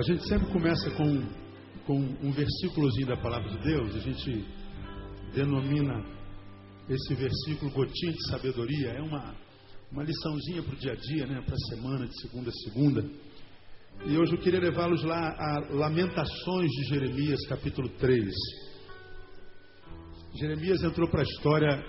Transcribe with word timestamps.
A 0.00 0.02
gente 0.02 0.26
sempre 0.26 0.50
começa 0.50 0.90
com, 0.92 1.22
com 1.84 1.98
um 2.22 2.32
versículozinho 2.32 3.06
da 3.06 3.18
palavra 3.18 3.50
de 3.50 3.58
Deus, 3.58 3.94
a 3.94 3.98
gente 3.98 4.46
denomina 5.34 6.02
esse 6.88 7.14
versículo 7.14 7.70
gotinha 7.70 8.10
de 8.10 8.30
sabedoria, 8.30 8.92
é 8.92 9.02
uma, 9.02 9.36
uma 9.92 10.02
liçãozinha 10.02 10.62
para 10.62 10.72
o 10.72 10.78
dia 10.78 10.92
a 10.92 10.96
dia, 10.96 11.26
né, 11.26 11.42
para 11.44 11.54
a 11.54 11.68
semana, 11.68 12.06
de 12.06 12.18
segunda 12.18 12.48
a 12.48 12.52
segunda. 12.64 13.10
E 14.06 14.16
hoje 14.16 14.32
eu 14.32 14.38
queria 14.38 14.60
levá-los 14.60 15.04
lá 15.04 15.36
a 15.38 15.68
Lamentações 15.70 16.70
de 16.70 16.84
Jeremias, 16.84 17.46
capítulo 17.46 17.90
3. 17.98 18.24
Jeremias 20.40 20.82
entrou 20.82 21.10
para 21.10 21.20
a 21.20 21.24
história 21.24 21.84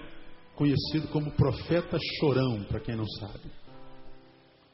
conhecido 0.57 1.07
como 1.13 1.31
profeta 1.31 1.97
chorão, 2.19 2.61
para 2.65 2.81
quem 2.81 2.97
não 2.97 3.07
sabe. 3.07 3.49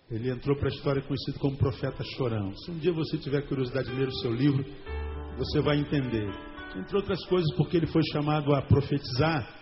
Ele 0.09 0.29
entrou 0.31 0.55
para 0.55 0.69
a 0.69 0.71
história 0.73 1.01
conhecido 1.01 1.37
como 1.39 1.57
profeta 1.57 2.03
chorão. 2.15 2.55
Se 2.55 2.71
um 2.71 2.77
dia 2.77 2.93
você 2.93 3.17
tiver 3.17 3.41
curiosidade 3.41 3.89
de 3.89 3.95
ler 3.95 4.07
o 4.07 4.15
seu 4.19 4.33
livro, 4.33 4.63
você 5.37 5.59
vai 5.59 5.77
entender. 5.77 6.29
Entre 6.77 6.95
outras 6.95 7.23
coisas, 7.25 7.53
porque 7.55 7.77
ele 7.77 7.87
foi 7.87 8.01
chamado 8.11 8.53
a 8.53 8.61
profetizar. 8.61 9.55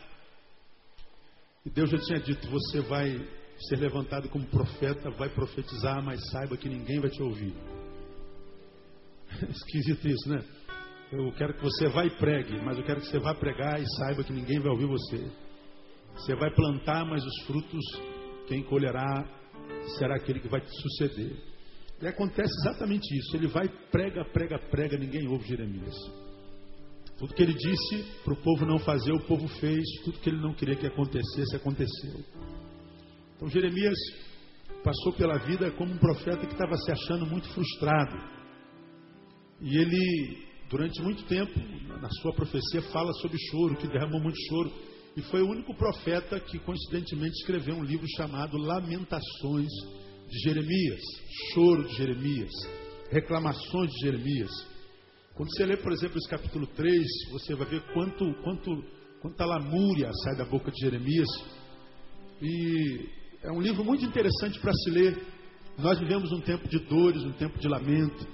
E 1.65 1.69
Deus 1.69 1.89
já 1.89 1.97
tinha 1.97 2.19
dito: 2.19 2.47
você 2.49 2.81
vai 2.81 3.27
ser 3.57 3.77
levantado 3.77 4.29
como 4.29 4.45
profeta, 4.45 5.09
vai 5.11 5.29
profetizar, 5.29 6.03
mas 6.03 6.19
saiba 6.29 6.57
que 6.57 6.69
ninguém 6.69 6.99
vai 6.99 7.09
te 7.09 7.23
ouvir. 7.23 7.53
Esquisito 9.49 10.07
isso, 10.07 10.29
né? 10.29 10.43
Eu 11.11 11.31
quero 11.33 11.53
que 11.53 11.63
você 11.63 11.87
vá 11.87 12.05
e 12.05 12.09
pregue, 12.17 12.59
mas 12.63 12.77
eu 12.77 12.83
quero 12.83 12.99
que 12.99 13.07
você 13.07 13.19
vá 13.19 13.33
pregar 13.33 13.81
e 13.81 13.85
saiba 13.97 14.23
que 14.23 14.33
ninguém 14.33 14.59
vai 14.59 14.71
ouvir 14.71 14.85
você. 14.85 15.31
Você 16.13 16.35
vai 16.35 16.53
plantar, 16.53 17.05
mas 17.05 17.23
os 17.25 17.45
frutos, 17.45 17.83
quem 18.47 18.63
colherá 18.63 19.25
será 19.97 20.15
aquele 20.15 20.39
que 20.39 20.47
vai 20.47 20.61
te 20.61 20.71
suceder. 20.81 21.35
E 22.01 22.07
acontece 22.07 22.51
exatamente 22.61 23.05
isso. 23.17 23.35
Ele 23.35 23.47
vai, 23.47 23.67
prega, 23.91 24.25
prega, 24.25 24.59
prega, 24.69 24.97
ninguém 24.97 25.27
ouve 25.27 25.47
Jeremias. 25.47 25.95
Tudo 27.17 27.33
que 27.33 27.41
ele 27.41 27.53
disse 27.53 28.03
para 28.23 28.33
o 28.33 28.41
povo 28.41 28.65
não 28.65 28.77
fazer, 28.79 29.13
o 29.13 29.25
povo 29.25 29.47
fez. 29.47 29.83
Tudo 30.03 30.19
que 30.19 30.29
ele 30.29 30.41
não 30.41 30.53
queria 30.53 30.75
que 30.75 30.85
acontecesse, 30.85 31.55
aconteceu. 31.55 32.19
Então 33.35 33.47
Jeremias 33.49 33.97
passou 34.83 35.13
pela 35.13 35.37
vida 35.39 35.71
como 35.71 35.93
um 35.93 35.97
profeta 35.97 36.45
que 36.45 36.53
estava 36.53 36.75
se 36.77 36.91
achando 36.91 37.25
muito 37.25 37.47
frustrado. 37.49 38.17
E 39.61 39.77
ele, 39.77 40.45
durante 40.69 41.01
muito 41.01 41.23
tempo, 41.25 41.57
na 42.01 42.09
sua 42.21 42.33
profecia, 42.33 42.81
fala 42.91 43.11
sobre 43.13 43.37
choro, 43.49 43.77
que 43.77 43.87
derramou 43.87 44.21
muito 44.21 44.37
choro. 44.49 44.71
E 45.15 45.21
foi 45.21 45.41
o 45.41 45.49
único 45.49 45.73
profeta 45.73 46.39
que, 46.41 46.59
coincidentemente, 46.59 47.35
escreveu 47.39 47.75
um 47.75 47.83
livro 47.83 48.05
chamado 48.17 48.57
Lamentações 48.57 49.69
de 50.27 50.39
Jeremias, 50.43 51.01
Choro 51.53 51.87
de 51.87 51.95
Jeremias, 51.95 52.51
Reclamações 53.09 53.91
de 53.91 53.99
Jeremias. 54.01 54.51
Quando 55.35 55.49
você 55.51 55.65
lê, 55.65 55.77
por 55.77 55.93
exemplo, 55.93 56.17
esse 56.17 56.29
capítulo 56.29 56.67
3, 56.67 57.05
você 57.31 57.55
vai 57.55 57.67
ver 57.67 57.81
quanto, 57.93 58.25
quanto, 58.43 58.83
quanta 59.21 59.45
lamúria 59.45 60.11
sai 60.23 60.35
da 60.35 60.45
boca 60.45 60.69
de 60.69 60.81
Jeremias. 60.81 61.27
E 62.41 63.07
é 63.41 63.51
um 63.51 63.61
livro 63.61 63.85
muito 63.85 64.03
interessante 64.03 64.59
para 64.59 64.73
se 64.73 64.89
ler. 64.89 65.17
Nós 65.77 65.97
vivemos 65.97 66.31
um 66.33 66.41
tempo 66.41 66.67
de 66.67 66.79
dores, 66.79 67.23
um 67.23 67.33
tempo 67.33 67.57
de 67.57 67.69
lamento. 67.69 68.27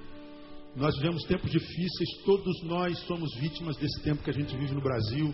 Nós 0.75 0.95
vivemos 0.95 1.23
tempos 1.23 1.51
difíceis, 1.51 2.23
todos 2.25 2.63
nós 2.63 2.97
somos 2.99 3.35
vítimas 3.35 3.77
desse 3.77 4.01
tempo 4.03 4.23
que 4.23 4.29
a 4.29 4.33
gente 4.33 4.55
vive 4.55 4.73
no 4.73 4.81
Brasil. 4.81 5.33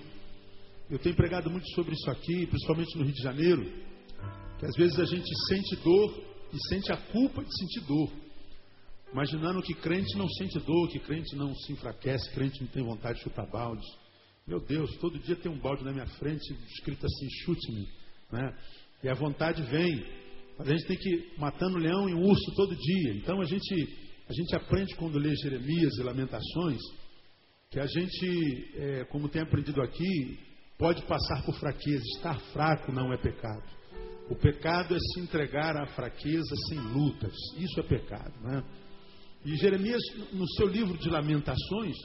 Eu 0.89 0.97
tenho 0.99 1.15
pregado 1.15 1.49
muito 1.49 1.67
sobre 1.71 1.93
isso 1.93 2.09
aqui, 2.09 2.47
principalmente 2.47 2.97
no 2.97 3.03
Rio 3.03 3.13
de 3.13 3.21
Janeiro, 3.21 3.63
que 4.57 4.65
às 4.65 4.75
vezes 4.77 4.97
a 4.97 5.03
gente 5.03 5.29
sente 5.49 5.75
dor 5.83 6.23
e 6.53 6.57
sente 6.69 6.93
a 6.93 6.97
culpa 6.97 7.43
de 7.43 7.57
sentir 7.57 7.81
dor, 7.81 8.09
imaginando 9.11 9.61
que 9.61 9.73
crente 9.73 10.17
não 10.17 10.29
sente 10.29 10.57
dor, 10.59 10.87
que 10.89 10.99
crente 10.99 11.35
não 11.35 11.53
se 11.53 11.73
enfraquece, 11.73 12.31
crente 12.31 12.61
não 12.61 12.69
tem 12.69 12.83
vontade 12.83 13.17
de 13.17 13.25
chutar 13.25 13.45
baldes. 13.51 13.85
Meu 14.47 14.61
Deus, 14.61 14.95
todo 14.97 15.19
dia 15.19 15.35
tem 15.35 15.51
um 15.51 15.59
balde 15.59 15.83
na 15.83 15.91
minha 15.91 16.07
frente 16.07 16.53
escrito 16.77 17.05
assim: 17.05 17.27
chute-me. 17.43 17.85
Né? 18.31 18.57
E 19.03 19.09
a 19.09 19.13
vontade 19.13 19.61
vem. 19.63 20.05
Mas 20.57 20.69
a 20.69 20.71
gente 20.71 20.87
tem 20.87 20.97
que 20.97 21.09
ir 21.09 21.33
matando 21.37 21.77
leão 21.77 22.07
e 22.07 22.13
urso 22.13 22.55
todo 22.55 22.73
dia. 22.73 23.13
Então 23.15 23.41
a 23.41 23.45
gente, 23.45 23.97
a 24.29 24.33
gente 24.33 24.55
aprende 24.55 24.95
quando 24.95 25.19
lê 25.19 25.35
Jeremias 25.35 25.97
e 25.97 26.03
Lamentações 26.03 26.79
que 27.69 27.79
a 27.79 27.85
gente, 27.85 28.71
é, 28.75 29.03
como 29.05 29.27
tem 29.27 29.41
aprendido 29.41 29.81
aqui, 29.81 30.46
pode 30.77 31.01
passar 31.03 31.43
por 31.43 31.55
fraqueza. 31.55 32.03
Estar 32.15 32.39
fraco 32.51 32.91
não 32.91 33.11
é 33.11 33.17
pecado. 33.17 33.63
O 34.29 34.35
pecado 34.35 34.95
é 34.95 34.99
se 34.99 35.21
entregar 35.21 35.75
à 35.77 35.87
fraqueza 35.87 36.55
sem 36.67 36.79
lutas. 36.79 37.33
Isso 37.57 37.79
é 37.79 37.83
pecado. 37.83 38.33
Né? 38.41 38.63
E 39.45 39.55
Jeremias, 39.55 40.01
no 40.33 40.47
seu 40.49 40.67
livro 40.67 40.97
de 40.97 41.09
Lamentações, 41.09 41.95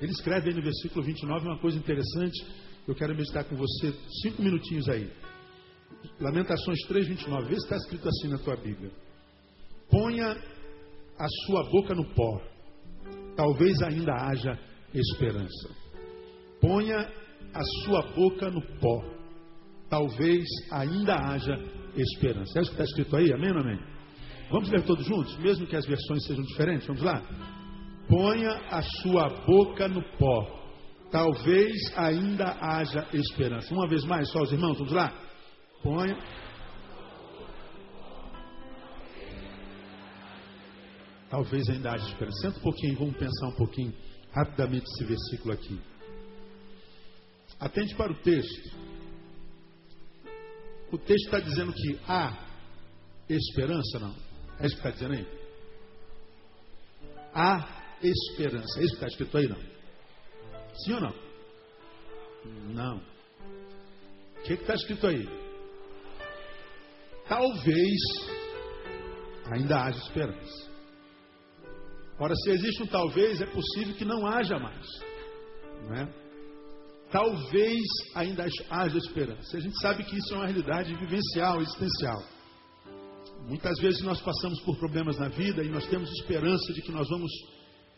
ele 0.00 0.12
escreve 0.12 0.48
aí 0.48 0.54
no 0.54 0.62
versículo 0.62 1.04
29 1.04 1.46
uma 1.46 1.58
coisa 1.58 1.78
interessante. 1.78 2.44
Eu 2.86 2.94
quero 2.94 3.14
meditar 3.14 3.44
com 3.44 3.56
você 3.56 3.94
cinco 4.22 4.42
minutinhos 4.42 4.88
aí. 4.88 5.10
Lamentações 6.20 6.80
3, 6.86 7.06
29. 7.08 7.48
Vê 7.48 7.54
se 7.54 7.64
está 7.64 7.76
escrito 7.76 8.08
assim 8.08 8.28
na 8.28 8.38
tua 8.38 8.56
Bíblia. 8.56 8.90
Ponha 9.88 10.32
a 11.18 11.28
sua 11.46 11.70
boca 11.70 11.94
no 11.94 12.04
pó. 12.14 12.42
Talvez 13.36 13.80
ainda 13.82 14.12
haja 14.12 14.58
esperança. 14.92 15.70
Ponha 16.60 17.23
a 17.54 17.62
sua 17.84 18.02
boca 18.14 18.50
no 18.50 18.60
pó. 18.80 19.04
Talvez 19.88 20.44
ainda 20.72 21.14
haja 21.14 21.54
esperança. 21.96 22.58
É 22.58 22.62
isso 22.62 22.70
que 22.72 22.82
está 22.82 22.84
escrito 22.84 23.16
aí? 23.16 23.32
Amém 23.32 23.52
ou 23.52 23.60
amém? 23.60 23.78
Vamos 24.50 24.68
ler 24.70 24.82
todos 24.82 25.06
juntos, 25.06 25.36
mesmo 25.38 25.66
que 25.66 25.76
as 25.76 25.86
versões 25.86 26.24
sejam 26.26 26.44
diferentes? 26.44 26.86
Vamos 26.86 27.02
lá? 27.02 27.22
Ponha 28.08 28.50
a 28.70 28.82
sua 28.82 29.28
boca 29.46 29.88
no 29.88 30.02
pó. 30.18 30.62
Talvez 31.10 31.72
ainda 31.96 32.56
haja 32.60 33.06
esperança. 33.12 33.72
Uma 33.72 33.88
vez 33.88 34.04
mais, 34.04 34.28
só 34.30 34.42
os 34.42 34.52
irmãos, 34.52 34.76
vamos 34.76 34.92
lá? 34.92 35.12
Ponha. 35.82 36.18
Talvez 41.30 41.68
ainda 41.68 41.92
haja 41.92 42.06
esperança. 42.08 42.40
Senta 42.42 42.58
um 42.58 42.62
pouquinho, 42.62 42.98
vamos 42.98 43.16
pensar 43.16 43.48
um 43.48 43.56
pouquinho 43.56 43.92
rapidamente 44.32 44.84
esse 44.84 45.04
versículo 45.04 45.54
aqui. 45.54 45.80
Atente 47.60 47.94
para 47.94 48.12
o 48.12 48.16
texto. 48.16 48.70
O 50.92 50.98
texto 50.98 51.24
está 51.24 51.40
dizendo 51.40 51.72
que 51.72 51.98
há 52.06 52.46
esperança, 53.28 53.98
não? 53.98 54.14
É 54.60 54.66
isso 54.66 54.76
que 54.76 54.88
está 54.88 54.90
dizendo 54.90 55.14
aí? 55.14 55.26
Há 57.32 57.96
esperança. 58.02 58.80
É 58.80 58.84
isso 58.84 58.96
que 58.96 59.04
está 59.04 59.06
escrito 59.06 59.38
aí, 59.38 59.48
não? 59.48 59.60
Sim 60.84 60.92
ou 60.94 61.00
não? 61.00 61.14
Não. 62.74 62.96
O 64.38 64.42
que 64.42 64.52
está 64.52 64.74
escrito 64.74 65.06
aí? 65.06 65.26
Talvez 67.26 67.98
ainda 69.52 69.82
haja 69.82 69.98
esperança. 69.98 70.70
Ora, 72.18 72.34
se 72.36 72.50
existe 72.50 72.82
um 72.82 72.86
talvez, 72.86 73.40
é 73.40 73.46
possível 73.46 73.94
que 73.94 74.04
não 74.04 74.26
haja 74.26 74.58
mais. 74.58 74.86
Não 75.82 75.94
é? 75.96 76.23
Talvez 77.14 77.80
ainda 78.16 78.44
haja 78.70 78.98
esperança. 78.98 79.56
A 79.56 79.60
gente 79.60 79.80
sabe 79.80 80.02
que 80.02 80.18
isso 80.18 80.34
é 80.34 80.36
uma 80.36 80.46
realidade 80.46 80.92
vivencial, 80.96 81.62
existencial. 81.62 82.20
Muitas 83.46 83.78
vezes 83.78 84.02
nós 84.02 84.20
passamos 84.20 84.60
por 84.62 84.76
problemas 84.78 85.16
na 85.16 85.28
vida 85.28 85.62
e 85.62 85.68
nós 85.68 85.86
temos 85.86 86.10
esperança 86.10 86.72
de 86.72 86.82
que 86.82 86.90
nós 86.90 87.08
vamos 87.08 87.30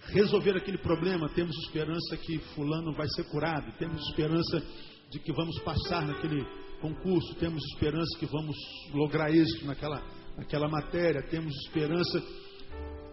resolver 0.09 0.55
aquele 0.55 0.77
problema, 0.77 1.31
temos 1.31 1.57
esperança 1.65 2.15
que 2.19 2.39
fulano 2.55 2.93
vai 2.93 3.09
ser 3.09 3.25
curado, 3.31 3.73
temos 3.79 4.07
esperança 4.07 4.63
de 5.09 5.19
que 5.19 5.33
vamos 5.33 5.59
passar 5.61 6.07
naquele 6.07 6.45
concurso, 6.83 7.35
temos 7.37 7.65
esperança 7.73 8.19
que 8.19 8.27
vamos 8.27 8.55
lograr 8.93 9.35
êxito 9.35 9.65
naquela, 9.65 10.03
naquela 10.37 10.69
matéria, 10.69 11.27
temos 11.31 11.55
esperança. 11.65 12.23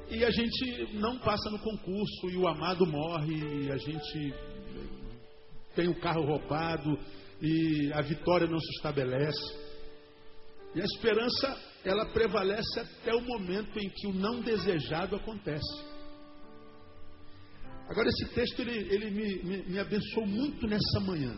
E 0.10 0.26
a 0.26 0.32
gente 0.32 0.96
não 0.96 1.18
passa 1.20 1.50
no 1.50 1.60
concurso 1.60 2.30
e 2.30 2.36
o 2.36 2.46
amado 2.46 2.86
morre 2.86 3.36
e 3.36 3.72
a 3.72 3.78
gente 3.78 4.53
tem 5.76 5.88
o 5.88 6.00
carro 6.00 6.26
roubado 6.26 6.98
e 7.42 7.92
a 7.94 8.02
vitória 8.02 8.48
não 8.48 8.60
se 8.60 8.70
estabelece. 8.78 9.64
E 10.76 10.82
a 10.82 10.86
esperança, 10.86 11.58
ela 11.84 12.06
prevalece 12.08 12.80
até 12.80 13.14
o 13.14 13.22
momento 13.22 13.78
em 13.78 13.90
que 13.90 14.08
o 14.08 14.14
não 14.14 14.42
desejado 14.42 15.16
acontece. 15.16 15.94
Agora, 17.90 18.08
esse 18.08 18.34
texto, 18.34 18.60
ele, 18.62 18.94
ele 18.94 19.12
me, 19.12 19.44
me, 19.44 19.64
me 19.70 19.80
abençoou 19.80 20.26
muito 20.26 20.66
nessa 20.66 21.00
manhã. 21.02 21.38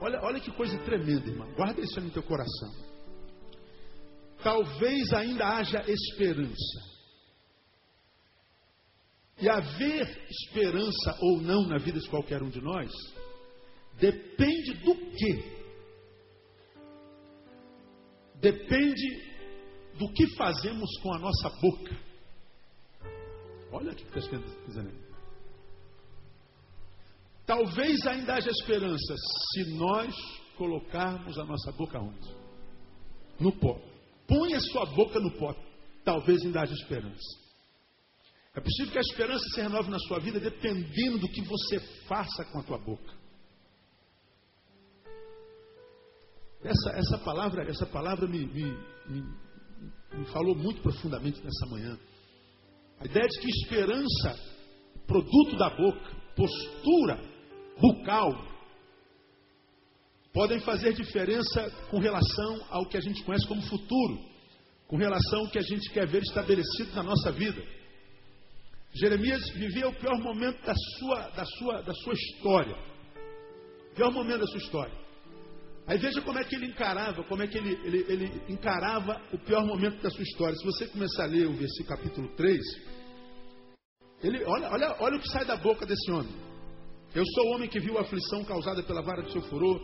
Olha, 0.00 0.20
olha 0.22 0.40
que 0.40 0.50
coisa 0.52 0.78
tremenda, 0.78 1.28
irmão. 1.28 1.50
Guarda 1.54 1.80
isso 1.80 2.00
no 2.00 2.10
teu 2.10 2.22
coração. 2.22 2.70
Talvez 4.42 5.12
ainda 5.12 5.46
haja 5.46 5.82
esperança. 5.86 6.90
E 9.40 9.48
haver 9.48 10.26
esperança 10.28 11.16
ou 11.20 11.40
não 11.40 11.66
na 11.66 11.78
vida 11.78 11.98
de 11.98 12.08
qualquer 12.08 12.42
um 12.42 12.50
de 12.50 12.60
nós 12.60 12.90
Depende 14.00 14.72
do 14.82 14.94
quê? 14.94 15.44
Depende 18.36 19.30
do 19.98 20.10
que 20.14 20.26
fazemos 20.34 20.90
com 21.02 21.14
a 21.14 21.18
nossa 21.18 21.50
boca. 21.60 21.94
Olha 23.70 23.92
o 23.92 23.94
que 23.94 24.04
está 24.04 24.18
escrito 24.18 24.44
aí. 24.78 25.10
Talvez 27.44 28.06
ainda 28.06 28.34
haja 28.34 28.48
esperança 28.50 29.14
se 29.52 29.74
nós 29.74 30.14
colocarmos 30.56 31.38
a 31.38 31.44
nossa 31.44 31.70
boca 31.72 32.00
onde? 32.00 32.34
No 33.38 33.52
pó. 33.52 33.78
Põe 34.26 34.54
a 34.54 34.60
sua 34.60 34.86
boca 34.86 35.20
no 35.20 35.32
pó. 35.32 35.54
Talvez 36.04 36.42
ainda 36.42 36.62
haja 36.62 36.72
esperança. 36.72 37.39
É 38.54 38.60
possível 38.60 38.92
que 38.92 38.98
a 38.98 39.02
esperança 39.02 39.44
se 39.54 39.60
renove 39.60 39.90
na 39.90 39.98
sua 40.00 40.18
vida 40.18 40.40
dependendo 40.40 41.18
do 41.18 41.28
que 41.28 41.40
você 41.42 41.78
faça 42.08 42.44
com 42.46 42.58
a 42.58 42.62
tua 42.62 42.78
boca. 42.78 43.14
Essa, 46.62 46.90
essa 46.90 47.18
palavra, 47.18 47.62
essa 47.70 47.86
palavra 47.86 48.26
me, 48.26 48.44
me, 48.46 48.76
me, 49.08 49.22
me 50.18 50.24
falou 50.26 50.54
muito 50.54 50.82
profundamente 50.82 51.40
nessa 51.42 51.66
manhã. 51.66 51.98
A 52.98 53.06
ideia 53.06 53.26
de 53.26 53.40
que 53.40 53.48
esperança, 53.48 54.38
produto 55.06 55.56
da 55.56 55.70
boca, 55.70 56.16
postura 56.36 57.18
bucal, 57.80 58.50
podem 60.32 60.60
fazer 60.60 60.92
diferença 60.92 61.70
com 61.90 61.98
relação 61.98 62.66
ao 62.68 62.86
que 62.86 62.96
a 62.96 63.00
gente 63.00 63.22
conhece 63.22 63.46
como 63.46 63.62
futuro, 63.62 64.18
com 64.86 64.96
relação 64.96 65.40
ao 65.40 65.50
que 65.50 65.58
a 65.58 65.62
gente 65.62 65.88
quer 65.90 66.06
ver 66.06 66.22
estabelecido 66.22 66.94
na 66.94 67.04
nossa 67.04 67.32
vida. 67.32 67.79
Jeremias 68.92 69.48
vivia 69.50 69.88
o 69.88 69.94
pior 69.94 70.18
momento 70.18 70.64
da 70.64 70.74
sua, 70.98 71.28
da 71.30 71.44
sua, 71.44 71.82
da 71.82 71.94
sua 71.94 72.12
história. 72.12 72.76
O 73.92 73.94
pior 73.94 74.12
momento 74.12 74.40
da 74.40 74.46
sua 74.46 74.58
história. 74.58 74.94
Aí 75.86 75.98
veja 75.98 76.20
como 76.22 76.38
é 76.38 76.44
que 76.44 76.54
ele 76.54 76.66
encarava, 76.66 77.22
como 77.24 77.42
é 77.42 77.46
que 77.46 77.58
ele, 77.58 77.78
ele, 77.84 78.04
ele 78.08 78.42
encarava 78.48 79.20
o 79.32 79.38
pior 79.38 79.64
momento 79.64 80.02
da 80.02 80.10
sua 80.10 80.22
história. 80.22 80.56
Se 80.56 80.64
você 80.64 80.86
começar 80.88 81.24
a 81.24 81.26
ler 81.26 81.46
o 81.46 81.52
versículo 81.52 81.88
capítulo 81.88 82.28
3, 82.36 82.60
ele, 84.22 84.44
olha, 84.44 84.70
olha, 84.70 84.96
olha 85.00 85.16
o 85.16 85.20
que 85.20 85.28
sai 85.30 85.44
da 85.44 85.56
boca 85.56 85.86
desse 85.86 86.10
homem. 86.10 86.34
Eu 87.14 87.24
sou 87.26 87.46
o 87.46 87.54
homem 87.54 87.68
que 87.68 87.80
viu 87.80 87.98
a 87.98 88.02
aflição 88.02 88.44
causada 88.44 88.82
pela 88.82 89.02
vara 89.02 89.22
do 89.22 89.32
seu 89.32 89.42
furor, 89.42 89.80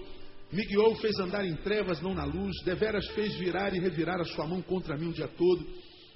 me 0.52 0.64
guiou, 0.64 0.94
fez 0.96 1.18
andar 1.18 1.44
em 1.44 1.56
trevas, 1.56 2.00
não 2.00 2.14
na 2.14 2.24
luz, 2.24 2.54
deveras 2.64 3.06
fez 3.08 3.34
virar 3.34 3.74
e 3.74 3.80
revirar 3.80 4.20
a 4.20 4.24
sua 4.24 4.46
mão 4.46 4.62
contra 4.62 4.96
mim 4.96 5.08
o 5.08 5.12
dia 5.12 5.26
todo 5.26 5.66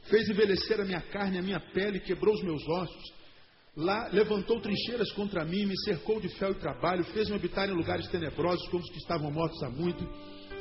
fez 0.05 0.29
envelhecer 0.29 0.81
a 0.81 0.85
minha 0.85 1.01
carne, 1.01 1.39
a 1.39 1.43
minha 1.43 1.61
pele, 1.61 2.01
quebrou 2.01 2.35
os 2.35 2.43
meus 2.43 2.67
ossos. 2.69 3.13
Lá 3.77 4.09
levantou 4.13 4.61
trincheiras 4.61 5.13
contra 5.13 5.45
mim, 5.45 5.65
me 5.67 5.79
cercou 5.85 6.21
de 6.21 6.29
fel 6.37 6.53
e 6.53 6.57
trabalho, 6.57 7.05
fez-me 7.05 7.37
habitar 7.37 7.69
em 7.69 7.73
lugares 7.73 8.09
tenebrosos, 8.09 8.69
como 8.69 8.83
os 8.83 8.91
que 8.91 8.99
estavam 8.99 9.31
mortos 9.31 9.63
há 9.63 9.71
muito. 9.71 10.07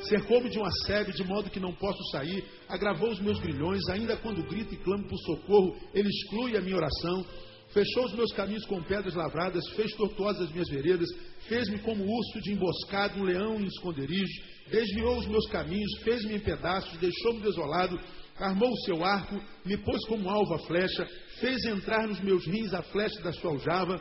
Cercou-me 0.02 0.48
de 0.48 0.58
um 0.58 0.64
assédio, 0.64 1.12
de 1.12 1.24
modo 1.24 1.50
que 1.50 1.60
não 1.60 1.74
posso 1.74 2.02
sair. 2.10 2.44
Agravou 2.68 3.10
os 3.10 3.20
meus 3.20 3.38
grilhões, 3.38 3.86
ainda 3.90 4.16
quando 4.16 4.46
grito 4.48 4.72
e 4.72 4.78
clamo 4.78 5.06
por 5.06 5.18
socorro, 5.18 5.76
ele 5.92 6.08
exclui 6.08 6.56
a 6.56 6.60
minha 6.60 6.76
oração. 6.76 7.24
Fechou 7.72 8.04
os 8.04 8.14
meus 8.14 8.32
caminhos 8.32 8.64
com 8.66 8.82
pedras 8.82 9.14
lavradas, 9.14 9.68
fez 9.70 9.92
tortuosas 9.94 10.48
as 10.48 10.52
minhas 10.52 10.68
veredas, 10.68 11.08
fez-me 11.46 11.78
como 11.80 12.04
urso 12.04 12.40
de 12.40 12.52
emboscado, 12.52 13.20
um 13.20 13.22
leão 13.22 13.60
em 13.60 13.66
esconderijo, 13.66 14.42
desviou 14.70 15.18
os 15.18 15.26
meus 15.28 15.46
caminhos, 15.48 15.98
fez-me 16.02 16.34
em 16.34 16.40
pedaços, 16.40 16.98
deixou-me 16.98 17.40
desolado, 17.40 17.96
armou 18.40 18.70
o 18.70 18.80
seu 18.84 19.04
arco, 19.04 19.40
me 19.64 19.76
pôs 19.76 20.04
como 20.06 20.28
alvo 20.28 20.54
a 20.54 20.58
flecha, 20.60 21.06
fez 21.38 21.64
entrar 21.66 22.08
nos 22.08 22.20
meus 22.20 22.46
rins 22.46 22.72
a 22.72 22.82
flecha 22.82 23.20
da 23.22 23.32
sua 23.32 23.52
aljava. 23.52 24.00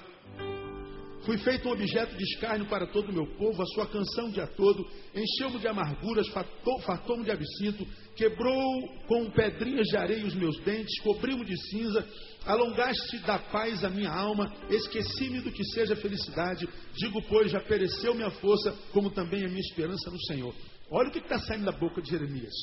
Fui 1.26 1.38
feito 1.38 1.68
um 1.68 1.74
objeto 1.74 2.16
de 2.16 2.24
escárnio 2.24 2.66
para 2.68 2.88
todo 2.88 3.10
o 3.10 3.14
meu 3.14 3.28
povo, 3.36 3.62
a 3.62 3.66
sua 3.68 3.86
canção 3.86 4.30
o 4.30 4.32
dia 4.32 4.48
todo, 4.48 4.88
encheu-me 5.14 5.60
de 5.60 5.68
amarguras, 5.68 6.28
fartou-me 6.30 7.26
de 7.26 7.32
absinto, 7.32 7.86
quebrou 8.16 8.88
com 9.06 9.30
pedrinhas 9.30 9.88
de 9.88 9.98
areia 9.98 10.26
os 10.26 10.34
meus 10.34 10.58
dentes, 10.62 10.98
cobriu-me 11.02 11.44
de 11.44 11.58
cinza, 11.70 12.08
alongaste 12.46 13.18
da 13.20 13.38
paz 13.38 13.84
a 13.84 13.90
minha 13.90 14.10
alma, 14.10 14.52
esqueci-me 14.70 15.42
do 15.42 15.52
que 15.52 15.64
seja 15.66 15.96
felicidade, 15.98 16.68
digo, 16.94 17.22
pois, 17.28 17.52
já 17.52 17.60
pereceu 17.60 18.16
minha 18.16 18.32
força, 18.32 18.74
como 18.94 19.12
também 19.12 19.44
a 19.44 19.50
minha 19.50 19.60
esperança 19.60 20.10
no 20.10 20.20
Senhor. 20.24 20.56
Olha 20.90 21.10
o 21.10 21.12
que 21.12 21.20
está 21.20 21.38
saindo 21.38 21.66
da 21.66 21.74
boca 21.74 22.02
de 22.02 22.10
Jeremias, 22.10 22.54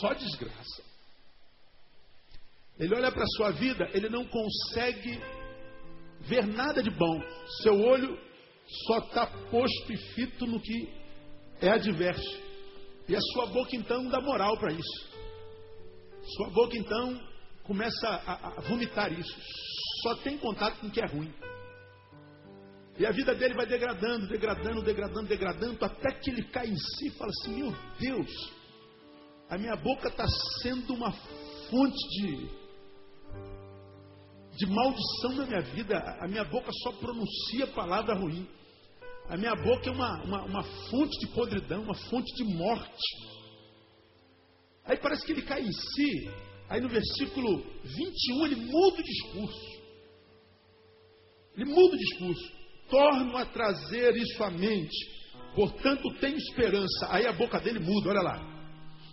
só 0.00 0.14
desgraça. 0.14 0.89
Ele 2.80 2.94
olha 2.94 3.12
para 3.12 3.22
a 3.22 3.36
sua 3.36 3.50
vida, 3.50 3.90
ele 3.92 4.08
não 4.08 4.24
consegue 4.24 5.20
ver 6.20 6.46
nada 6.46 6.82
de 6.82 6.90
bom. 6.90 7.22
Seu 7.62 7.78
olho 7.78 8.18
só 8.86 8.98
está 8.98 9.26
posto 9.50 9.92
e 9.92 9.96
fito 10.14 10.46
no 10.46 10.58
que 10.58 10.88
é 11.60 11.68
adverso. 11.68 12.40
E 13.06 13.14
a 13.14 13.20
sua 13.32 13.46
boca 13.46 13.76
então 13.76 14.08
dá 14.08 14.18
moral 14.22 14.56
para 14.56 14.72
isso. 14.72 15.10
Sua 16.36 16.48
boca 16.50 16.74
então 16.74 17.20
começa 17.64 18.08
a, 18.08 18.48
a, 18.48 18.60
vomitar 18.62 19.12
isso. 19.12 19.36
Só 20.02 20.14
tem 20.16 20.38
contato 20.38 20.80
com 20.80 20.86
o 20.86 20.90
que 20.90 21.02
é 21.02 21.06
ruim. 21.06 21.32
E 22.98 23.04
a 23.04 23.10
vida 23.10 23.34
dele 23.34 23.54
vai 23.54 23.66
degradando, 23.66 24.26
degradando, 24.26 24.82
degradando, 24.82 25.28
degradando, 25.28 25.84
até 25.84 26.12
que 26.12 26.30
ele 26.30 26.44
cai 26.44 26.66
em 26.66 26.76
si 26.76 27.08
e 27.08 27.10
fala 27.10 27.30
assim: 27.30 27.56
Meu 27.56 27.74
Deus, 27.98 28.52
a 29.50 29.58
minha 29.58 29.76
boca 29.76 30.08
está 30.08 30.24
sendo 30.62 30.94
uma 30.94 31.12
fonte 31.12 32.08
de 32.10 32.59
de 34.60 34.66
maldição 34.66 35.32
na 35.36 35.46
minha 35.46 35.62
vida. 35.62 35.98
A 36.20 36.28
minha 36.28 36.44
boca 36.44 36.70
só 36.82 36.92
pronuncia 36.92 37.66
palavra 37.68 38.14
ruim. 38.14 38.46
A 39.26 39.36
minha 39.36 39.54
boca 39.56 39.88
é 39.88 39.92
uma, 39.92 40.22
uma, 40.22 40.42
uma 40.44 40.62
fonte 40.90 41.18
de 41.18 41.28
podridão, 41.28 41.82
uma 41.82 41.94
fonte 41.94 42.34
de 42.34 42.44
morte. 42.44 43.40
Aí 44.84 44.98
parece 44.98 45.24
que 45.24 45.32
ele 45.32 45.42
cai 45.42 45.62
em 45.62 45.72
si. 45.72 46.30
Aí 46.68 46.80
no 46.80 46.90
versículo 46.90 47.64
21 47.84 48.46
ele 48.46 48.56
muda 48.56 49.00
o 49.00 49.02
discurso. 49.02 49.80
Ele 51.56 51.64
muda 51.64 51.94
o 51.94 51.98
discurso. 51.98 52.52
Torno 52.90 53.36
a 53.38 53.46
trazer 53.46 54.14
isso 54.16 54.44
à 54.44 54.50
mente. 54.50 55.20
Portanto, 55.54 56.12
tenho 56.20 56.36
esperança. 56.36 57.06
Aí 57.08 57.26
a 57.26 57.32
boca 57.32 57.58
dele 57.60 57.78
muda, 57.78 58.10
olha 58.10 58.20
lá. 58.20 58.59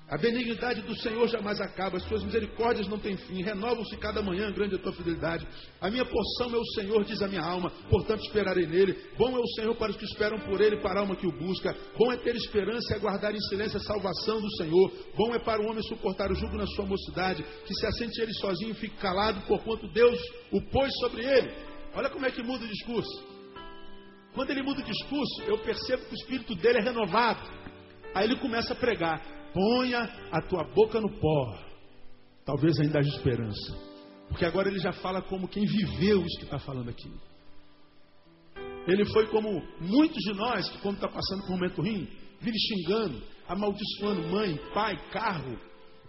A 0.10 0.18
benignidade 0.18 0.82
do 0.84 0.96
Senhor 0.96 1.28
jamais 1.28 1.60
acaba, 1.60 1.98
as 1.98 2.04
suas 2.04 2.24
misericórdias 2.24 2.88
não 2.88 2.98
têm 2.98 3.18
fim, 3.18 3.44
renovam-se 3.44 3.98
cada 3.98 4.22
manhã, 4.22 4.50
grande 4.54 4.76
é 4.76 4.78
a 4.78 4.82
tua 4.82 4.94
fidelidade. 4.94 5.46
A 5.82 5.90
minha 5.90 6.06
porção 6.06 6.56
é 6.56 6.58
o 6.58 6.66
Senhor, 6.76 7.04
diz 7.04 7.22
a 7.22 7.28
minha 7.28 7.44
alma, 7.44 7.70
portanto 7.90 8.22
esperarei 8.22 8.66
nele. 8.66 8.98
Bom 9.18 9.36
é 9.36 9.40
o 9.40 9.48
Senhor 9.48 9.76
para 9.76 9.92
os 9.92 9.98
que 9.98 10.06
esperam 10.06 10.40
por 10.40 10.62
ele, 10.62 10.78
para 10.78 11.00
a 11.00 11.02
alma 11.02 11.18
que 11.18 11.28
o 11.28 11.32
busca. 11.34 11.76
Bom 11.98 12.10
é 12.10 12.16
ter 12.16 12.38
esperança 12.38 12.94
e 12.94 12.96
aguardar 12.96 13.36
em 13.36 13.42
silêncio 13.50 13.78
a 13.78 13.82
salvação 13.82 14.40
do 14.40 14.50
Senhor. 14.56 14.94
Bom 15.14 15.36
é 15.36 15.40
para 15.40 15.62
o 15.62 15.70
homem 15.70 15.84
suportar 15.84 16.32
o 16.32 16.36
jugo 16.36 16.56
na 16.56 16.68
sua 16.68 16.86
mocidade, 16.86 17.44
que 17.66 17.74
se 17.74 17.86
assente 17.88 18.22
ele 18.22 18.34
sozinho 18.36 18.72
e 18.72 18.76
fique 18.76 18.96
calado, 18.96 19.42
porquanto 19.46 19.92
Deus 19.92 20.18
o 20.54 20.62
pôs 20.72 20.90
sobre 21.02 21.26
ele. 21.26 21.52
Olha 21.94 22.10
como 22.10 22.26
é 22.26 22.32
que 22.32 22.42
muda 22.42 22.64
o 22.64 22.68
discurso. 22.70 23.28
Quando 24.34 24.52
ele 24.52 24.64
muda 24.64 24.80
o 24.80 24.86
discurso, 24.86 25.42
eu 25.48 25.58
percebo 25.58 26.06
que 26.06 26.14
o 26.14 26.16
espírito 26.16 26.56
dele 26.56 26.80
é 26.80 26.84
renovado. 26.84 27.42
Aí 28.16 28.24
ele 28.24 28.38
começa 28.38 28.72
a 28.72 28.76
pregar. 28.76 29.37
Ponha 29.54 30.10
a 30.32 30.42
tua 30.42 30.64
boca 30.64 31.00
no 31.00 31.10
pó. 31.10 31.60
Talvez 32.46 32.80
ainda 32.80 33.00
haja 33.00 33.10
esperança. 33.10 33.88
Porque 34.28 34.46
agora 34.46 34.70
ele 34.70 34.80
já 34.80 34.92
fala 34.92 35.22
como 35.22 35.48
quem 35.48 35.66
viveu 35.66 36.22
isso 36.22 36.40
que 36.40 36.46
está 36.46 36.60
falando 36.60 36.90
aqui. 36.90 37.12
Ele 38.88 39.06
foi 39.06 39.28
como 39.28 39.50
muitos 39.82 40.24
de 40.24 40.34
nós 40.34 40.70
que, 40.70 40.78
quando 40.80 40.96
está 40.96 41.08
passando 41.08 41.42
por 41.42 41.50
um 41.50 41.58
momento 41.58 41.82
ruim, 41.82 42.08
vive 42.40 42.58
xingando, 42.58 43.22
amaldiçoando 43.48 44.30
mãe, 44.30 44.58
pai, 44.74 44.96
carro, 45.12 45.60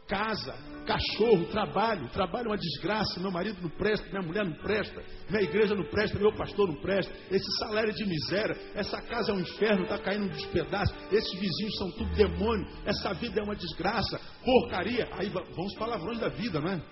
casa, 0.08 0.54
cachorro, 0.86 1.44
trabalho. 1.50 2.08
Trabalho 2.08 2.46
é 2.46 2.50
uma 2.50 2.58
desgraça. 2.58 3.20
Meu 3.20 3.30
marido 3.30 3.60
não 3.62 3.68
presta, 3.68 4.08
minha 4.08 4.22
mulher 4.22 4.44
não 4.44 4.54
presta, 4.54 5.04
minha 5.28 5.42
igreja 5.42 5.74
não 5.74 5.84
presta, 5.84 6.18
meu 6.18 6.34
pastor 6.34 6.68
não 6.68 6.80
presta. 6.80 7.12
Esse 7.30 7.50
salário 7.58 7.90
é 7.90 7.92
de 7.92 8.06
miséria. 8.06 8.56
Essa 8.74 9.00
casa 9.02 9.30
é 9.30 9.34
um 9.34 9.40
inferno, 9.40 9.82
está 9.82 9.98
caindo 9.98 10.28
dos 10.30 10.46
pedaços. 10.46 10.96
Esses 11.12 11.32
vizinhos 11.38 11.76
são 11.76 11.90
tudo 11.92 12.10
demônio. 12.16 12.66
Essa 12.86 13.12
vida 13.12 13.40
é 13.40 13.44
uma 13.44 13.54
desgraça, 13.54 14.18
porcaria. 14.42 15.08
Aí 15.12 15.28
vão 15.28 15.66
os 15.66 15.74
palavrões 15.74 16.18
da 16.18 16.28
vida, 16.28 16.60
não 16.60 16.70
é? 16.72 16.82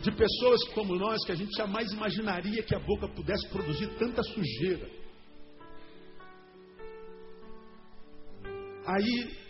De 0.00 0.12
pessoas 0.12 0.62
como 0.74 0.94
nós, 0.94 1.24
que 1.24 1.32
a 1.32 1.34
gente 1.34 1.56
jamais 1.56 1.90
imaginaria 1.92 2.62
que 2.62 2.74
a 2.74 2.78
boca 2.78 3.08
pudesse 3.08 3.48
produzir 3.48 3.88
tanta 3.98 4.22
sujeira. 4.22 4.88
Aí 8.86 9.45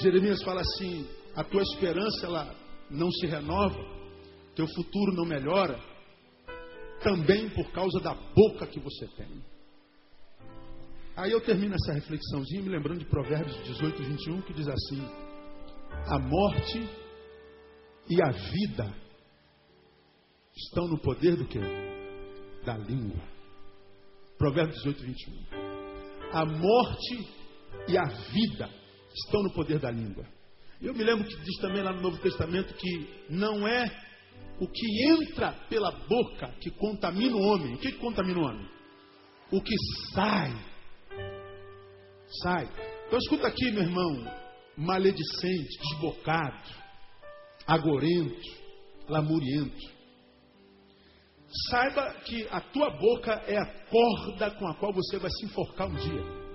Jeremias 0.00 0.42
fala 0.42 0.60
assim: 0.60 1.06
a 1.34 1.44
tua 1.44 1.62
esperança 1.62 2.26
ela 2.26 2.54
não 2.90 3.10
se 3.10 3.26
renova, 3.26 3.78
teu 4.54 4.66
futuro 4.66 5.12
não 5.14 5.24
melhora, 5.24 5.78
também 7.02 7.48
por 7.50 7.70
causa 7.72 8.00
da 8.00 8.14
boca 8.14 8.66
que 8.66 8.80
você 8.80 9.06
tem. 9.16 9.42
Aí 11.16 11.32
eu 11.32 11.40
termino 11.40 11.74
essa 11.74 11.92
reflexãozinha 11.92 12.62
me 12.62 12.68
lembrando 12.68 13.00
de 13.00 13.06
Provérbios 13.06 13.56
18, 13.64 14.02
21, 14.02 14.42
que 14.42 14.52
diz 14.52 14.68
assim: 14.68 15.00
A 16.06 16.18
morte 16.18 16.88
e 18.08 18.22
a 18.22 18.30
vida 18.30 18.94
estão 20.56 20.86
no 20.88 20.98
poder 20.98 21.36
do 21.36 21.46
que? 21.46 21.58
Da 22.64 22.76
língua. 22.76 23.22
Provérbios 24.38 24.76
18, 24.78 25.02
21. 25.02 25.34
A 26.32 26.44
morte 26.44 27.28
e 27.88 27.98
a 27.98 28.04
vida 28.04 28.70
estão 29.24 29.42
no 29.42 29.52
poder 29.52 29.78
da 29.78 29.90
língua. 29.90 30.24
Eu 30.80 30.94
me 30.94 31.02
lembro 31.02 31.26
que 31.26 31.36
diz 31.42 31.56
também 31.60 31.82
lá 31.82 31.92
no 31.92 32.00
Novo 32.00 32.18
Testamento 32.18 32.72
que 32.74 33.24
não 33.30 33.66
é 33.66 33.84
o 34.60 34.66
que 34.66 35.04
entra 35.06 35.52
pela 35.68 35.90
boca 35.90 36.54
que 36.60 36.70
contamina 36.70 37.36
o 37.36 37.42
homem. 37.42 37.74
O 37.74 37.78
que, 37.78 37.92
que 37.92 37.98
contamina 37.98 38.38
o 38.38 38.44
homem? 38.44 38.68
O 39.50 39.60
que 39.60 39.74
sai. 40.14 40.52
Sai. 42.42 42.68
Então 43.06 43.18
escuta 43.18 43.48
aqui, 43.48 43.70
meu 43.70 43.82
irmão, 43.82 44.24
maledicente, 44.76 45.78
desbocado, 45.80 46.68
agorento, 47.66 48.40
lamuriento. 49.08 49.98
Saiba 51.70 52.14
que 52.24 52.46
a 52.50 52.60
tua 52.60 52.90
boca 52.90 53.32
é 53.46 53.56
a 53.56 53.66
corda 53.88 54.50
com 54.52 54.68
a 54.68 54.74
qual 54.74 54.92
você 54.92 55.18
vai 55.18 55.30
se 55.30 55.46
enforcar 55.46 55.88
um 55.88 55.94
dia. 55.94 56.47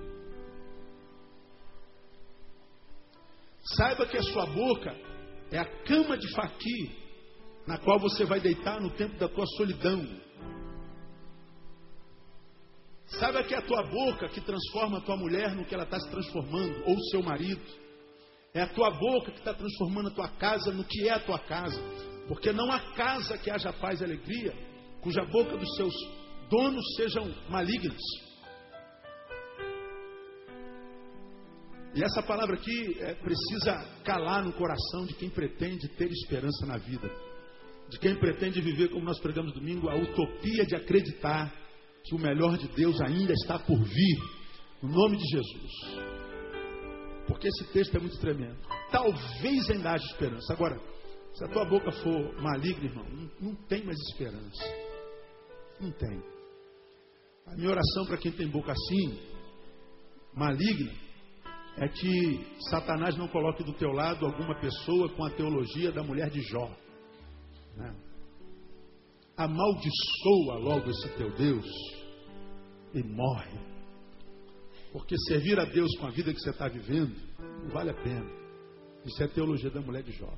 Saiba 3.63 4.05
que 4.05 4.17
a 4.17 4.23
sua 4.23 4.45
boca 4.45 4.93
é 5.51 5.57
a 5.57 5.83
cama 5.83 6.17
de 6.17 6.29
faqui 6.33 7.03
na 7.65 7.77
qual 7.77 7.97
você 7.97 8.25
vai 8.25 8.39
deitar 8.39 8.81
no 8.81 8.89
tempo 8.91 9.17
da 9.17 9.29
tua 9.29 9.45
solidão. 9.57 10.05
Saiba 13.05 13.43
que 13.43 13.53
é 13.53 13.57
a 13.57 13.61
tua 13.61 13.83
boca 13.83 14.27
que 14.27 14.41
transforma 14.41 14.97
a 14.97 15.01
tua 15.01 15.15
mulher 15.15 15.55
no 15.55 15.65
que 15.65 15.73
ela 15.73 15.83
está 15.83 15.99
se 15.99 16.09
transformando, 16.09 16.83
ou 16.85 16.95
o 16.95 17.03
seu 17.05 17.21
marido. 17.21 17.63
É 18.53 18.61
a 18.61 18.67
tua 18.67 18.91
boca 18.91 19.31
que 19.31 19.39
está 19.39 19.53
transformando 19.53 20.09
a 20.09 20.13
tua 20.13 20.27
casa 20.29 20.71
no 20.71 20.83
que 20.83 21.07
é 21.07 21.11
a 21.11 21.19
tua 21.19 21.39
casa. 21.39 21.81
Porque 22.27 22.51
não 22.51 22.71
há 22.71 22.79
casa 22.93 23.37
que 23.37 23.49
haja 23.49 23.71
paz 23.73 24.01
e 24.01 24.03
alegria, 24.03 24.53
cuja 25.01 25.23
boca 25.25 25.57
dos 25.57 25.75
seus 25.75 25.93
donos 26.49 26.83
sejam 26.95 27.33
malignos. 27.49 28.01
E 31.95 32.03
essa 32.03 32.23
palavra 32.23 32.55
aqui 32.55 32.97
é, 32.99 33.13
precisa 33.13 33.73
calar 34.03 34.43
no 34.43 34.53
coração 34.53 35.05
de 35.05 35.13
quem 35.13 35.29
pretende 35.29 35.87
ter 35.89 36.09
esperança 36.09 36.65
na 36.65 36.77
vida. 36.77 37.09
De 37.89 37.99
quem 37.99 38.15
pretende 38.15 38.59
viver, 38.61 38.89
como 38.89 39.05
nós 39.05 39.19
pregamos 39.19 39.53
domingo, 39.53 39.89
a 39.89 39.95
utopia 39.95 40.65
de 40.65 40.75
acreditar 40.75 41.53
que 42.03 42.15
o 42.15 42.19
melhor 42.19 42.57
de 42.57 42.67
Deus 42.69 42.99
ainda 43.01 43.33
está 43.33 43.59
por 43.59 43.77
vir. 43.77 44.19
No 44.81 44.89
nome 44.89 45.17
de 45.17 45.23
Jesus. 45.23 45.71
Porque 47.27 47.47
esse 47.47 47.71
texto 47.71 47.95
é 47.95 47.99
muito 47.99 48.19
tremendo. 48.19 48.57
Talvez 48.91 49.69
ainda 49.69 49.91
haja 49.91 50.05
esperança. 50.05 50.51
Agora, 50.51 50.77
se 51.33 51.45
a 51.45 51.47
tua 51.47 51.65
boca 51.65 51.91
for 51.91 52.41
maligna, 52.41 52.85
irmão, 52.85 53.05
não, 53.09 53.31
não 53.39 53.55
tem 53.67 53.83
mais 53.85 53.97
esperança. 54.09 54.63
Não 55.79 55.91
tem. 55.91 56.21
A 57.47 57.55
minha 57.55 57.69
oração 57.69 58.05
para 58.07 58.17
quem 58.17 58.31
tem 58.31 58.47
boca 58.47 58.71
assim, 58.71 59.19
maligna, 60.33 60.91
é 61.77 61.87
que 61.87 62.45
Satanás 62.69 63.17
não 63.17 63.27
coloque 63.27 63.63
do 63.63 63.73
teu 63.73 63.91
lado 63.91 64.25
alguma 64.25 64.55
pessoa 64.59 65.09
com 65.09 65.25
a 65.25 65.29
teologia 65.31 65.91
da 65.91 66.03
mulher 66.03 66.29
de 66.29 66.41
Jó. 66.41 66.69
Né? 67.75 67.95
Amaldiçoa 69.35 70.59
logo 70.59 70.89
esse 70.89 71.09
teu 71.17 71.31
Deus 71.35 71.65
e 72.93 73.03
morre. 73.03 73.59
Porque 74.91 75.15
servir 75.27 75.59
a 75.59 75.65
Deus 75.65 75.89
com 75.97 76.05
a 76.05 76.11
vida 76.11 76.31
que 76.31 76.39
você 76.39 76.51
está 76.51 76.67
vivendo 76.67 77.15
não 77.63 77.69
vale 77.69 77.89
a 77.89 77.95
pena. 77.95 78.29
Isso 79.03 79.23
é 79.23 79.27
teologia 79.27 79.71
da 79.71 79.81
mulher 79.81 80.03
de 80.03 80.11
Jó. 80.11 80.31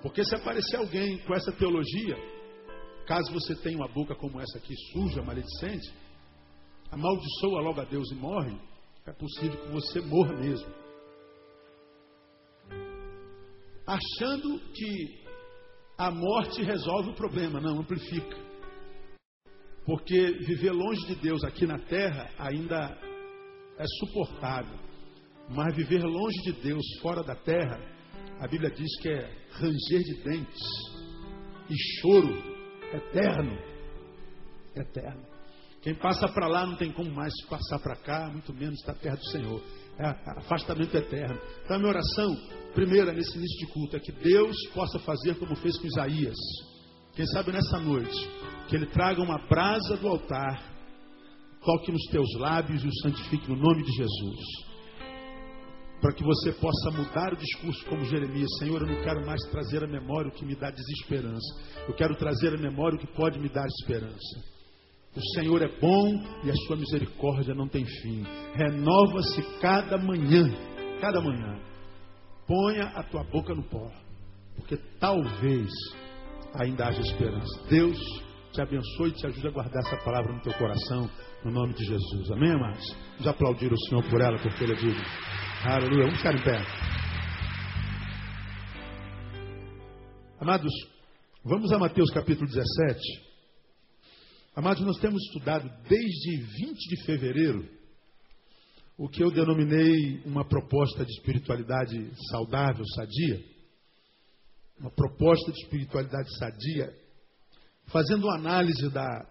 Porque 0.00 0.24
se 0.24 0.36
aparecer 0.36 0.76
alguém 0.76 1.18
com 1.24 1.34
essa 1.34 1.50
teologia, 1.50 2.16
caso 3.04 3.32
você 3.32 3.56
tenha 3.56 3.76
uma 3.76 3.88
boca 3.88 4.14
como 4.14 4.40
essa 4.40 4.58
aqui, 4.58 4.74
suja, 4.92 5.22
maledicente, 5.22 5.92
amaldiçoa 6.90 7.60
logo 7.60 7.80
a 7.80 7.84
Deus 7.84 8.10
e 8.10 8.14
morre, 8.14 8.56
é 9.06 9.12
possível 9.12 9.60
que 9.60 9.72
você 9.72 10.00
morra 10.00 10.34
mesmo. 10.36 10.72
Achando 13.86 14.60
que 14.74 15.24
a 15.96 16.10
morte 16.10 16.62
resolve 16.62 17.10
o 17.10 17.14
problema, 17.14 17.60
não, 17.60 17.80
amplifica. 17.80 18.36
Porque 19.84 20.32
viver 20.46 20.72
longe 20.72 21.06
de 21.06 21.14
Deus 21.14 21.42
aqui 21.44 21.66
na 21.66 21.78
terra 21.78 22.30
ainda 22.38 22.76
é 23.78 23.84
suportável. 24.00 24.78
Mas 25.48 25.74
viver 25.74 26.02
longe 26.04 26.42
de 26.42 26.52
Deus 26.52 26.84
fora 27.00 27.22
da 27.22 27.34
terra, 27.34 27.80
a 28.38 28.46
Bíblia 28.46 28.70
diz 28.70 29.00
que 29.00 29.08
é 29.08 29.48
ranger 29.52 30.02
de 30.02 30.22
dentes 30.22 30.60
e 31.70 31.74
choro 32.00 32.58
eterno. 32.92 33.58
Eterno. 34.76 35.27
Quem 35.82 35.94
passa 35.94 36.28
para 36.28 36.48
lá 36.48 36.66
não 36.66 36.76
tem 36.76 36.90
como 36.90 37.10
mais 37.10 37.32
passar 37.48 37.78
para 37.78 37.96
cá, 37.96 38.28
muito 38.30 38.52
menos 38.52 38.80
estar 38.80 38.94
perto 38.94 39.20
do 39.20 39.30
Senhor. 39.30 39.62
É 39.98 40.06
afastamento 40.38 40.96
eterno. 40.96 41.40
Então 41.64 41.76
a 41.76 41.78
minha 41.78 41.90
oração, 41.90 42.36
primeira 42.74 43.12
nesse 43.12 43.36
início 43.36 43.66
de 43.66 43.72
culto, 43.72 43.96
é 43.96 44.00
que 44.00 44.12
Deus 44.12 44.56
possa 44.74 44.98
fazer 45.00 45.36
como 45.38 45.56
fez 45.56 45.78
com 45.78 45.86
Isaías. 45.86 46.36
Quem 47.14 47.26
sabe 47.26 47.52
nessa 47.52 47.78
noite, 47.78 48.28
que 48.68 48.76
Ele 48.76 48.86
traga 48.86 49.20
uma 49.20 49.38
brasa 49.48 49.96
do 49.96 50.08
altar, 50.08 50.62
toque 51.64 51.92
nos 51.92 52.04
teus 52.10 52.32
lábios 52.38 52.82
e 52.84 52.88
o 52.88 52.94
santifique 53.02 53.48
no 53.48 53.56
nome 53.56 53.82
de 53.82 53.92
Jesus. 53.92 54.68
Para 56.00 56.12
que 56.12 56.22
você 56.22 56.52
possa 56.52 56.90
mudar 56.92 57.32
o 57.32 57.36
discurso 57.36 57.84
como 57.86 58.04
Jeremias, 58.04 58.48
Senhor, 58.58 58.82
eu 58.82 58.86
não 58.86 59.02
quero 59.02 59.26
mais 59.26 59.40
trazer 59.50 59.82
à 59.82 59.86
memória 59.88 60.30
o 60.30 60.34
que 60.34 60.44
me 60.44 60.54
dá 60.54 60.70
desesperança. 60.70 61.60
Eu 61.88 61.94
quero 61.94 62.14
trazer 62.16 62.54
à 62.54 62.56
memória 62.56 62.96
o 62.96 63.00
que 63.00 63.12
pode 63.16 63.40
me 63.40 63.48
dar 63.48 63.66
esperança. 63.66 64.57
O 65.18 65.34
Senhor 65.34 65.60
é 65.62 65.80
bom 65.80 66.22
e 66.44 66.50
a 66.50 66.54
sua 66.54 66.76
misericórdia 66.76 67.52
não 67.52 67.66
tem 67.66 67.84
fim. 67.84 68.24
Renova-se 68.54 69.42
cada 69.60 69.98
manhã, 69.98 70.48
cada 71.00 71.20
manhã. 71.20 71.58
Ponha 72.46 72.84
a 72.94 73.02
tua 73.02 73.24
boca 73.24 73.52
no 73.52 73.64
pó, 73.64 73.90
porque 74.54 74.76
talvez 75.00 75.68
ainda 76.54 76.86
haja 76.86 77.00
esperança. 77.00 77.66
Deus 77.68 77.98
te 78.52 78.62
abençoe 78.62 79.08
e 79.08 79.12
te 79.14 79.26
ajude 79.26 79.48
a 79.48 79.50
guardar 79.50 79.82
essa 79.84 79.96
palavra 80.04 80.32
no 80.32 80.40
teu 80.40 80.52
coração, 80.54 81.10
no 81.44 81.50
nome 81.50 81.74
de 81.74 81.84
Jesus. 81.84 82.30
Amém, 82.30 82.52
amados? 82.52 82.96
Vamos 83.14 83.26
aplaudir 83.26 83.72
o 83.72 83.80
Senhor 83.88 84.04
por 84.08 84.20
ela, 84.20 84.38
porque 84.38 84.62
Ele 84.62 84.74
é 84.74 84.76
digno. 84.76 85.04
Aleluia. 85.64 86.04
Vamos 86.04 86.18
ficar 86.18 86.34
em 86.36 86.44
pé. 86.44 86.60
Amados, 90.40 90.72
vamos 91.44 91.72
a 91.72 91.78
Mateus 91.80 92.08
capítulo 92.12 92.46
17. 92.46 93.27
Amados, 94.58 94.84
nós 94.84 94.98
temos 94.98 95.22
estudado 95.26 95.70
desde 95.88 96.36
20 96.36 96.74
de 96.74 97.04
fevereiro 97.04 97.64
o 98.96 99.08
que 99.08 99.22
eu 99.22 99.30
denominei 99.30 100.20
uma 100.24 100.44
proposta 100.44 101.04
de 101.04 101.12
espiritualidade 101.12 102.10
saudável, 102.28 102.84
sadia. 102.96 103.40
Uma 104.80 104.90
proposta 104.90 105.52
de 105.52 105.60
espiritualidade 105.60 106.36
sadia, 106.38 106.92
fazendo 107.86 108.24
uma 108.24 108.34
análise 108.34 108.90
da, 108.90 109.30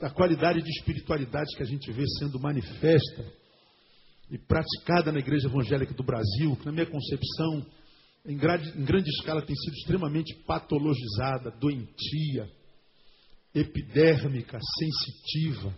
da 0.00 0.08
qualidade 0.08 0.62
de 0.62 0.70
espiritualidade 0.70 1.54
que 1.54 1.62
a 1.62 1.66
gente 1.66 1.92
vê 1.92 2.04
sendo 2.18 2.40
manifesta 2.40 3.30
e 4.30 4.38
praticada 4.38 5.12
na 5.12 5.18
igreja 5.18 5.48
evangélica 5.48 5.92
do 5.92 6.02
Brasil, 6.02 6.56
que 6.56 6.64
na 6.64 6.72
minha 6.72 6.86
concepção, 6.86 7.66
em 8.24 8.38
grande, 8.38 8.70
em 8.70 8.84
grande 8.86 9.10
escala, 9.10 9.42
tem 9.42 9.54
sido 9.54 9.74
extremamente 9.74 10.34
patologizada, 10.46 11.50
doentia, 11.50 12.56
epidérmica, 13.54 14.58
sensitiva, 14.78 15.74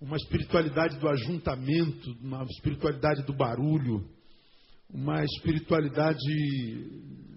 uma 0.00 0.16
espiritualidade 0.16 0.98
do 0.98 1.08
ajuntamento, 1.08 2.10
uma 2.20 2.44
espiritualidade 2.44 3.22
do 3.24 3.34
barulho, 3.34 4.08
uma 4.90 5.24
espiritualidade 5.24 6.20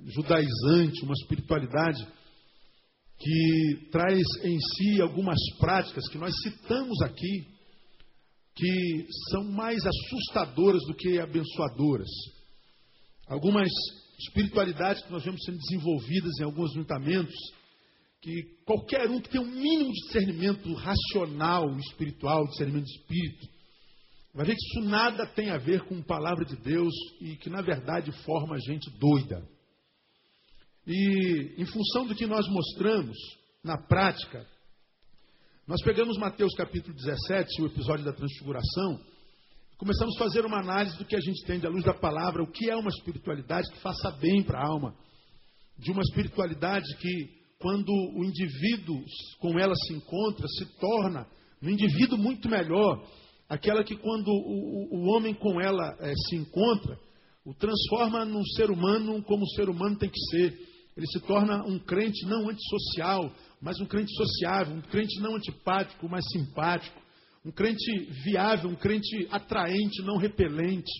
judaizante, 0.07 1.03
uma 1.03 1.13
espiritualidade 1.13 2.05
que 3.19 3.89
traz 3.91 4.21
em 4.43 4.57
si 4.59 5.01
algumas 5.01 5.39
práticas 5.59 6.07
que 6.09 6.17
nós 6.17 6.33
citamos 6.43 7.01
aqui, 7.01 7.47
que 8.55 9.07
são 9.31 9.43
mais 9.45 9.79
assustadoras 9.85 10.81
do 10.87 10.93
que 10.93 11.19
abençoadoras. 11.19 12.09
Algumas 13.27 13.69
espiritualidades 14.19 15.03
que 15.03 15.11
nós 15.11 15.23
vemos 15.23 15.41
sendo 15.43 15.57
desenvolvidas 15.57 16.39
em 16.39 16.43
alguns 16.43 16.73
juntamentos 16.73 17.35
que 18.27 18.43
qualquer 18.65 19.09
um 19.09 19.21
que 19.21 19.29
tem 19.29 19.39
um 19.39 19.45
mínimo 19.45 19.93
de 19.93 20.01
discernimento 20.01 20.73
racional, 20.73 21.65
espiritual, 21.79 22.45
discernimento 22.47 22.83
de 22.83 22.99
espírito, 22.99 23.47
vai 24.33 24.45
ver 24.45 24.55
que 24.55 24.67
isso 24.67 24.89
nada 24.89 25.25
tem 25.27 25.49
a 25.49 25.57
ver 25.57 25.85
com 25.85 25.97
a 25.97 26.03
palavra 26.03 26.43
de 26.43 26.57
Deus 26.57 26.93
e 27.21 27.37
que 27.37 27.49
na 27.49 27.61
verdade 27.61 28.11
forma 28.23 28.55
a 28.55 28.59
gente 28.59 28.89
doida. 28.99 29.47
E 30.85 31.55
em 31.57 31.65
função 31.65 32.05
do 32.05 32.15
que 32.15 32.27
nós 32.27 32.45
mostramos 32.49 33.17
na 33.63 33.77
prática, 33.77 34.45
nós 35.65 35.81
pegamos 35.81 36.17
Mateus 36.17 36.53
capítulo 36.53 36.93
17, 36.95 37.61
o 37.61 37.67
episódio 37.67 38.03
da 38.03 38.11
transfiguração, 38.11 38.99
começamos 39.77 40.15
a 40.17 40.19
fazer 40.19 40.45
uma 40.45 40.59
análise 40.59 40.97
do 40.97 41.05
que 41.05 41.15
a 41.15 41.21
gente 41.21 41.45
tem 41.45 41.65
à 41.65 41.69
luz 41.69 41.85
da 41.85 41.93
palavra, 41.93 42.43
o 42.43 42.51
que 42.51 42.69
é 42.69 42.75
uma 42.75 42.89
espiritualidade 42.89 43.71
que 43.71 43.79
faça 43.79 44.11
bem 44.19 44.43
para 44.43 44.59
a 44.59 44.67
alma, 44.67 44.93
de 45.77 45.91
uma 45.91 46.01
espiritualidade 46.01 46.85
que 46.97 47.36
quando 47.59 47.89
o 47.89 48.23
indivíduo 48.23 49.03
com 49.39 49.57
ela 49.57 49.73
se 49.75 49.93
encontra, 49.93 50.47
se 50.47 50.65
torna 50.79 51.27
um 51.61 51.69
indivíduo 51.69 52.17
muito 52.17 52.47
melhor, 52.47 53.03
aquela 53.49 53.83
que 53.83 53.95
quando 53.95 54.27
o, 54.27 54.95
o, 54.95 55.07
homem 55.09 55.33
com 55.33 55.59
ela 55.59 55.97
é, 55.99 56.13
se 56.15 56.35
encontra, 56.35 56.99
o 57.43 57.53
transforma 57.53 58.25
num 58.25 58.45
ser 58.45 58.69
humano 58.69 59.23
como 59.23 59.43
o 59.43 59.49
ser 59.49 59.69
humano 59.69 59.97
tem 59.97 60.09
que 60.09 60.19
ser. 60.29 60.67
Ele 60.95 61.07
se 61.07 61.19
torna 61.21 61.63
um 61.65 61.79
crente 61.79 62.25
não 62.25 62.49
antissocial, 62.49 63.31
mas 63.61 63.79
um 63.79 63.85
crente 63.85 64.13
sociável, 64.15 64.75
um 64.75 64.81
crente 64.81 65.19
não 65.19 65.35
antipático, 65.35 66.07
mas 66.09 66.25
simpático, 66.31 66.99
um 67.45 67.51
crente 67.51 67.91
viável, 68.23 68.69
um 68.69 68.75
crente 68.75 69.27
atraente, 69.31 70.01
não 70.03 70.17
repelente, 70.17 70.91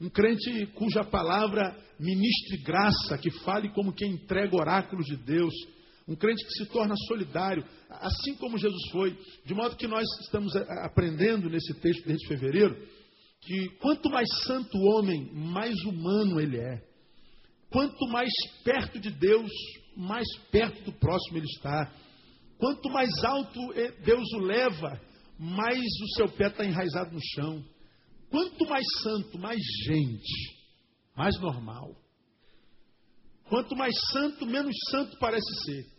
um 0.00 0.08
crente 0.08 0.66
cuja 0.74 1.04
palavra 1.04 1.76
ministre 1.98 2.56
graça, 2.58 3.18
que 3.18 3.30
fale 3.44 3.68
como 3.68 3.92
quem 3.92 4.12
entrega 4.12 4.56
oráculos 4.56 5.06
de 5.06 5.16
Deus, 5.16 5.52
um 6.08 6.16
crente 6.16 6.44
que 6.44 6.52
se 6.52 6.66
torna 6.66 6.94
solidário, 7.06 7.64
assim 7.88 8.34
como 8.36 8.58
Jesus 8.58 8.90
foi, 8.90 9.16
de 9.44 9.54
modo 9.54 9.76
que 9.76 9.86
nós 9.86 10.04
estamos 10.20 10.54
aprendendo 10.84 11.48
nesse 11.48 11.74
texto 11.74 12.06
desde 12.06 12.26
fevereiro, 12.26 12.76
que 13.40 13.68
quanto 13.80 14.10
mais 14.10 14.28
santo 14.44 14.76
o 14.76 14.98
homem, 14.98 15.32
mais 15.32 15.76
humano 15.84 16.40
ele 16.40 16.58
é. 16.58 16.82
Quanto 17.70 18.06
mais 18.08 18.30
perto 18.64 19.00
de 19.00 19.10
Deus, 19.10 19.50
mais 19.96 20.26
perto 20.50 20.82
do 20.84 20.92
próximo 20.92 21.38
ele 21.38 21.46
está. 21.46 21.92
Quanto 22.58 22.88
mais 22.90 23.10
alto 23.24 23.58
Deus 24.04 24.32
o 24.34 24.38
leva, 24.38 25.00
mais 25.38 25.78
o 25.78 26.14
seu 26.16 26.28
pé 26.28 26.48
está 26.48 26.64
enraizado 26.64 27.12
no 27.12 27.20
chão. 27.34 27.64
Quanto 28.30 28.66
mais 28.66 28.84
santo, 29.02 29.38
mais 29.38 29.60
gente, 29.84 30.56
mais 31.16 31.38
normal. 31.40 31.96
Quanto 33.48 33.76
mais 33.76 33.94
santo, 34.12 34.46
menos 34.46 34.74
santo 34.90 35.18
parece 35.18 35.64
ser. 35.64 35.91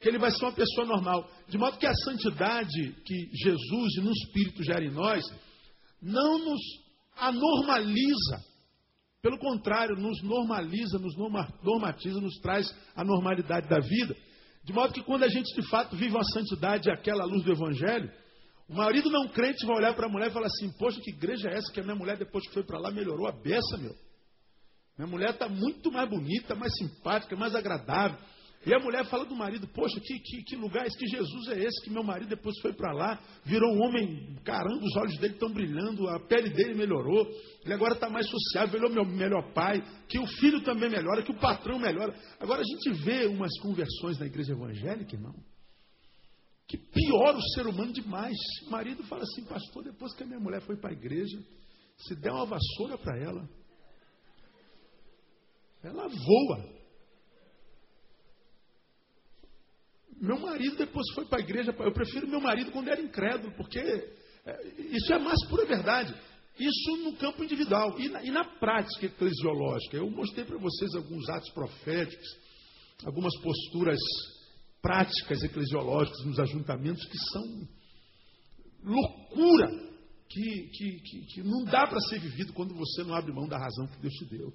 Porque 0.00 0.08
ele 0.08 0.18
vai 0.18 0.30
ser 0.30 0.42
uma 0.46 0.52
pessoa 0.52 0.86
normal. 0.86 1.30
De 1.46 1.58
modo 1.58 1.76
que 1.76 1.86
a 1.86 1.92
santidade 1.92 2.94
que 3.04 3.30
Jesus 3.34 3.96
no 4.02 4.10
Espírito 4.10 4.64
gera 4.64 4.82
em 4.82 4.90
nós, 4.90 5.22
não 6.00 6.38
nos 6.38 6.60
anormaliza. 7.18 8.42
Pelo 9.20 9.38
contrário, 9.38 9.94
nos 9.96 10.22
normaliza, 10.22 10.98
nos 10.98 11.14
normatiza, 11.62 12.18
nos 12.18 12.34
traz 12.40 12.74
a 12.96 13.04
normalidade 13.04 13.68
da 13.68 13.78
vida. 13.78 14.16
De 14.64 14.72
modo 14.72 14.94
que 14.94 15.02
quando 15.02 15.24
a 15.24 15.28
gente 15.28 15.54
de 15.54 15.68
fato 15.68 15.94
vive 15.94 16.14
uma 16.14 16.24
santidade, 16.24 16.90
aquela 16.90 17.26
luz 17.26 17.44
do 17.44 17.52
Evangelho, 17.52 18.10
o 18.70 18.74
marido 18.74 19.10
não 19.10 19.28
crente 19.28 19.66
vai 19.66 19.76
olhar 19.76 19.94
para 19.94 20.06
a 20.06 20.08
mulher 20.08 20.30
e 20.30 20.32
falar 20.32 20.46
assim: 20.46 20.72
Poxa, 20.78 20.98
que 20.98 21.10
igreja 21.10 21.50
é 21.50 21.58
essa 21.58 21.70
que 21.70 21.80
a 21.80 21.82
minha 21.82 21.94
mulher, 21.94 22.16
depois 22.16 22.46
que 22.46 22.54
foi 22.54 22.64
para 22.64 22.78
lá, 22.78 22.90
melhorou 22.90 23.28
a 23.28 23.32
beça, 23.32 23.76
meu. 23.76 23.94
Minha 24.96 25.10
mulher 25.10 25.30
está 25.30 25.46
muito 25.46 25.92
mais 25.92 26.08
bonita, 26.08 26.54
mais 26.54 26.72
simpática, 26.78 27.36
mais 27.36 27.54
agradável. 27.54 28.18
E 28.66 28.74
a 28.74 28.78
mulher 28.78 29.06
fala 29.06 29.24
do 29.24 29.34
marido, 29.34 29.66
poxa, 29.68 29.98
que, 30.00 30.18
que, 30.18 30.42
que 30.42 30.56
lugar 30.56 30.84
é 30.84 30.86
esse? 30.86 30.98
Que 30.98 31.06
Jesus 31.06 31.48
é 31.48 31.64
esse? 31.64 31.82
Que 31.82 31.88
meu 31.88 32.02
marido 32.02 32.28
depois 32.28 32.54
foi 32.60 32.74
para 32.74 32.92
lá, 32.92 33.18
virou 33.42 33.72
um 33.74 33.82
homem, 33.82 34.36
caramba, 34.44 34.84
os 34.84 34.96
olhos 34.96 35.16
dele 35.16 35.32
estão 35.32 35.50
brilhando, 35.50 36.06
a 36.08 36.20
pele 36.20 36.50
dele 36.50 36.74
melhorou, 36.74 37.26
ele 37.64 37.72
agora 37.72 37.94
está 37.94 38.10
mais 38.10 38.28
sociável, 38.28 38.76
ele 38.76 38.86
é 38.86 38.90
o 38.90 38.92
meu 38.92 39.06
melhor 39.06 39.50
pai, 39.54 39.82
que 40.06 40.18
o 40.18 40.26
filho 40.26 40.60
também 40.62 40.90
melhora, 40.90 41.22
que 41.22 41.32
o 41.32 41.40
patrão 41.40 41.78
melhora. 41.78 42.14
Agora 42.38 42.60
a 42.60 42.64
gente 42.64 43.02
vê 43.02 43.24
umas 43.24 43.58
conversões 43.60 44.18
na 44.18 44.26
igreja 44.26 44.52
evangélica, 44.52 45.16
irmão, 45.16 45.34
que 46.68 46.76
piora 46.76 47.38
o 47.38 47.48
ser 47.54 47.66
humano 47.66 47.94
demais. 47.94 48.36
O 48.66 48.70
marido 48.70 49.02
fala 49.04 49.22
assim, 49.22 49.42
pastor, 49.46 49.84
depois 49.84 50.14
que 50.14 50.22
a 50.22 50.26
minha 50.26 50.38
mulher 50.38 50.60
foi 50.60 50.76
para 50.76 50.90
a 50.90 50.92
igreja, 50.92 51.42
se 51.96 52.14
der 52.14 52.30
uma 52.30 52.44
vassoura 52.44 52.98
para 52.98 53.18
ela, 53.18 53.48
ela 55.82 56.06
voa. 56.08 56.79
Meu 60.20 60.38
marido 60.38 60.76
depois 60.76 61.06
foi 61.14 61.24
para 61.24 61.38
a 61.38 61.42
igreja. 61.42 61.74
Eu 61.78 61.92
prefiro 61.92 62.28
meu 62.28 62.40
marido 62.40 62.70
quando 62.70 62.88
era 62.88 63.00
incrédulo, 63.00 63.54
porque 63.56 63.78
é, 63.78 64.14
isso 64.92 65.12
é 65.12 65.18
mais 65.18 65.42
pura 65.48 65.64
verdade. 65.64 66.14
Isso 66.58 66.96
no 67.04 67.16
campo 67.16 67.42
individual 67.42 67.98
e 67.98 68.08
na, 68.08 68.22
e 68.22 68.30
na 68.30 68.44
prática 68.44 69.06
eclesiológica. 69.06 69.96
Eu 69.96 70.10
mostrei 70.10 70.44
para 70.44 70.58
vocês 70.58 70.94
alguns 70.94 71.26
atos 71.30 71.50
proféticos, 71.52 72.26
algumas 73.06 73.34
posturas 73.40 73.98
práticas 74.82 75.42
eclesiológicas 75.42 76.24
nos 76.26 76.38
ajuntamentos 76.38 77.02
que 77.06 77.18
são 77.32 77.68
loucura, 78.82 79.68
que, 80.28 80.68
que, 80.72 81.00
que, 81.00 81.26
que 81.26 81.42
não 81.42 81.64
dá 81.64 81.86
para 81.86 82.00
ser 82.00 82.20
vivido 82.20 82.52
quando 82.52 82.74
você 82.74 83.04
não 83.04 83.14
abre 83.14 83.32
mão 83.32 83.48
da 83.48 83.58
razão 83.58 83.86
que 83.86 84.00
Deus 84.00 84.14
te 84.14 84.26
deu. 84.26 84.52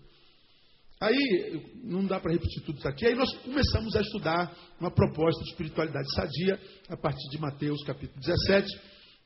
Aí, 0.99 1.61
não 1.83 2.05
dá 2.05 2.19
para 2.21 2.31
repetir 2.31 2.63
tudo 2.63 2.77
isso 2.77 2.87
aqui, 2.87 3.05
aí 3.05 3.15
nós 3.15 3.29
começamos 3.39 3.95
a 3.97 4.01
estudar 4.01 4.55
uma 4.79 4.89
proposta 4.89 5.43
de 5.43 5.49
espiritualidade 5.49 6.09
sadia 6.15 6.59
a 6.87 6.95
partir 6.95 7.29
de 7.29 7.37
Mateus 7.37 7.83
capítulo 7.83 8.17
17, 8.21 8.67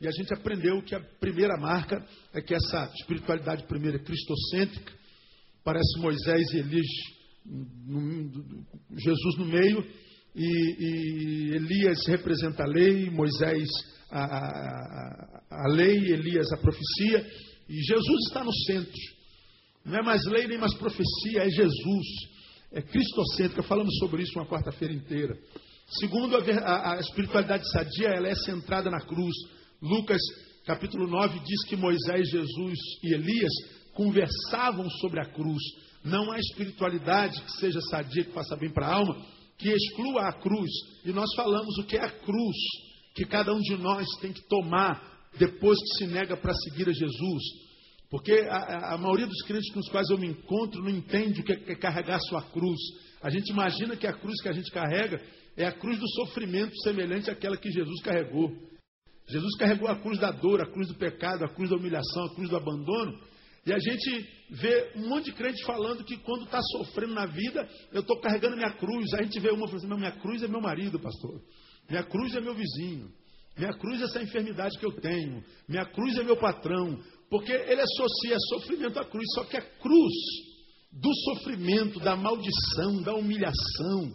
e 0.01 0.07
a 0.07 0.11
gente 0.11 0.33
aprendeu 0.33 0.81
que 0.81 0.95
a 0.95 0.99
primeira 1.19 1.57
marca 1.59 2.03
é 2.33 2.41
que 2.41 2.55
essa 2.55 2.91
espiritualidade 2.99 3.67
primeira 3.67 3.97
é 3.97 4.03
cristocêntrica, 4.03 4.91
parece 5.63 5.99
Moisés 5.99 6.51
e 6.53 6.57
Elias, 6.57 6.87
Jesus 8.97 9.37
no 9.37 9.45
meio, 9.45 9.85
e, 10.35 10.45
e, 10.45 11.55
Elias 11.55 11.99
representa 12.07 12.63
a 12.63 12.67
lei, 12.67 13.11
Moisés 13.11 13.67
a, 14.09 14.23
a, 14.23 15.43
a 15.51 15.67
lei, 15.67 15.97
Elias 15.97 16.51
a 16.51 16.57
profecia, 16.57 17.27
e 17.67 17.75
Jesus 17.75 18.27
está 18.27 18.43
no 18.43 18.53
centro. 18.65 19.18
Não 19.85 19.97
é 19.97 20.01
mais 20.01 20.23
lei 20.25 20.47
nem 20.47 20.57
mais 20.57 20.73
profecia, 20.75 21.43
é 21.43 21.49
Jesus. 21.49 22.05
É 22.71 22.81
cristocêntrica. 22.81 23.63
Falamos 23.63 23.95
sobre 23.97 24.23
isso 24.23 24.37
uma 24.37 24.47
quarta-feira 24.47 24.93
inteira. 24.93 25.37
Segundo, 25.99 26.37
a, 26.37 26.39
a, 26.39 26.93
a, 26.93 26.99
espiritualidade 26.99 27.67
sadia, 27.71 28.09
ela 28.09 28.27
é 28.27 28.35
centrada 28.35 28.91
na 28.91 29.01
cruz. 29.01 29.35
Lucas, 29.81 30.21
capítulo 30.65 31.07
9, 31.07 31.39
diz 31.39 31.63
que 31.67 31.75
Moisés, 31.75 32.29
Jesus 32.29 32.79
e 33.03 33.13
Elias 33.13 33.51
conversavam 33.93 34.87
sobre 35.01 35.19
a 35.19 35.25
cruz. 35.25 35.61
Não 36.03 36.31
há 36.31 36.39
espiritualidade 36.39 37.41
que 37.41 37.51
seja 37.53 37.81
sadia, 37.89 38.23
que 38.23 38.31
faça 38.31 38.55
bem 38.55 38.69
para 38.69 38.87
a 38.87 38.93
alma, 38.93 39.25
que 39.57 39.69
exclua 39.69 40.27
a 40.29 40.33
cruz. 40.33 40.69
E 41.03 41.11
nós 41.11 41.33
falamos 41.35 41.77
o 41.79 41.83
que 41.83 41.97
é 41.97 42.03
a 42.03 42.11
cruz, 42.11 42.55
que 43.15 43.25
cada 43.25 43.53
um 43.53 43.59
de 43.59 43.75
nós 43.77 44.05
tem 44.21 44.31
que 44.31 44.47
tomar 44.47 45.27
depois 45.37 45.77
que 45.79 45.97
se 45.97 46.07
nega 46.07 46.37
para 46.37 46.53
seguir 46.53 46.87
a 46.87 46.93
Jesus. 46.93 47.68
Porque 48.09 48.33
a, 48.49 48.95
a, 48.95 48.97
maioria 48.97 49.27
dos 49.27 49.41
crentes 49.43 49.71
com 49.71 49.79
os 49.79 49.89
quais 49.89 50.09
eu 50.09 50.17
me 50.17 50.27
encontro 50.27 50.81
não 50.81 50.89
entende 50.89 51.41
o 51.41 51.43
que 51.43 51.53
é 51.53 51.75
carregar 51.75 52.19
sua 52.21 52.41
cruz. 52.41 52.79
A 53.21 53.29
gente 53.29 53.51
imagina 53.51 53.95
que 53.95 54.07
a 54.07 54.13
cruz 54.13 54.41
que 54.41 54.49
a 54.49 54.53
gente 54.53 54.71
carrega 54.71 55.21
é 55.55 55.65
a 55.65 55.71
cruz 55.71 55.99
do 55.99 56.09
sofrimento 56.15 56.75
semelhante 56.81 57.29
àquela 57.29 57.55
que 57.55 57.71
Jesus 57.71 58.01
carregou. 58.01 58.51
Jesus 59.27 59.55
carregou 59.57 59.87
a 59.87 59.95
cruz 59.95 60.17
da 60.17 60.31
dor, 60.31 60.59
a 60.59 60.71
cruz 60.71 60.87
do 60.87 60.95
pecado, 60.95 61.45
a 61.45 61.49
cruz 61.49 61.69
da 61.69 61.75
humilhação, 61.75 62.25
a 62.25 62.33
cruz 62.33 62.49
do 62.49 62.57
abandono. 62.57 63.19
E 63.63 63.71
a 63.71 63.77
gente 63.77 64.27
vê 64.49 64.91
um 64.95 65.07
monte 65.07 65.25
de 65.25 65.33
crente 65.33 65.63
falando 65.63 66.03
que 66.03 66.17
quando 66.17 66.45
está 66.45 66.59
sofrendo 66.71 67.13
na 67.13 67.27
vida, 67.27 67.69
eu 67.91 68.01
estou 68.01 68.19
carregando 68.19 68.55
minha 68.55 68.71
cruz. 68.71 69.13
A 69.13 69.21
gente 69.21 69.39
vê 69.39 69.51
uma 69.51 69.67
falando 69.67 69.85
assim, 69.85 69.99
minha 69.99 70.11
cruz 70.13 70.41
é 70.41 70.47
meu 70.47 70.61
marido, 70.61 70.99
pastor. 70.99 71.39
Minha 71.87 72.03
cruz 72.03 72.35
é 72.35 72.41
meu 72.41 72.55
vizinho. 72.55 73.11
Minha 73.55 73.73
cruz 73.73 74.01
é 74.01 74.05
essa 74.05 74.23
enfermidade 74.23 74.79
que 74.79 74.85
eu 74.85 74.93
tenho. 74.93 75.43
Minha 75.67 75.85
cruz 75.85 76.17
é 76.17 76.23
meu 76.23 76.37
patrão. 76.37 76.97
Porque 77.29 77.51
ele 77.51 77.81
associa 77.81 78.37
sofrimento 78.49 78.99
à 78.99 79.05
cruz, 79.05 79.25
só 79.35 79.43
que 79.43 79.57
a 79.57 79.61
cruz 79.61 80.13
do 80.91 81.13
sofrimento, 81.25 81.99
da 81.99 82.15
maldição, 82.15 83.01
da 83.03 83.13
humilhação, 83.13 84.13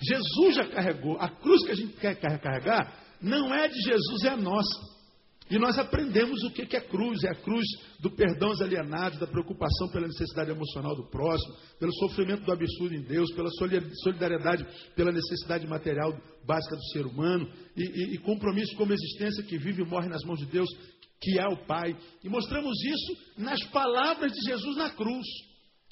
Jesus 0.00 0.56
já 0.56 0.66
carregou. 0.66 1.16
A 1.18 1.28
cruz 1.28 1.64
que 1.64 1.70
a 1.70 1.76
gente 1.76 1.94
quer 1.94 2.16
carregar 2.16 3.04
não 3.20 3.54
é 3.54 3.68
de 3.68 3.80
Jesus, 3.80 4.24
é 4.24 4.30
a 4.30 4.36
nossa. 4.36 4.96
E 5.48 5.58
nós 5.58 5.78
aprendemos 5.78 6.42
o 6.42 6.50
que 6.50 6.76
é 6.76 6.80
cruz: 6.80 7.22
é 7.22 7.30
a 7.30 7.34
cruz 7.34 7.64
do 8.00 8.10
perdão 8.10 8.48
aos 8.48 8.60
alienados, 8.60 9.18
da 9.18 9.26
preocupação 9.26 9.88
pela 9.92 10.08
necessidade 10.08 10.50
emocional 10.50 10.96
do 10.96 11.08
próximo, 11.08 11.54
pelo 11.78 11.92
sofrimento 11.94 12.44
do 12.44 12.52
absurdo 12.52 12.94
em 12.94 13.02
Deus, 13.02 13.32
pela 13.32 13.48
solidariedade 14.02 14.66
pela 14.96 15.12
necessidade 15.12 15.66
material 15.66 16.12
básica 16.44 16.74
do 16.74 16.84
ser 16.86 17.06
humano, 17.06 17.48
e, 17.76 17.82
e, 17.82 18.14
e 18.14 18.18
compromisso 18.18 18.74
com 18.76 18.84
uma 18.84 18.94
existência 18.94 19.44
que 19.44 19.56
vive 19.56 19.82
e 19.82 19.86
morre 19.86 20.08
nas 20.08 20.24
mãos 20.24 20.40
de 20.40 20.46
Deus, 20.46 20.68
que 21.20 21.38
é 21.38 21.46
o 21.46 21.66
Pai. 21.66 21.96
E 22.22 22.28
mostramos 22.28 22.76
isso 22.84 23.18
nas 23.38 23.62
palavras 23.64 24.32
de 24.32 24.40
Jesus 24.46 24.76
na 24.76 24.90
cruz. 24.90 25.26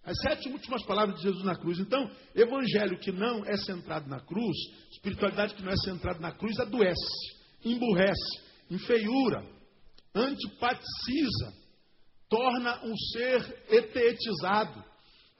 As 0.04 0.18
sete 0.18 0.48
últimas 0.50 0.84
palavras 0.84 1.16
de 1.16 1.22
Jesus 1.22 1.44
na 1.44 1.56
cruz. 1.56 1.78
Então, 1.78 2.10
evangelho 2.34 2.98
que 2.98 3.10
não 3.10 3.44
é 3.46 3.56
centrado 3.56 4.08
na 4.08 4.20
cruz, 4.20 4.56
espiritualidade 4.92 5.54
que 5.54 5.62
não 5.62 5.72
é 5.72 5.76
centrada 5.76 6.18
na 6.18 6.32
cruz, 6.32 6.60
adoece, 6.60 7.34
emburrece, 7.64 8.42
enfeiura, 8.70 9.42
antipaticiza, 10.14 11.52
torna 12.28 12.84
um 12.84 12.94
ser 13.12 13.64
etetizado. 13.70 14.84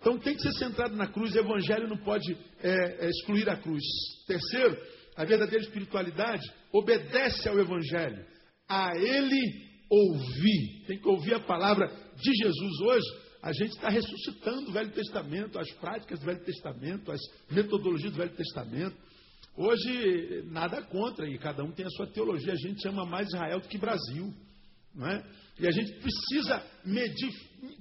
Então 0.01 0.18
tem 0.18 0.35
que 0.35 0.42
ser 0.42 0.53
centrado 0.53 0.94
na 0.97 1.07
cruz, 1.07 1.35
o 1.35 1.38
evangelho 1.38 1.88
não 1.88 1.99
pode 1.99 2.37
é, 2.62 3.07
é, 3.07 3.09
excluir 3.09 3.49
a 3.49 3.57
cruz. 3.57 3.83
Terceiro, 4.27 4.77
a 5.16 5.25
verdadeira 5.25 5.64
espiritualidade 5.64 6.42
obedece 6.73 7.49
ao 7.49 7.59
evangelho. 7.59 8.25
A 8.68 8.97
ele 8.97 9.74
ouvir, 9.90 10.85
tem 10.87 10.99
que 10.99 11.09
ouvir 11.09 11.35
a 11.35 11.40
palavra 11.40 11.87
de 12.16 12.33
Jesus 12.35 12.81
hoje. 12.81 13.25
A 13.42 13.53
gente 13.53 13.73
está 13.73 13.88
ressuscitando 13.88 14.70
o 14.70 14.73
Velho 14.73 14.90
Testamento, 14.90 15.59
as 15.59 15.70
práticas 15.73 16.18
do 16.18 16.27
Velho 16.27 16.44
Testamento, 16.44 17.12
as 17.12 17.20
metodologias 17.51 18.12
do 18.12 18.18
Velho 18.18 18.35
Testamento. 18.35 18.97
Hoje, 19.57 20.42
nada 20.47 20.83
contra, 20.83 21.29
e 21.29 21.38
cada 21.38 21.62
um 21.62 21.70
tem 21.70 21.87
a 21.87 21.90
sua 21.90 22.07
teologia. 22.07 22.53
A 22.53 22.57
gente 22.57 22.87
ama 22.88 23.05
mais 23.05 23.29
Israel 23.29 23.61
do 23.61 23.68
que 23.68 23.79
Brasil. 23.79 24.33
Não 24.94 25.07
é? 25.07 25.25
E 25.61 25.66
a 25.66 25.70
gente 25.70 25.92
precisa 25.92 26.64
medir, 26.85 27.31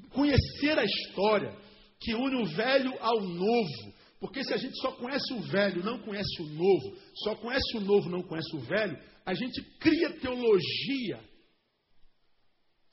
conhecer 0.09 0.77
a 0.77 0.83
história 0.83 1.55
que 1.99 2.13
une 2.13 2.35
o 2.41 2.45
velho 2.45 2.93
ao 2.99 3.21
novo. 3.21 3.93
Porque 4.19 4.43
se 4.43 4.53
a 4.53 4.57
gente 4.57 4.77
só 4.79 4.91
conhece 4.91 5.33
o 5.33 5.41
velho, 5.41 5.83
não 5.83 5.99
conhece 5.99 6.41
o 6.41 6.45
novo, 6.45 6.97
só 7.23 7.35
conhece 7.35 7.77
o 7.77 7.81
novo, 7.81 8.09
não 8.09 8.21
conhece 8.23 8.55
o 8.55 8.59
velho, 8.59 8.97
a 9.25 9.33
gente 9.33 9.61
cria 9.79 10.11
teologia 10.19 11.19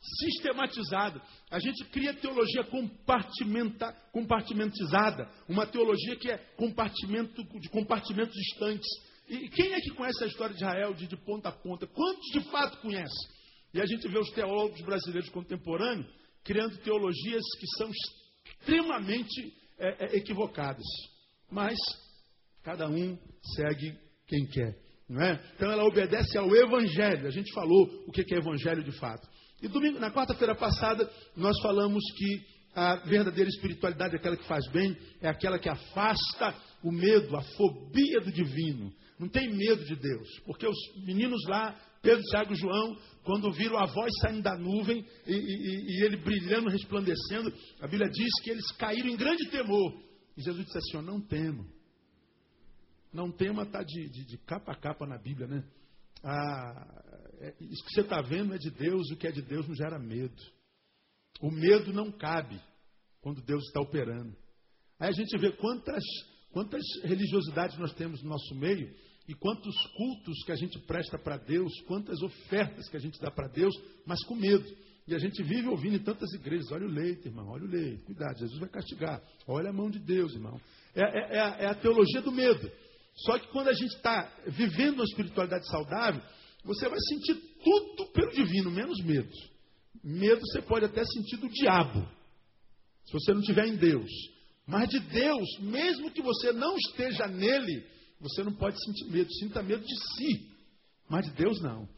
sistematizada. 0.01 1.21
A 1.51 1.59
gente 1.59 1.85
cria 1.87 2.15
teologia 2.15 2.65
compartimenta, 2.65 3.93
compartimentizada, 4.13 5.31
uma 5.49 5.67
teologia 5.67 6.17
que 6.17 6.31
é 6.31 6.39
compartimento 6.57 7.43
de 7.61 7.69
compartimentos 7.69 8.35
distantes. 8.35 8.89
E 9.29 9.49
quem 9.49 9.73
é 9.73 9.81
que 9.81 9.91
conhece 9.91 10.25
a 10.25 10.27
história 10.27 10.55
de 10.55 10.63
Israel 10.63 10.95
de, 10.95 11.07
de 11.07 11.17
ponta 11.17 11.51
a 11.51 11.53
ponta? 11.53 11.87
Quantos 11.87 12.27
de 12.33 12.41
fato 12.51 12.79
conhecem? 12.79 13.31
E 13.73 13.81
a 13.81 13.87
gente 13.87 14.09
vê 14.09 14.19
os 14.19 14.31
teólogos 14.31 14.81
brasileiros 14.81 15.31
contemporâneos 15.31 16.09
criando 16.43 16.79
teologias 16.79 17.43
que 17.59 17.67
são 17.77 17.91
extremamente 17.91 19.55
é, 19.79 20.07
é, 20.07 20.17
equivocadas. 20.17 20.85
Mas 21.51 21.77
cada 22.63 22.89
um 22.89 23.17
segue 23.57 23.97
quem 24.27 24.47
quer. 24.47 24.79
Não 25.09 25.21
é? 25.23 25.41
Então 25.55 25.71
ela 25.71 25.85
obedece 25.85 26.39
ao 26.39 26.55
Evangelho. 26.55 27.27
A 27.27 27.31
gente 27.31 27.53
falou 27.53 28.05
o 28.07 28.13
que 28.13 28.23
é 28.35 28.39
Evangelho 28.39 28.83
de 28.83 28.93
fato. 28.93 29.29
E 29.63 29.69
domingo, 29.69 29.99
na 29.99 30.11
quarta-feira 30.11 30.55
passada, 30.55 31.11
nós 31.37 31.59
falamos 31.61 32.03
que 32.17 32.61
a 32.75 32.97
verdadeira 32.97 33.49
espiritualidade, 33.49 34.17
aquela 34.17 34.37
que 34.37 34.47
faz 34.47 34.67
bem, 34.69 34.97
é 35.21 35.29
aquela 35.29 35.59
que 35.59 35.69
afasta 35.69 36.55
o 36.83 36.93
medo, 36.93 37.37
a 37.37 37.43
fobia 37.43 38.21
do 38.21 38.33
divino. 38.33 38.93
Não 39.19 39.29
tem 39.29 39.53
medo 39.53 39.85
de 39.85 39.97
Deus, 39.97 40.29
porque 40.47 40.67
os 40.67 41.05
meninos 41.05 41.43
lá, 41.47 41.79
Pedro, 42.01 42.23
Tiago 42.31 42.53
e 42.55 42.57
João, 42.57 42.97
quando 43.23 43.53
viram 43.53 43.77
a 43.77 43.85
voz 43.87 44.11
saindo 44.23 44.43
da 44.43 44.57
nuvem 44.57 45.05
e, 45.27 45.33
e, 45.33 45.99
e, 45.99 46.05
ele 46.05 46.17
brilhando, 46.17 46.71
resplandecendo, 46.71 47.53
a 47.81 47.87
Bíblia 47.87 48.09
diz 48.09 48.31
que 48.43 48.51
eles 48.51 48.67
caíram 48.79 49.11
em 49.11 49.17
grande 49.17 49.51
temor. 49.51 50.01
E 50.37 50.43
Jesus 50.43 50.65
disse 50.65 50.79
assim: 50.79 50.97
ó, 50.97 51.03
Não 51.03 51.21
temo. 51.21 51.67
Não 53.13 53.31
tema 53.31 53.65
está 53.65 53.83
de, 53.83 54.09
de, 54.09 54.25
de, 54.25 54.39
capa 54.39 54.73
a 54.73 54.77
capa 54.77 55.05
na 55.05 55.19
Bíblia, 55.19 55.49
né? 55.49 55.65
Ah, 56.23 57.10
é, 57.41 57.55
isso 57.61 57.85
que 57.85 57.95
você 57.95 58.03
está 58.03 58.21
vendo 58.21 58.55
é 58.55 58.59
de 58.59 58.71
Deus, 58.71 59.11
o 59.11 59.17
que 59.17 59.27
é 59.27 59.33
de 59.33 59.43
Deus 59.43 59.67
não 59.67 59.75
gera 59.75 59.99
medo. 59.99 60.41
O 61.41 61.51
medo 61.51 61.93
não 61.93 62.13
cabe 62.13 62.61
quando 63.21 63.43
Deus 63.43 63.65
está 63.65 63.81
operando. 63.81 64.37
Aí 64.99 65.09
a 65.09 65.13
gente 65.13 65.37
vê 65.39 65.51
quantas, 65.53 66.05
quantas 66.53 66.83
religiosidades 67.03 67.79
nós 67.79 67.95
temos 67.95 68.23
no 68.23 68.29
nosso 68.29 68.55
meio 68.55 68.95
e 69.27 69.35
quantos 69.35 69.75
cultos 69.97 70.45
que 70.45 70.53
a 70.53 70.57
gente 70.57 70.79
presta 70.81 71.19
para 71.19 71.39
Deus, 71.39 71.73
quantas 71.87 72.21
ofertas 72.21 72.89
que 72.89 72.97
a 72.97 73.01
gente 73.01 73.19
dá 73.19 73.31
para 73.31 73.49
Deus, 73.49 73.75
mas 74.05 74.23
com 74.25 74.35
medo. 74.35 74.67
E 75.07 75.15
a 75.15 75.19
gente 75.19 75.43
vive 75.43 75.69
ouvindo 75.69 75.97
em 75.97 76.03
tantas 76.05 76.31
igrejas: 76.35 76.71
olha 76.71 76.87
o 76.87 76.91
leite, 76.91 77.27
irmão, 77.27 77.49
olha 77.49 77.65
o 77.65 77.69
leite, 77.69 78.05
cuidado, 78.05 78.39
Jesus 78.39 78.59
vai 78.59 78.69
castigar. 78.69 79.23
Olha 79.47 79.71
a 79.71 79.73
mão 79.73 79.91
de 79.91 79.99
Deus, 79.99 80.35
irmão. 80.35 80.61
É, 80.95 81.03
é, 81.03 81.37
é, 81.37 81.41
a, 81.41 81.57
é 81.61 81.67
a 81.67 81.75
teologia 81.75 82.21
do 82.21 82.31
medo. 82.31 82.71
Só 83.15 83.39
que 83.39 83.49
quando 83.49 83.69
a 83.69 83.73
gente 83.73 83.95
está 83.95 84.31
vivendo 84.47 84.97
uma 84.97 85.05
espiritualidade 85.05 85.67
saudável, 85.69 86.23
você 86.65 86.89
vai 86.89 86.99
sentir 87.09 87.35
tudo 87.63 88.07
pelo 88.13 88.31
divino, 88.33 88.71
menos 88.71 89.03
medo. 89.03 89.31
Medo 90.03 90.41
você 90.41 90.63
pode 90.63 90.85
até 90.85 91.05
sentir 91.05 91.37
do 91.37 91.49
diabo, 91.49 92.07
se 93.05 93.13
você 93.13 93.33
não 93.33 93.41
estiver 93.41 93.67
em 93.67 93.77
Deus. 93.77 94.11
Mas 94.67 94.89
de 94.89 95.01
Deus, 95.01 95.59
mesmo 95.61 96.11
que 96.11 96.23
você 96.23 96.53
não 96.53 96.77
esteja 96.77 97.27
nele, 97.27 97.85
você 98.21 98.43
não 98.43 98.53
pode 98.53 98.83
sentir 98.85 99.11
medo. 99.11 99.33
Sinta 99.35 99.63
medo 99.63 99.85
de 99.85 99.95
si, 100.15 100.49
mas 101.09 101.27
de 101.27 101.33
Deus 101.33 101.61
não. 101.61 101.89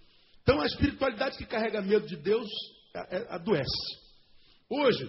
Então 0.42 0.60
a 0.60 0.66
espiritualidade 0.66 1.36
que 1.36 1.44
carrega 1.44 1.82
medo 1.82 2.06
de 2.06 2.16
Deus 2.16 2.48
é, 2.94 3.16
é, 3.16 3.26
adoece. 3.34 4.02
Hoje, 4.68 5.08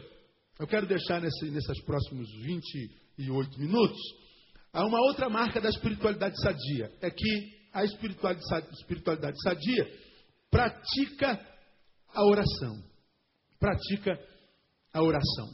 eu 0.59 0.67
quero 0.67 0.85
deixar 0.85 1.21
nesse, 1.21 1.49
nesses 1.49 1.81
próximos 1.83 2.29
28 2.43 3.59
minutos, 3.59 3.99
há 4.71 4.85
uma 4.85 4.99
outra 5.07 5.29
marca 5.29 5.61
da 5.61 5.69
espiritualidade 5.69 6.35
sadia. 6.41 6.91
É 7.01 7.09
que 7.09 7.62
a 7.73 7.83
espiritualidade, 7.83 9.41
sadia 9.41 10.03
pratica 10.49 11.39
a 12.13 12.23
oração. 12.25 12.83
Pratica 13.59 14.19
a 14.93 15.01
oração. 15.01 15.49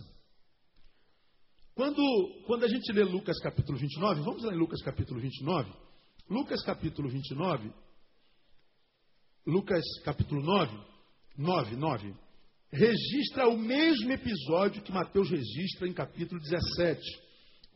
Quando, 1.74 2.04
quando 2.46 2.66
a 2.66 2.68
gente 2.68 2.92
lê 2.92 3.04
Lucas 3.04 3.40
capítulo 3.40 3.78
29, 3.78 4.22
vamos 4.22 4.44
lá 4.44 4.54
em 4.54 4.58
Lucas 4.58 4.82
capítulo 4.82 5.22
29. 5.22 5.72
Lucas 6.30 6.62
capítulo 6.64 7.10
29, 7.10 7.74
Lucas 9.48 9.84
capítulo 10.04 10.44
9, 10.44 10.78
9, 11.38 11.76
9, 11.76 12.14
registra 12.72 13.48
o 13.48 13.58
mesmo 13.58 14.12
episódio 14.12 14.84
que 14.84 14.92
Mateus 14.92 15.32
registra 15.32 15.88
em 15.88 15.94
capítulo 15.94 16.40
17, 16.40 17.02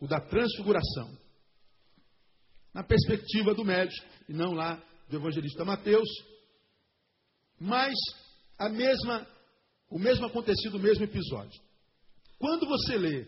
o 0.01 0.07
da 0.07 0.19
transfiguração 0.19 1.17
na 2.73 2.83
perspectiva 2.83 3.53
do 3.53 3.63
médico 3.63 4.05
e 4.27 4.33
não 4.33 4.53
lá 4.53 4.81
do 5.09 5.17
evangelista 5.17 5.63
Mateus. 5.63 6.09
Mas 7.59 7.93
a 8.57 8.69
mesma, 8.69 9.27
o 9.89 9.99
mesmo 9.99 10.25
acontecido, 10.25 10.77
o 10.77 10.81
mesmo 10.81 11.03
episódio. 11.03 11.61
Quando 12.39 12.67
você 12.67 12.97
lê 12.97 13.27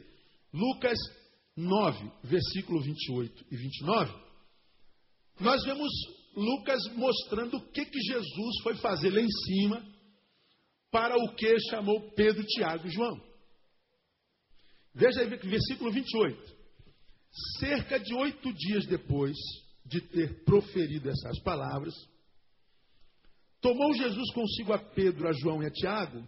Lucas 0.51 0.97
9, 1.55 2.11
versículo 2.23 2.81
28 2.81 3.45
e 3.51 3.55
29, 3.55 4.13
nós 5.39 5.63
vemos 5.63 5.89
Lucas 6.35 6.81
mostrando 6.95 7.57
o 7.57 7.71
que, 7.71 7.85
que 7.85 7.99
Jesus 7.99 8.61
foi 8.63 8.75
fazer 8.77 9.09
lá 9.09 9.21
em 9.21 9.31
cima 9.45 9.85
para 10.91 11.15
o 11.15 11.35
que 11.35 11.59
chamou 11.69 12.11
Pedro, 12.11 12.43
Tiago 12.45 12.87
e 12.87 12.91
João. 12.91 13.21
Veja 14.93 15.21
aí, 15.21 15.27
versículo 15.27 15.91
28. 15.91 16.55
Cerca 17.59 17.99
de 17.99 18.13
oito 18.15 18.53
dias 18.53 18.85
depois 18.85 19.35
de 19.85 19.99
ter 20.01 20.43
proferido 20.45 21.09
essas 21.09 21.39
palavras, 21.39 21.93
tomou 23.61 23.93
Jesus 23.93 24.31
consigo 24.33 24.73
a 24.73 24.77
Pedro, 24.77 25.27
a 25.27 25.33
João 25.33 25.61
e 25.61 25.65
a 25.65 25.71
Tiago 25.71 26.25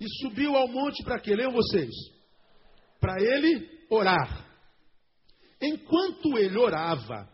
e 0.00 0.06
subiu 0.20 0.56
ao 0.56 0.68
monte 0.68 1.02
para 1.02 1.18
que? 1.18 1.34
Leiam 1.34 1.52
vocês. 1.52 1.92
Para 3.00 3.20
ele 3.20 3.68
orar. 3.90 4.46
Enquanto 5.60 6.38
ele 6.38 6.56
orava, 6.56 7.28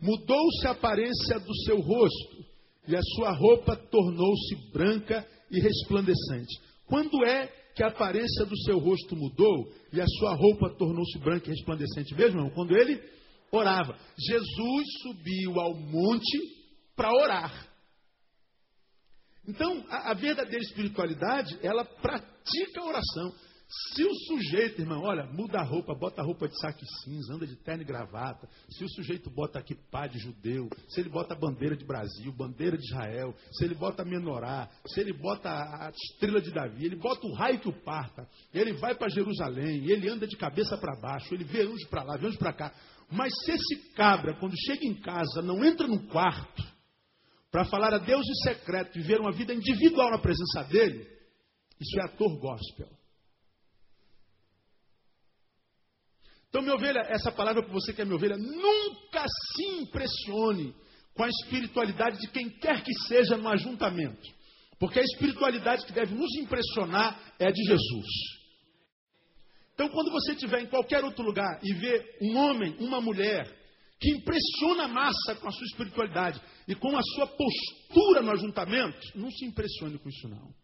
mudou-se 0.00 0.66
a 0.66 0.72
aparência 0.72 1.40
do 1.40 1.54
seu 1.64 1.80
rosto 1.80 2.44
e 2.86 2.94
a 2.94 3.00
sua 3.14 3.32
roupa 3.32 3.76
tornou-se 3.76 4.70
branca 4.72 5.26
e 5.50 5.58
resplandecente. 5.58 6.60
Quando 6.86 7.24
é 7.24 7.50
que 7.76 7.82
a 7.82 7.88
aparência 7.88 8.46
do 8.46 8.56
seu 8.62 8.78
rosto 8.78 9.14
mudou 9.14 9.70
e 9.92 10.00
a 10.00 10.06
sua 10.18 10.34
roupa 10.34 10.74
tornou-se 10.78 11.18
branca 11.18 11.46
e 11.46 11.50
resplandecente. 11.50 12.14
Veja, 12.14 12.30
irmão, 12.30 12.48
quando 12.50 12.74
ele 12.74 12.98
orava. 13.52 13.98
Jesus 14.18 14.86
subiu 15.02 15.60
ao 15.60 15.74
monte 15.74 16.38
para 16.96 17.12
orar. 17.12 17.68
Então, 19.46 19.84
a, 19.90 20.10
a, 20.10 20.14
verdadeira 20.14 20.64
espiritualidade, 20.64 21.58
ela 21.62 21.84
pratica 21.84 22.80
a 22.80 22.86
oração. 22.86 23.34
Se 23.68 24.04
o 24.04 24.14
sujeito, 24.14 24.80
irmão, 24.80 25.02
olha, 25.02 25.26
muda 25.26 25.58
a 25.58 25.64
roupa, 25.64 25.92
bota 25.92 26.22
a 26.22 26.24
roupa 26.24 26.46
de 26.46 26.56
saque 26.60 26.86
cinza, 27.02 27.34
anda 27.34 27.44
de 27.44 27.56
terno 27.56 27.82
e 27.82 27.84
gravata, 27.84 28.48
se 28.70 28.84
o 28.84 28.88
sujeito 28.88 29.28
bota 29.28 29.58
aqui 29.58 29.74
pá 29.74 30.06
de 30.06 30.20
judeu, 30.20 30.68
se 30.88 31.00
ele 31.00 31.08
bota 31.08 31.34
a 31.34 31.36
bandeira 31.36 31.76
de 31.76 31.84
Brasil, 31.84 32.32
bandeira 32.32 32.78
de 32.78 32.84
Israel, 32.84 33.34
se 33.50 33.64
ele 33.64 33.74
bota 33.74 34.02
a 34.02 34.04
menorá, 34.04 34.70
se 34.86 35.00
ele 35.00 35.12
bota 35.12 35.50
a 35.50 35.90
estrela 35.90 36.40
de 36.40 36.52
Davi, 36.52 36.84
ele 36.84 36.94
bota 36.94 37.26
o 37.26 37.32
raio 37.32 37.58
que 37.58 37.68
o 37.68 37.82
parta, 37.82 38.28
ele 38.54 38.74
vai 38.74 38.94
para 38.94 39.08
Jerusalém, 39.08 39.90
ele 39.90 40.08
anda 40.08 40.28
de 40.28 40.36
cabeça 40.36 40.78
para 40.78 41.00
baixo, 41.00 41.34
ele 41.34 41.44
vê 41.44 41.66
uns 41.66 41.84
para 41.86 42.04
lá, 42.04 42.16
vê 42.16 42.28
uns 42.28 42.36
para 42.36 42.52
cá. 42.52 42.72
Mas 43.10 43.32
se 43.44 43.50
esse 43.50 43.92
cabra, 43.94 44.38
quando 44.38 44.54
chega 44.64 44.86
em 44.86 44.94
casa, 44.94 45.42
não 45.42 45.64
entra 45.64 45.88
no 45.88 46.06
quarto 46.06 46.62
para 47.50 47.64
falar 47.64 47.92
a 47.94 47.98
Deus 47.98 48.24
em 48.28 48.48
secreto, 48.48 48.94
viver 48.94 49.20
uma 49.20 49.32
vida 49.32 49.52
individual 49.52 50.12
na 50.12 50.18
presença 50.18 50.62
dele, 50.68 51.04
isso 51.80 51.98
é 51.98 52.04
ator 52.04 52.38
gospel. 52.38 52.95
Então, 56.48 56.62
minha 56.62 56.74
ovelha, 56.74 57.00
essa 57.08 57.30
palavra 57.32 57.62
para 57.62 57.72
você 57.72 57.92
que 57.92 58.00
é 58.00 58.04
minha 58.04 58.16
ovelha, 58.16 58.36
nunca 58.36 59.24
se 59.54 59.64
impressione 59.80 60.74
com 61.14 61.24
a 61.24 61.28
espiritualidade 61.28 62.18
de 62.18 62.28
quem 62.28 62.48
quer 62.48 62.82
que 62.82 62.92
seja 63.06 63.36
no 63.36 63.48
ajuntamento. 63.48 64.36
Porque 64.78 65.00
a 65.00 65.02
espiritualidade 65.02 65.86
que 65.86 65.92
deve 65.92 66.14
nos 66.14 66.34
impressionar 66.36 67.18
é 67.38 67.46
a 67.46 67.50
de 67.50 67.62
Jesus. 67.62 68.06
Então, 69.74 69.88
quando 69.88 70.10
você 70.10 70.32
estiver 70.32 70.60
em 70.62 70.66
qualquer 70.66 71.04
outro 71.04 71.24
lugar 71.24 71.60
e 71.62 71.72
vê 71.74 72.16
um 72.22 72.36
homem, 72.36 72.76
uma 72.80 73.00
mulher, 73.00 73.46
que 74.00 74.10
impressiona 74.10 74.84
a 74.84 74.88
massa 74.88 75.34
com 75.40 75.48
a 75.48 75.52
sua 75.52 75.66
espiritualidade 75.66 76.40
e 76.68 76.74
com 76.74 76.96
a 76.96 77.02
sua 77.02 77.26
postura 77.26 78.22
no 78.22 78.32
ajuntamento, 78.32 78.98
não 79.14 79.30
se 79.30 79.44
impressione 79.46 79.98
com 79.98 80.08
isso 80.08 80.28
não. 80.28 80.54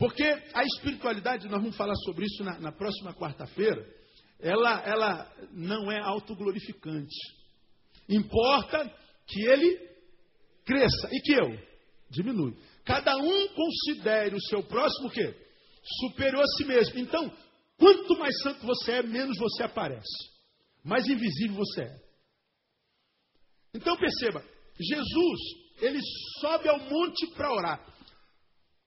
Porque 0.00 0.24
a 0.24 0.64
espiritualidade, 0.64 1.46
nós 1.46 1.60
vamos 1.60 1.76
falar 1.76 1.94
sobre 2.06 2.24
isso 2.24 2.42
na, 2.42 2.58
na 2.58 2.72
próxima 2.72 3.12
quarta-feira, 3.12 3.86
ela, 4.38 4.80
ela 4.80 5.30
não 5.52 5.92
é 5.92 6.00
autoglorificante. 6.00 7.14
Importa 8.08 8.90
que 9.26 9.46
ele 9.46 9.78
cresça 10.64 11.06
e 11.12 11.20
que 11.20 11.32
eu 11.34 11.50
diminui. 12.08 12.56
Cada 12.82 13.14
um 13.18 13.48
considere 13.48 14.34
o 14.34 14.40
seu 14.40 14.62
próximo 14.62 15.08
o 15.08 15.10
quê? 15.10 15.34
Superior 16.08 16.44
a 16.44 16.56
si 16.56 16.64
mesmo. 16.64 16.98
Então, 16.98 17.30
quanto 17.76 18.18
mais 18.18 18.34
santo 18.42 18.64
você 18.64 18.92
é, 18.92 19.02
menos 19.02 19.36
você 19.36 19.64
aparece. 19.64 20.30
Mais 20.82 21.06
invisível 21.06 21.56
você 21.56 21.82
é. 21.82 22.00
Então 23.74 23.94
perceba, 23.98 24.42
Jesus, 24.80 25.40
ele 25.82 26.00
sobe 26.40 26.70
ao 26.70 26.78
monte 26.78 27.26
para 27.34 27.52
orar. 27.52 27.99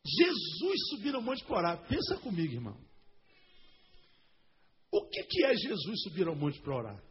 Jesus 0.06 0.90
subir 0.90 1.16
ao 1.16 1.22
monte 1.22 1.44
para 1.46 1.58
orar. 1.58 1.88
Pensa 1.88 2.18
comigo, 2.18 2.54
irmão. 2.54 2.78
O 4.92 5.08
que, 5.10 5.24
que 5.24 5.46
é 5.46 5.56
Jesus 5.56 6.04
subir 6.04 6.28
ao 6.28 6.36
monte 6.36 6.60
para 6.62 6.76
orar? 6.76 7.04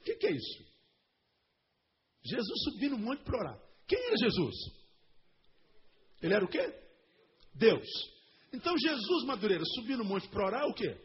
O 0.00 0.04
que, 0.04 0.14
que 0.16 0.26
é 0.26 0.32
isso? 0.32 0.68
Jesus 2.24 2.62
subir 2.64 2.90
no 2.90 2.98
monte 2.98 3.22
para 3.22 3.38
orar. 3.38 3.62
Quem 3.86 3.98
era 3.98 4.16
Jesus? 4.16 4.54
Ele 6.20 6.34
era 6.34 6.44
o 6.44 6.48
quê? 6.48 6.74
Deus. 7.54 7.86
Então 8.52 8.76
Jesus, 8.76 9.24
Madureira, 9.24 9.64
subir 9.74 9.96
no 9.96 10.04
monte 10.04 10.28
para 10.28 10.44
orar 10.44 10.66
o 10.66 10.74
quê? 10.74 10.96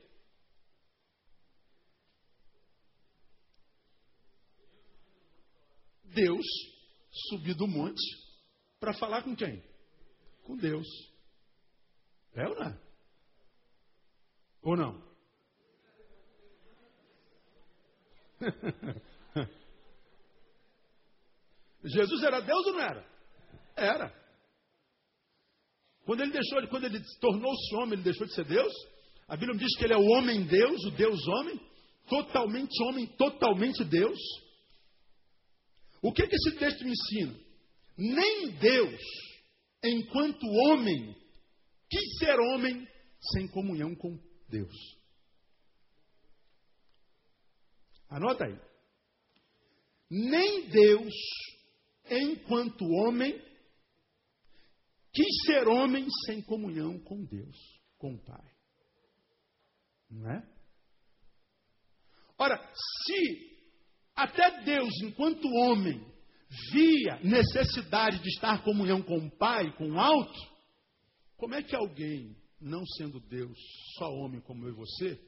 Deus 6.06 6.46
subiu 7.30 7.56
do 7.56 7.68
monte 7.68 8.02
para 8.80 8.94
falar 8.94 9.24
com 9.24 9.36
quem? 9.36 9.64
Com 10.44 10.56
Deus. 10.58 10.88
É 12.36 12.48
ou 12.48 12.56
não? 12.56 12.68
É? 12.68 12.80
Ou 14.64 14.78
não? 14.78 15.04
Jesus 21.86 22.24
era 22.24 22.42
Deus 22.42 22.66
ou 22.66 22.74
não 22.74 22.82
era? 22.82 23.06
Era. 23.76 24.24
Quando 26.06 26.22
ele 26.22 26.32
deixou, 26.32 26.66
quando 26.68 26.86
ele 26.86 27.02
tornou-se 27.20 27.76
homem, 27.76 27.94
ele 27.94 28.04
deixou 28.04 28.26
de 28.28 28.34
ser 28.34 28.46
Deus. 28.46 28.74
A 29.28 29.36
Bíblia 29.38 29.58
diz 29.58 29.76
que 29.78 29.86
ele 29.86 29.94
é 29.94 29.98
o 29.98 30.06
homem 30.18 30.46
Deus, 30.46 30.84
o 30.86 30.92
Deus 30.92 31.28
homem, 31.28 31.60
totalmente 32.08 32.84
homem, 32.84 33.08
totalmente 33.18 33.84
Deus. 33.84 34.20
O 36.02 36.12
que, 36.12 36.28
que 36.28 36.36
esse 36.36 36.58
texto 36.58 36.84
me 36.84 36.92
ensina? 36.92 37.34
Nem 37.98 38.52
Deus, 38.52 39.02
enquanto 39.84 40.46
homem, 40.46 41.16
quis 41.90 42.18
ser 42.20 42.40
homem 42.40 42.88
sem 43.34 43.48
comunhão 43.50 43.96
com 43.96 44.18
Deus. 44.50 44.76
Anota 48.10 48.46
aí. 48.46 48.60
Nem 50.10 50.70
Deus, 50.70 51.14
enquanto 52.10 52.86
homem, 52.86 53.34
quis 55.12 55.46
ser 55.46 55.68
homem 55.68 56.08
sem 56.26 56.42
comunhão 56.44 57.00
com 57.00 57.24
Deus, 57.26 57.58
com 57.98 58.14
o 58.14 58.24
Pai. 58.24 58.52
Não 60.10 60.32
é? 60.32 60.54
Ora, 62.38 62.58
se 62.76 63.54
até 64.16 64.64
Deus, 64.64 64.92
enquanto 65.04 65.48
homem, 65.48 66.13
via 66.72 67.20
necessidade 67.24 68.20
de 68.20 68.30
estar 68.30 68.60
em 68.60 68.64
comunhão 68.64 69.02
com 69.02 69.18
o 69.18 69.32
Pai, 69.32 69.76
com 69.76 69.92
o 69.92 70.00
alto, 70.00 70.40
como 71.38 71.56
é 71.56 71.64
que 71.64 71.76
alguém, 71.76 72.36
não 72.60 72.86
sendo 72.98 73.20
Deus, 73.20 73.58
só 73.98 74.14
homem 74.14 74.40
como 74.42 74.66
eu 74.66 74.70
e 74.70 74.76
você, 74.76 75.20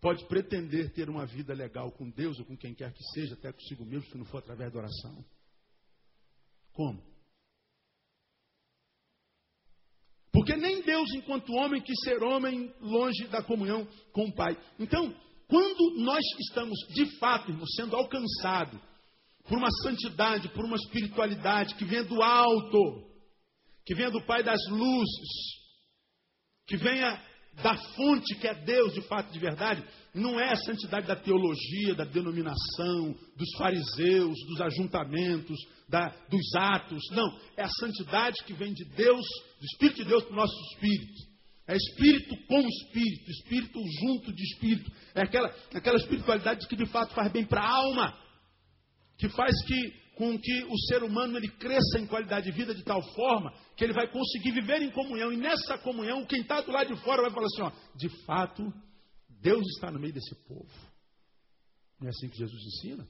pode 0.00 0.24
pretender 0.26 0.92
ter 0.92 1.08
uma 1.08 1.26
vida 1.26 1.54
legal 1.54 1.90
com 1.92 2.10
Deus 2.10 2.38
ou 2.38 2.44
com 2.44 2.56
quem 2.56 2.74
quer 2.74 2.92
que 2.92 3.02
seja, 3.14 3.34
até 3.34 3.52
consigo 3.52 3.84
mesmo, 3.84 4.08
se 4.10 4.18
não 4.18 4.24
for 4.24 4.38
através 4.38 4.72
da 4.72 4.78
oração? 4.78 5.24
Como? 6.72 7.02
Porque 10.32 10.56
nem 10.56 10.82
Deus, 10.82 11.12
enquanto 11.14 11.52
homem, 11.52 11.82
quis 11.82 11.98
ser 12.04 12.22
homem 12.22 12.72
longe 12.80 13.28
da 13.28 13.42
comunhão 13.42 13.86
com 14.12 14.24
o 14.24 14.34
Pai. 14.34 14.56
Então, 14.78 15.14
quando 15.46 15.98
nós 15.98 16.24
estamos, 16.48 16.78
de 16.94 17.18
fato, 17.18 17.50
irmão, 17.50 17.66
sendo 17.66 17.94
alcançados 17.94 18.80
por 19.48 19.58
uma 19.58 19.70
santidade, 19.82 20.48
por 20.50 20.64
uma 20.64 20.76
espiritualidade 20.76 21.74
que 21.74 21.84
vem 21.84 22.04
do 22.04 22.22
alto, 22.22 23.10
que 23.84 23.94
vem 23.94 24.10
do 24.10 24.24
Pai 24.24 24.42
das 24.42 24.60
luzes, 24.68 25.28
que 26.66 26.76
venha 26.76 27.20
da 27.54 27.76
fonte 27.76 28.34
que 28.36 28.48
é 28.48 28.54
Deus 28.54 28.94
de 28.94 29.02
fato 29.02 29.30
de 29.30 29.38
verdade, 29.38 29.84
não 30.14 30.40
é 30.40 30.52
a 30.52 30.56
santidade 30.56 31.06
da 31.06 31.16
teologia, 31.16 31.94
da 31.94 32.04
denominação, 32.04 33.14
dos 33.36 33.52
fariseus, 33.58 34.38
dos 34.46 34.60
ajuntamentos, 34.60 35.58
da, 35.88 36.08
dos 36.30 36.54
atos. 36.54 37.02
Não, 37.10 37.26
é 37.56 37.62
a 37.62 37.68
santidade 37.68 38.42
que 38.44 38.54
vem 38.54 38.72
de 38.72 38.84
Deus, 38.94 39.24
do 39.58 39.66
Espírito 39.66 40.02
de 40.02 40.08
Deus 40.08 40.24
para 40.24 40.32
o 40.32 40.36
nosso 40.36 40.56
espírito. 40.72 41.32
É 41.66 41.76
espírito 41.76 42.36
com 42.46 42.60
espírito, 42.60 43.30
espírito 43.30 43.78
junto 44.00 44.32
de 44.32 44.42
espírito. 44.42 44.90
É 45.14 45.22
aquela, 45.22 45.54
aquela 45.74 45.96
espiritualidade 45.96 46.66
que 46.66 46.76
de 46.76 46.86
fato 46.86 47.14
faz 47.14 47.30
bem 47.30 47.44
para 47.44 47.62
a 47.62 47.70
alma, 47.70 48.18
que 49.22 49.28
faz 49.28 49.54
que, 49.64 49.90
com 50.16 50.36
que 50.36 50.64
o 50.64 50.76
ser 50.88 51.04
humano 51.04 51.36
ele 51.36 51.46
cresça 51.46 51.96
em 51.96 52.06
qualidade 52.06 52.46
de 52.46 52.50
vida 52.50 52.74
de 52.74 52.82
tal 52.82 53.00
forma 53.14 53.54
que 53.76 53.84
ele 53.84 53.92
vai 53.92 54.10
conseguir 54.10 54.50
viver 54.50 54.82
em 54.82 54.90
comunhão. 54.90 55.32
E 55.32 55.36
nessa 55.36 55.78
comunhão, 55.78 56.24
quem 56.24 56.40
está 56.40 56.60
do 56.60 56.72
lado 56.72 56.92
de 56.92 57.00
fora 57.04 57.22
vai 57.22 57.30
falar 57.30 57.46
assim: 57.46 57.62
ó, 57.62 57.70
de 57.96 58.08
fato, 58.24 58.72
Deus 59.40 59.64
está 59.76 59.92
no 59.92 60.00
meio 60.00 60.12
desse 60.12 60.34
povo. 60.48 60.68
Não 62.00 62.08
é 62.08 62.10
assim 62.10 62.28
que 62.28 62.36
Jesus 62.36 62.60
ensina? 62.64 63.06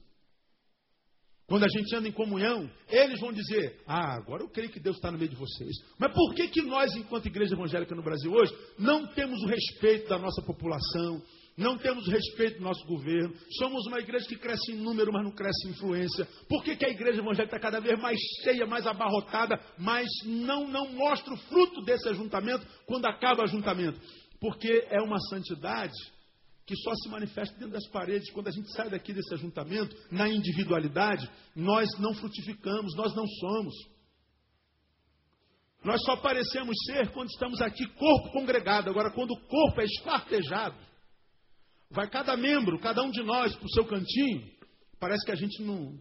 Quando 1.47 1.63
a 1.63 1.67
gente 1.67 1.95
anda 1.95 2.07
em 2.07 2.11
comunhão, 2.11 2.69
eles 2.87 3.19
vão 3.19 3.33
dizer: 3.33 3.81
Ah, 3.87 4.13
agora 4.13 4.43
eu 4.43 4.49
creio 4.49 4.69
que 4.69 4.79
Deus 4.79 4.97
está 4.97 5.11
no 5.11 5.17
meio 5.17 5.31
de 5.31 5.35
vocês. 5.35 5.75
Mas 5.97 6.13
por 6.13 6.35
que, 6.35 6.47
que 6.47 6.61
nós, 6.61 6.95
enquanto 6.95 7.25
igreja 7.25 7.55
evangélica 7.55 7.95
no 7.95 8.03
Brasil 8.03 8.31
hoje, 8.31 8.55
não 8.77 9.07
temos 9.07 9.41
o 9.41 9.47
respeito 9.47 10.09
da 10.09 10.19
nossa 10.19 10.43
população, 10.43 11.23
não 11.55 11.77
temos 11.77 12.07
respeito 12.07 12.57
do 12.57 12.63
nosso 12.63 12.83
governo? 12.87 13.33
Somos 13.57 13.85
uma 13.85 13.99
igreja 13.99 14.27
que 14.27 14.37
cresce 14.37 14.71
em 14.71 14.77
número, 14.77 15.11
mas 15.13 15.23
não 15.23 15.31
cresce 15.31 15.67
em 15.67 15.71
influência. 15.71 16.27
Por 16.49 16.63
que, 16.63 16.75
que 16.75 16.85
a 16.85 16.89
igreja 16.89 17.19
evangélica 17.19 17.55
está 17.55 17.59
cada 17.59 17.79
vez 17.79 17.99
mais 17.99 18.17
cheia, 18.43 18.65
mais 18.65 18.87
abarrotada, 18.87 19.59
mas 19.77 20.07
não, 20.25 20.67
não 20.67 20.91
mostra 20.93 21.33
o 21.33 21.37
fruto 21.37 21.81
desse 21.83 22.09
ajuntamento 22.09 22.65
quando 22.87 23.05
acaba 23.05 23.41
o 23.41 23.43
ajuntamento? 23.43 23.99
Porque 24.39 24.87
é 24.89 24.99
uma 25.01 25.19
santidade 25.29 25.93
que 26.65 26.75
só 26.77 26.93
se 26.95 27.09
manifesta 27.09 27.53
dentro 27.55 27.73
das 27.73 27.87
paredes. 27.89 28.31
Quando 28.31 28.47
a 28.47 28.51
gente 28.51 28.71
sai 28.71 28.89
daqui 28.89 29.13
desse 29.13 29.33
ajuntamento, 29.35 29.95
na 30.11 30.27
individualidade, 30.27 31.29
nós 31.55 31.87
não 31.99 32.15
frutificamos, 32.15 32.95
nós 32.95 33.13
não 33.15 33.27
somos. 33.27 33.73
Nós 35.83 36.01
só 36.03 36.15
parecemos 36.15 36.75
ser 36.85 37.11
quando 37.11 37.29
estamos 37.29 37.61
aqui, 37.61 37.85
corpo 37.95 38.31
congregado. 38.31 38.89
Agora, 38.89 39.11
quando 39.11 39.31
o 39.31 39.47
corpo 39.47 39.81
é 39.81 39.83
espartejado, 39.83 40.75
vai 41.93 42.09
cada 42.09 42.35
membro, 42.35 42.79
cada 42.79 43.03
um 43.03 43.11
de 43.11 43.23
nós, 43.23 43.55
para 43.55 43.65
o 43.65 43.71
seu 43.71 43.85
cantinho, 43.85 44.51
parece 44.99 45.23
que 45.25 45.31
a 45.31 45.35
gente 45.35 45.61
não, 45.61 45.97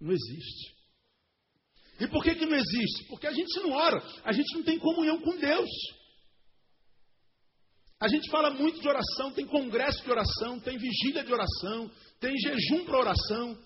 não 0.00 0.12
existe. 0.12 0.76
E 2.00 2.06
por 2.08 2.22
que, 2.22 2.34
que 2.34 2.46
não 2.46 2.56
existe? 2.56 3.04
Porque 3.08 3.26
a 3.26 3.32
gente 3.32 3.60
não 3.60 3.72
ora, 3.72 4.02
a 4.24 4.32
gente 4.32 4.52
não 4.54 4.62
tem 4.62 4.78
comunhão 4.78 5.20
com 5.20 5.36
Deus. 5.36 5.68
A 8.00 8.08
gente 8.08 8.30
fala 8.30 8.50
muito 8.50 8.80
de 8.80 8.88
oração, 8.88 9.32
tem 9.32 9.44
congresso 9.46 10.02
de 10.04 10.10
oração, 10.10 10.60
tem 10.60 10.78
vigília 10.78 11.24
de 11.24 11.32
oração, 11.32 11.90
tem 12.20 12.32
jejum 12.38 12.84
para 12.84 13.00
oração, 13.00 13.58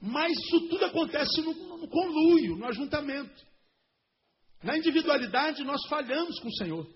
mas 0.00 0.32
isso 0.32 0.68
tudo 0.68 0.84
acontece 0.86 1.42
no, 1.42 1.52
no 1.76 1.88
conluio, 1.88 2.56
no 2.56 2.66
ajuntamento. 2.66 3.46
Na 4.62 4.76
individualidade, 4.76 5.62
nós 5.62 5.80
falhamos 5.88 6.40
com 6.40 6.48
o 6.48 6.56
Senhor. 6.56 6.86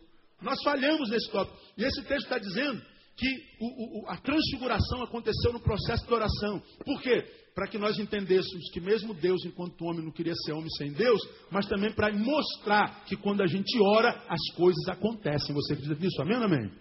Nós 0.41 0.59
falhamos 0.65 1.11
nesse 1.11 1.31
tópico. 1.31 1.59
E 1.77 1.85
esse 1.85 2.03
texto 2.03 2.25
está 2.25 2.39
dizendo 2.39 2.83
que 3.17 3.29
o, 3.61 4.01
o, 4.01 4.09
a 4.09 4.17
transfiguração 4.17 5.03
aconteceu 5.03 5.53
no 5.53 5.61
processo 5.61 6.07
de 6.07 6.15
oração. 6.15 6.63
Por 6.85 7.01
quê? 7.03 7.23
Para 7.55 7.67
que 7.67 7.79
nós 7.79 7.99
entendêssemos 7.99 8.71
que 8.73 8.81
mesmo 8.81 9.13
Deus, 9.13 9.45
enquanto 9.45 9.85
homem, 9.85 10.05
não 10.05 10.13
queria 10.13 10.35
ser 10.45 10.53
homem 10.53 10.71
sem 10.71 10.93
Deus, 10.93 11.21
mas 11.51 11.67
também 11.67 11.93
para 11.93 12.13
mostrar 12.13 13.05
que 13.05 13.17
quando 13.17 13.43
a 13.43 13.47
gente 13.47 13.79
ora, 13.83 14.25
as 14.29 14.57
coisas 14.57 14.89
acontecem. 14.89 15.55
Você 15.55 15.75
precisa 15.75 15.97
disso, 15.97 16.23
amém 16.23 16.37
amém? 16.37 16.73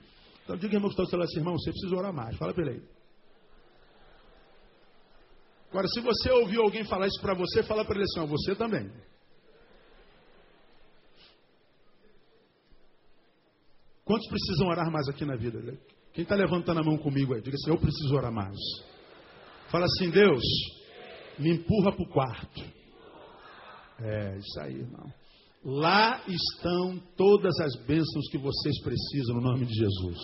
Então 0.44 0.56
diga, 0.56 0.76
irmão, 0.76 0.90
que 0.90 1.02
está 1.02 1.24
assim, 1.24 1.40
irmão, 1.40 1.58
você 1.58 1.72
precisa 1.72 1.96
orar 1.96 2.14
mais. 2.14 2.38
Fala 2.38 2.54
para 2.54 2.64
ele 2.64 2.80
aí. 2.80 3.00
Agora, 5.70 5.88
se 5.88 6.00
você 6.00 6.32
ouviu 6.32 6.64
alguém 6.64 6.84
falar 6.86 7.08
isso 7.08 7.22
para 7.22 7.36
você, 7.36 7.62
fala 7.64 7.86
para 7.86 7.96
ele 7.96 8.06
assim, 8.06 8.26
você 8.26 8.56
também. 8.56 8.92
Quantos 14.04 14.28
precisam 14.28 14.68
orar 14.68 14.92
mais 14.92 15.08
aqui 15.08 15.24
na 15.24 15.36
vida? 15.36 15.60
Quem 16.14 16.24
está 16.24 16.36
levantando 16.36 16.80
a 16.80 16.84
mão 16.84 16.98
comigo 16.98 17.34
aí? 17.34 17.42
Diga 17.42 17.56
assim: 17.56 17.72
Eu 17.72 17.78
preciso 17.78 18.16
orar 18.16 18.32
mais. 18.32 18.58
Fala 19.70 19.86
assim: 19.86 20.10
Deus, 20.10 20.44
me 21.38 21.52
empurra 21.52 21.92
para 21.92 22.04
o 22.04 22.10
quarto. 22.10 22.62
É, 24.02 24.38
isso 24.38 24.60
aí, 24.62 24.76
irmão. 24.76 25.12
Lá 25.64 26.24
estão 26.28 26.98
todas 27.18 27.60
as 27.60 27.76
bênçãos 27.86 28.30
que 28.32 28.38
vocês 28.38 28.82
precisam 28.82 29.36
no 29.36 29.42
nome 29.42 29.66
de 29.66 29.74
Jesus. 29.74 30.18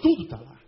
Tudo 0.00 0.24
está 0.24 0.40
lá. 0.40 0.60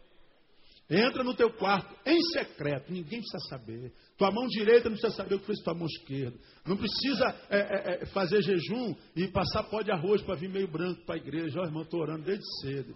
Entra 0.88 1.24
no 1.24 1.34
teu 1.34 1.50
quarto, 1.50 1.92
em 2.06 2.20
secreto, 2.32 2.92
ninguém 2.92 3.20
precisa 3.20 3.38
saber. 3.48 3.92
Tua 4.18 4.30
mão 4.30 4.46
direita 4.46 4.88
não 4.88 4.96
precisa 4.96 5.16
saber 5.16 5.36
o 5.36 5.40
que 5.40 5.46
fez 5.46 5.58
tua 5.60 5.74
mão 5.74 5.86
esquerda. 5.86 6.38
Não 6.66 6.76
precisa 6.76 7.24
é, 7.48 7.58
é, 7.58 8.02
é 8.02 8.06
fazer 8.06 8.42
jejum 8.42 8.94
e 9.16 9.26
passar 9.28 9.64
pó 9.64 9.80
de 9.80 9.90
arroz 9.90 10.22
para 10.22 10.36
vir 10.36 10.50
meio 10.50 10.70
branco 10.70 11.04
para 11.06 11.14
a 11.14 11.18
igreja. 11.18 11.58
Ó, 11.58 11.62
oh, 11.62 11.66
irmão, 11.66 11.82
estou 11.82 12.00
orando 12.00 12.24
desde 12.24 12.44
cedo. 12.60 12.94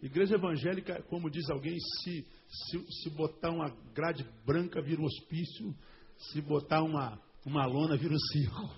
Igreja 0.00 0.34
evangélica, 0.34 1.02
como 1.04 1.30
diz 1.30 1.48
alguém, 1.48 1.76
se, 1.78 2.26
se, 2.48 2.86
se 3.02 3.10
botar 3.10 3.50
uma 3.50 3.70
grade 3.94 4.24
branca 4.44 4.82
vira 4.82 5.00
um 5.00 5.06
hospício, 5.06 5.74
se 6.18 6.40
botar 6.42 6.82
uma, 6.82 7.20
uma 7.44 7.64
lona 7.66 7.96
vira 7.96 8.14
um 8.14 8.18
circo. 8.32 8.70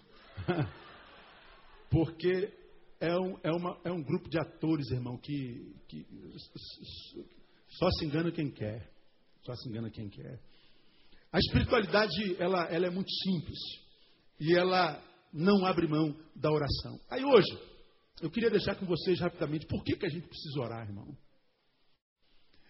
Porque 1.91 2.53
é 3.01 3.17
um, 3.17 3.39
é, 3.43 3.51
uma, 3.51 3.81
é 3.85 3.93
um 3.93 4.03
grupo 4.03 4.29
de 4.29 4.39
atores, 4.39 4.91
irmão, 4.91 5.17
que, 5.19 5.75
que 5.89 6.07
só 7.69 7.91
se 7.99 8.05
engana 8.05 8.31
quem 8.31 8.51
quer. 8.51 8.91
Só 9.45 9.55
se 9.55 9.69
engana 9.69 9.91
quem 9.91 10.09
quer. 10.09 10.41
A 11.33 11.39
espiritualidade, 11.39 12.37
ela, 12.39 12.65
ela 12.65 12.87
é 12.87 12.91
muito 12.91 13.11
simples. 13.25 13.59
E 14.41 14.55
ela 14.55 15.03
não 15.33 15.67
abre 15.67 15.87
mão 15.89 16.17
da 16.35 16.51
oração. 16.51 16.99
Aí 17.11 17.25
hoje, 17.25 17.49
eu 18.21 18.31
queria 18.31 18.51
deixar 18.51 18.75
com 18.75 18.87
vocês 18.87 19.21
rapidamente 19.21 19.67
por 19.67 19.83
que, 19.85 19.97
que 19.97 20.07
a 20.07 20.09
gente 20.09 20.27
precisa 20.27 20.61
orar, 20.61 20.87
irmão. 20.87 21.17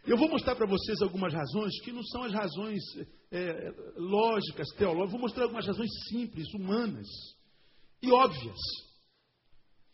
Eu 0.07 0.17
vou 0.17 0.29
mostrar 0.29 0.55
para 0.55 0.67
vocês 0.67 1.03
algumas 1.03 1.35
razões 1.35 1.81
que 1.83 1.93
não 1.93 2.03
são 2.03 2.23
as 2.25 2.33
razões 2.33 2.83
é, 3.31 3.71
lógicas, 3.97 4.69
teológicas. 4.71 5.13
Vou 5.13 5.21
mostrar 5.21 5.45
algumas 5.45 5.67
razões 5.67 5.91
simples, 6.09 6.47
humanas 6.55 7.07
e 8.03 8.11
óbvias. 8.11 8.59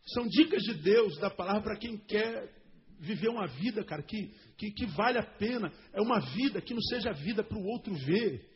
São 0.07 0.27
dicas 0.29 0.62
de 0.62 0.75
Deus, 0.75 1.19
da 1.19 1.31
palavra, 1.31 1.62
para 1.62 1.79
quem 1.79 1.97
quer 1.97 2.53
viver 3.01 3.29
uma 3.29 3.47
vida, 3.47 3.83
cara, 3.85 4.03
que, 4.03 4.29
que, 4.57 4.71
que 4.71 4.87
vale 4.87 5.19
a 5.19 5.23
pena. 5.23 5.73
É 5.93 6.01
uma 6.01 6.21
vida 6.21 6.61
que 6.61 6.75
não 6.75 6.83
seja 6.83 7.12
vida 7.12 7.43
para 7.43 7.59
o 7.59 7.67
outro 7.67 7.95
ver. 7.95 8.54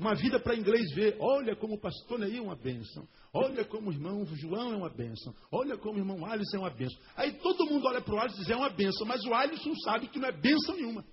Uma 0.00 0.14
vida 0.14 0.40
para 0.40 0.56
inglês 0.56 0.90
ver. 0.94 1.14
Olha 1.20 1.54
como 1.54 1.74
o 1.74 1.78
pastor 1.78 2.18
Neil 2.18 2.38
é 2.38 2.40
uma 2.40 2.56
bênção. 2.56 3.06
Olha 3.34 3.66
como 3.66 3.90
o 3.90 3.92
irmão 3.92 4.24
João 4.34 4.72
é 4.72 4.76
uma 4.76 4.88
bênção. 4.88 5.34
Olha 5.52 5.76
como 5.76 5.96
o 5.96 6.00
irmão 6.00 6.24
Alisson 6.24 6.56
é 6.56 6.60
uma 6.60 6.70
bênção. 6.70 6.98
Aí 7.14 7.32
todo 7.34 7.66
mundo 7.66 7.86
olha 7.86 8.00
para 8.00 8.14
o 8.14 8.18
Alisson 8.18 8.38
e 8.38 8.40
diz 8.40 8.50
é 8.50 8.56
uma 8.56 8.70
bênção. 8.70 9.06
Mas 9.06 9.22
o 9.26 9.34
Alisson 9.34 9.74
sabe 9.84 10.08
que 10.08 10.18
não 10.18 10.26
é 10.26 10.32
bênção 10.32 10.74
nenhuma. 10.74 11.04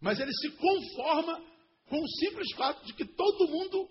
Mas 0.00 0.18
ele 0.18 0.32
se 0.32 0.50
conforma 0.50 1.40
com 1.86 2.02
o 2.02 2.08
simples 2.18 2.52
fato 2.56 2.84
de 2.84 2.94
que 2.94 3.04
todo 3.04 3.46
mundo 3.46 3.88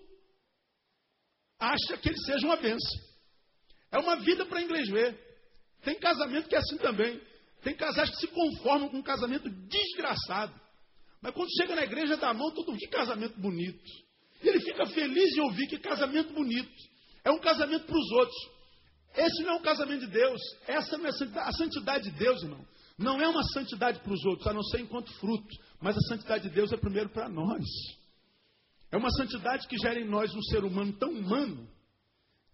acha 1.58 1.96
que 1.96 2.10
ele 2.10 2.18
seja 2.18 2.46
uma 2.46 2.56
bênção. 2.56 3.00
É 3.90 3.98
uma 3.98 4.16
vida 4.16 4.44
para 4.44 4.60
inglês 4.60 4.86
ver. 4.90 5.18
Tem 5.82 5.98
casamento 5.98 6.46
que 6.46 6.56
é 6.56 6.58
assim 6.58 6.76
também. 6.76 7.18
Tem 7.62 7.74
casais 7.74 8.10
que 8.10 8.16
se 8.16 8.26
conformam 8.26 8.90
com 8.90 8.98
um 8.98 9.02
casamento 9.02 9.48
desgraçado. 9.48 10.60
Mas 11.22 11.34
quando 11.34 11.48
chega 11.56 11.74
na 11.74 11.82
igreja 11.82 12.16
dá 12.16 12.30
a 12.30 12.34
mão, 12.34 12.50
todo 12.52 12.76
que 12.76 12.88
casamento 12.88 13.38
bonito. 13.38 13.90
E 14.42 14.48
ele 14.48 14.60
fica 14.60 14.86
feliz 14.86 15.36
em 15.36 15.40
ouvir 15.40 15.66
que 15.66 15.78
casamento 15.78 16.32
bonito. 16.32 16.72
É 17.24 17.30
um 17.30 17.38
casamento 17.38 17.84
para 17.84 17.98
os 17.98 18.10
outros. 18.12 18.36
Esse 19.14 19.42
não 19.42 19.54
é 19.54 19.56
um 19.56 19.62
casamento 19.62 20.06
de 20.06 20.12
Deus. 20.12 20.40
Essa 20.66 20.96
não 20.96 21.06
é 21.06 21.08
a 21.08 21.12
santidade. 21.12 21.48
A 21.48 21.52
santidade 21.52 22.10
de 22.10 22.18
Deus, 22.18 22.42
irmão, 22.42 22.64
não 22.96 23.20
é 23.20 23.28
uma 23.28 23.42
santidade 23.52 24.00
para 24.00 24.12
os 24.12 24.24
outros, 24.24 24.46
a 24.46 24.52
não 24.52 24.62
ser 24.62 24.80
enquanto 24.80 25.12
fruto. 25.18 25.48
Mas 25.80 25.96
a 25.96 26.00
santidade 26.08 26.48
de 26.48 26.54
Deus 26.54 26.72
é 26.72 26.76
primeiro 26.76 27.10
para 27.10 27.28
nós. 27.28 27.64
É 28.90 28.96
uma 28.96 29.10
santidade 29.10 29.68
que 29.68 29.76
gera 29.78 30.00
em 30.00 30.08
nós 30.08 30.34
um 30.34 30.42
ser 30.42 30.64
humano 30.64 30.92
tão 30.94 31.10
humano 31.10 31.68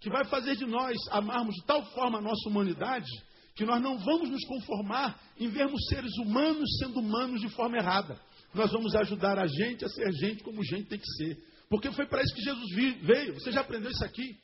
que 0.00 0.10
vai 0.10 0.24
fazer 0.26 0.56
de 0.56 0.66
nós 0.66 0.96
amarmos 1.10 1.54
de 1.54 1.64
tal 1.64 1.84
forma 1.92 2.18
a 2.18 2.20
nossa 2.20 2.48
humanidade 2.48 3.10
que 3.54 3.64
nós 3.64 3.82
não 3.82 3.98
vamos 3.98 4.28
nos 4.28 4.44
conformar 4.44 5.18
em 5.38 5.48
vermos 5.48 5.80
seres 5.88 6.12
humanos 6.18 6.68
sendo 6.78 7.00
humanos 7.00 7.40
de 7.40 7.48
forma 7.48 7.78
errada. 7.78 8.20
Nós 8.54 8.70
vamos 8.72 8.94
ajudar 8.94 9.38
a 9.38 9.46
gente 9.46 9.84
a 9.84 9.88
ser 9.88 10.10
gente 10.12 10.42
como 10.42 10.64
gente 10.64 10.88
tem 10.88 10.98
que 10.98 11.10
ser. 11.16 11.38
Porque 11.68 11.90
foi 11.92 12.06
para 12.06 12.22
isso 12.22 12.34
que 12.34 12.42
Jesus 12.42 12.98
veio. 13.02 13.34
Você 13.34 13.52
já 13.52 13.60
aprendeu 13.60 13.90
isso 13.90 14.04
aqui? 14.04 14.36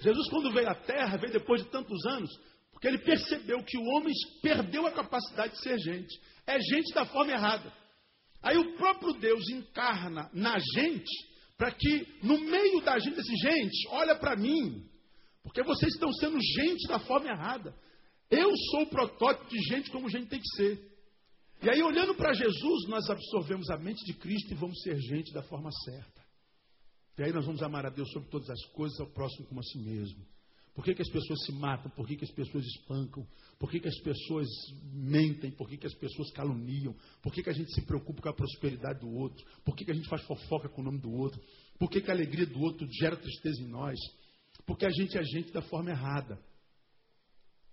Jesus, 0.00 0.28
quando 0.28 0.52
veio 0.52 0.68
à 0.68 0.74
Terra, 0.74 1.16
veio 1.16 1.32
depois 1.32 1.62
de 1.62 1.70
tantos 1.70 2.04
anos, 2.06 2.30
porque 2.70 2.88
ele 2.88 2.98
percebeu 2.98 3.62
que 3.64 3.78
o 3.78 3.84
homem 3.94 4.12
perdeu 4.42 4.86
a 4.86 4.92
capacidade 4.92 5.54
de 5.54 5.62
ser 5.62 5.78
gente. 5.78 6.20
É 6.46 6.58
gente 6.60 6.94
da 6.94 7.06
forma 7.06 7.32
errada. 7.32 7.72
Aí 8.42 8.58
o 8.58 8.76
próprio 8.76 9.14
Deus 9.14 9.48
encarna 9.50 10.30
na 10.32 10.58
gente 10.58 11.36
para 11.56 11.72
que 11.72 12.06
no 12.22 12.38
meio 12.38 12.82
da 12.82 12.98
gente, 12.98 13.16
desse 13.16 13.34
gente, 13.34 13.88
olha 13.88 14.14
para 14.14 14.36
mim, 14.36 14.86
porque 15.42 15.62
vocês 15.62 15.94
estão 15.94 16.12
sendo 16.12 16.38
gente 16.40 16.86
da 16.86 16.98
forma 16.98 17.28
errada. 17.28 17.74
Eu 18.30 18.50
sou 18.70 18.82
o 18.82 18.90
protótipo 18.90 19.48
de 19.48 19.58
gente 19.68 19.90
como 19.90 20.10
gente 20.10 20.28
tem 20.28 20.40
que 20.40 20.56
ser. 20.56 20.95
E 21.62 21.70
aí, 21.70 21.82
olhando 21.82 22.14
para 22.14 22.32
Jesus, 22.32 22.86
nós 22.88 23.08
absorvemos 23.08 23.68
a 23.70 23.78
mente 23.78 24.04
de 24.04 24.14
Cristo 24.14 24.52
e 24.52 24.54
vamos 24.54 24.80
ser 24.82 24.98
gente 25.00 25.32
da 25.32 25.42
forma 25.42 25.70
certa. 25.84 26.24
E 27.18 27.22
aí 27.22 27.32
nós 27.32 27.46
vamos 27.46 27.62
amar 27.62 27.86
a 27.86 27.90
Deus 27.90 28.10
sobre 28.12 28.28
todas 28.28 28.48
as 28.50 28.62
coisas, 28.66 29.00
ao 29.00 29.06
próximo 29.06 29.46
como 29.46 29.60
a 29.60 29.62
si 29.62 29.78
mesmo. 29.78 30.24
Por 30.74 30.84
que, 30.84 30.94
que 30.94 31.00
as 31.00 31.08
pessoas 31.08 31.42
se 31.46 31.52
matam? 31.52 31.90
Por 31.92 32.06
que, 32.06 32.16
que 32.16 32.24
as 32.26 32.30
pessoas 32.30 32.62
espancam? 32.66 33.26
Por 33.58 33.70
que, 33.70 33.80
que 33.80 33.88
as 33.88 33.98
pessoas 34.00 34.46
mentem? 34.92 35.50
Por 35.50 35.66
que, 35.66 35.78
que 35.78 35.86
as 35.86 35.94
pessoas 35.94 36.30
caluniam? 36.32 36.94
Por 37.22 37.32
que, 37.32 37.42
que 37.42 37.48
a 37.48 37.54
gente 37.54 37.72
se 37.72 37.80
preocupa 37.86 38.20
com 38.20 38.28
a 38.28 38.34
prosperidade 38.34 39.00
do 39.00 39.08
outro? 39.08 39.42
Por 39.64 39.74
que, 39.74 39.86
que 39.86 39.90
a 39.90 39.94
gente 39.94 40.06
faz 40.06 40.22
fofoca 40.26 40.68
com 40.68 40.82
o 40.82 40.84
nome 40.84 40.98
do 40.98 41.10
outro? 41.10 41.40
Por 41.78 41.88
que, 41.88 42.02
que 42.02 42.10
a 42.10 42.14
alegria 42.14 42.44
do 42.44 42.60
outro 42.60 42.86
gera 43.00 43.16
tristeza 43.16 43.62
em 43.62 43.68
nós? 43.68 43.98
Porque 44.66 44.84
a 44.84 44.90
gente 44.90 45.16
é 45.16 45.24
gente 45.24 45.50
da 45.50 45.62
forma 45.62 45.90
errada. 45.90 46.38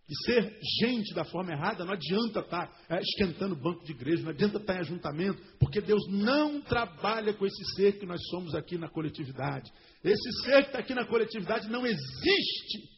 E 0.10 0.16
ser 0.26 0.60
gente 0.82 1.14
da 1.14 1.24
forma 1.24 1.54
errada 1.54 1.86
não 1.86 1.94
adianta 1.94 2.42
estar 2.42 2.70
é, 2.90 3.00
esquentando 3.00 3.56
banco 3.56 3.86
de 3.86 3.94
igreja, 3.94 4.22
não 4.22 4.32
adianta 4.32 4.58
estar 4.58 4.76
em 4.76 4.80
ajuntamento, 4.80 5.42
porque 5.58 5.80
Deus 5.80 6.06
não 6.10 6.62
trabalha 6.62 7.34
com 7.34 7.46
esse 7.46 7.76
ser 7.76 8.00
que 8.00 8.06
nós 8.06 8.22
somos 8.30 8.54
aqui 8.54 8.78
na 8.78 8.90
coletividade. 8.90 9.72
Esse 10.04 10.44
ser 10.44 10.64
que 10.64 10.68
está 10.68 10.80
aqui 10.80 10.94
na 10.94 11.06
coletividade 11.06 11.70
não 11.70 11.86
existe. 11.86 12.90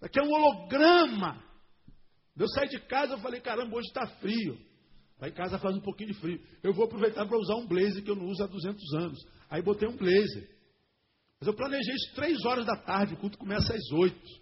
Aqui 0.00 0.18
é 0.18 0.22
um 0.22 0.32
holograma. 0.32 1.42
Eu 2.36 2.48
saí 2.48 2.68
de 2.68 2.80
casa 2.80 3.16
e 3.16 3.20
falei, 3.20 3.40
caramba, 3.40 3.76
hoje 3.76 3.88
está 3.88 4.06
frio. 4.18 4.58
Lá 5.20 5.28
em 5.28 5.32
casa 5.32 5.58
faz 5.58 5.76
um 5.76 5.80
pouquinho 5.80 6.12
de 6.12 6.18
frio. 6.18 6.40
Eu 6.62 6.72
vou 6.72 6.86
aproveitar 6.86 7.26
para 7.26 7.38
usar 7.38 7.56
um 7.56 7.66
blazer 7.66 8.02
que 8.02 8.10
eu 8.10 8.16
não 8.16 8.24
uso 8.24 8.42
há 8.42 8.46
200 8.46 8.94
anos. 8.94 9.18
Aí 9.50 9.62
botei 9.62 9.86
um 9.86 9.96
blazer. 9.96 10.48
Mas 11.38 11.46
eu 11.46 11.54
planejei 11.54 11.94
isso 11.94 12.14
três 12.14 12.42
horas 12.44 12.64
da 12.64 12.76
tarde, 12.76 13.14
o 13.14 13.16
culto 13.18 13.36
começa 13.36 13.74
às 13.74 13.92
oito. 13.92 14.41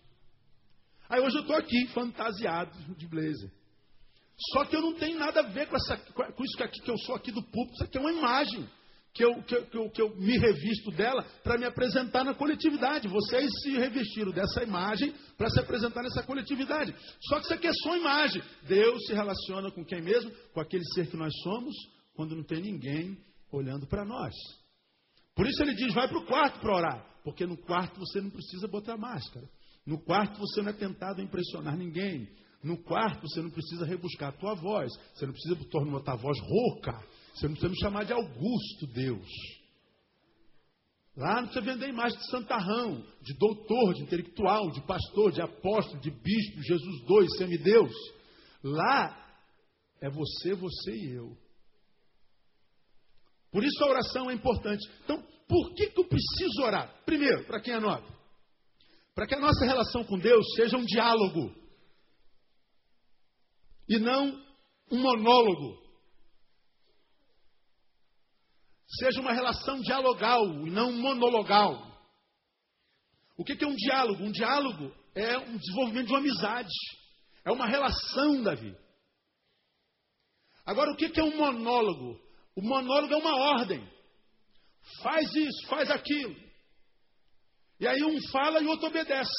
Aí 1.11 1.21
hoje 1.21 1.37
eu 1.37 1.43
estou 1.43 1.57
aqui, 1.57 1.89
fantasiado 1.89 2.73
de 2.95 3.09
blazer. 3.09 3.51
Só 4.53 4.65
que 4.65 4.77
eu 4.77 4.81
não 4.81 4.95
tenho 4.95 5.19
nada 5.19 5.41
a 5.41 5.49
ver 5.49 5.69
com, 5.69 5.77
essa, 5.77 5.97
com 5.97 6.45
isso 6.45 6.57
que, 6.57 6.63
aqui, 6.63 6.81
que 6.81 6.91
eu 6.91 6.97
sou 6.99 7.17
aqui 7.17 7.33
do 7.33 7.43
público. 7.43 7.75
Isso 7.75 7.85
aqui 7.85 7.99
é 7.99 8.01
uma 8.01 8.13
imagem 8.13 8.67
que 9.13 9.25
eu, 9.25 9.43
que, 9.43 9.61
que 9.63 9.77
eu, 9.77 9.91
que 9.91 10.01
eu 10.01 10.17
me 10.17 10.39
revisto 10.39 10.93
dela 10.93 11.23
para 11.43 11.59
me 11.59 11.67
apresentar 11.67 12.25
na 12.25 12.33
coletividade. 12.33 13.09
Vocês 13.09 13.51
se 13.61 13.73
revestiram 13.73 14.31
dessa 14.31 14.63
imagem 14.63 15.13
para 15.37 15.51
se 15.51 15.59
apresentar 15.59 16.03
nessa 16.03 16.23
coletividade. 16.23 16.95
Só 17.29 17.39
que 17.41 17.45
isso 17.45 17.55
aqui 17.55 17.67
é 17.67 17.73
só 17.83 17.97
imagem. 17.97 18.41
Deus 18.63 19.05
se 19.07 19.13
relaciona 19.13 19.71
com 19.73 19.85
quem 19.85 20.01
mesmo? 20.01 20.31
Com 20.55 20.61
aquele 20.61 20.85
ser 20.95 21.11
que 21.11 21.17
nós 21.17 21.35
somos, 21.43 21.75
quando 22.15 22.37
não 22.37 22.45
tem 22.45 22.63
ninguém 22.63 23.19
olhando 23.53 23.85
para 23.87 24.05
nós. 24.05 24.33
Por 25.35 25.47
isso 25.47 25.61
ele 25.61 25.75
diz: 25.75 25.93
vai 25.93 26.09
para 26.09 26.19
o 26.19 26.27
quarto 26.27 26.61
para 26.61 26.77
orar. 26.77 27.07
Porque 27.25 27.45
no 27.45 27.57
quarto 27.57 27.99
você 27.99 28.21
não 28.21 28.31
precisa 28.31 28.69
botar 28.69 28.97
máscara. 28.97 29.47
No 29.91 29.99
quarto 29.99 30.39
você 30.39 30.63
não 30.63 30.71
é 30.71 30.73
tentado 30.73 31.21
a 31.21 31.25
impressionar 31.25 31.77
ninguém. 31.77 32.29
No 32.63 32.77
quarto 32.77 33.29
você 33.29 33.43
não 33.43 33.51
precisa 33.51 33.85
rebuscar 33.85 34.29
a 34.29 34.39
tua 34.39 34.55
voz. 34.55 34.89
Você 35.13 35.27
não 35.27 35.33
precisa 35.33 35.57
tornar 35.65 35.97
a 35.97 36.01
tua 36.01 36.15
voz 36.15 36.39
rouca. 36.39 36.93
Você 37.35 37.49
não 37.49 37.55
precisa 37.55 37.73
me 37.73 37.81
chamar 37.81 38.05
de 38.05 38.13
Augusto 38.13 38.87
Deus. 38.87 39.29
Lá 41.17 41.41
não 41.41 41.49
precisa 41.49 41.75
vender 41.75 41.89
imagem 41.89 42.17
de 42.17 42.31
santarrão, 42.31 43.05
de 43.21 43.35
doutor, 43.35 43.95
de 43.95 44.03
intelectual, 44.03 44.71
de 44.71 44.81
pastor, 44.83 45.33
de 45.33 45.43
apóstolo, 45.43 46.01
de 46.01 46.13
bispo, 46.13 46.63
Jesus 46.63 47.05
dois, 47.07 47.37
semideus. 47.37 47.93
Lá 48.63 49.43
é 50.01 50.09
você, 50.09 50.55
você 50.55 50.93
e 50.93 51.15
eu. 51.15 51.37
Por 53.51 53.65
isso 53.65 53.83
a 53.83 53.89
oração 53.89 54.31
é 54.31 54.35
importante. 54.35 54.89
Então, 55.03 55.21
por 55.49 55.75
que, 55.75 55.89
que 55.89 55.99
eu 55.99 56.05
preciso 56.05 56.63
orar? 56.63 56.95
Primeiro, 57.05 57.45
para 57.47 57.61
quem 57.61 57.75
é 57.75 57.81
nobre, 57.81 58.20
para 59.15 59.27
que 59.27 59.35
a 59.35 59.41
nossa 59.41 59.65
relação 59.65 60.05
com 60.05 60.19
Deus 60.19 60.45
seja 60.55 60.77
um 60.77 60.85
diálogo 60.85 61.55
e 63.89 63.99
não 63.99 64.43
um 64.91 64.99
monólogo. 64.99 65.81
seja 68.99 69.21
uma 69.21 69.33
relação 69.33 69.81
dialogal 69.81 70.45
e 70.67 70.71
não 70.71 70.93
monologal. 70.93 71.89
O 73.37 73.45
que 73.45 73.63
é 73.63 73.67
um 73.67 73.77
diálogo? 73.77 74.23
Um 74.23 74.33
diálogo 74.33 74.93
é 75.15 75.39
um 75.39 75.57
desenvolvimento 75.57 76.07
de 76.07 76.13
uma 76.13 76.19
amizade, 76.19 76.75
é 77.45 77.53
uma 77.53 77.67
relação, 77.67 78.43
Davi. 78.43 78.77
Agora, 80.67 80.93
o 80.93 80.97
que 80.97 81.19
é 81.19 81.23
um 81.23 81.37
monólogo? 81.37 82.21
O 82.57 82.63
monólogo 82.63 83.15
é 83.15 83.17
uma 83.17 83.37
ordem. 83.59 83.89
Faz 85.03 85.35
isso, 85.35 85.67
faz 85.69 85.91
aquilo. 85.91 86.37
E 87.81 87.87
aí 87.87 88.03
um 88.05 88.21
fala 88.31 88.61
e 88.61 88.67
o 88.67 88.69
outro 88.69 88.89
obedece. 88.89 89.33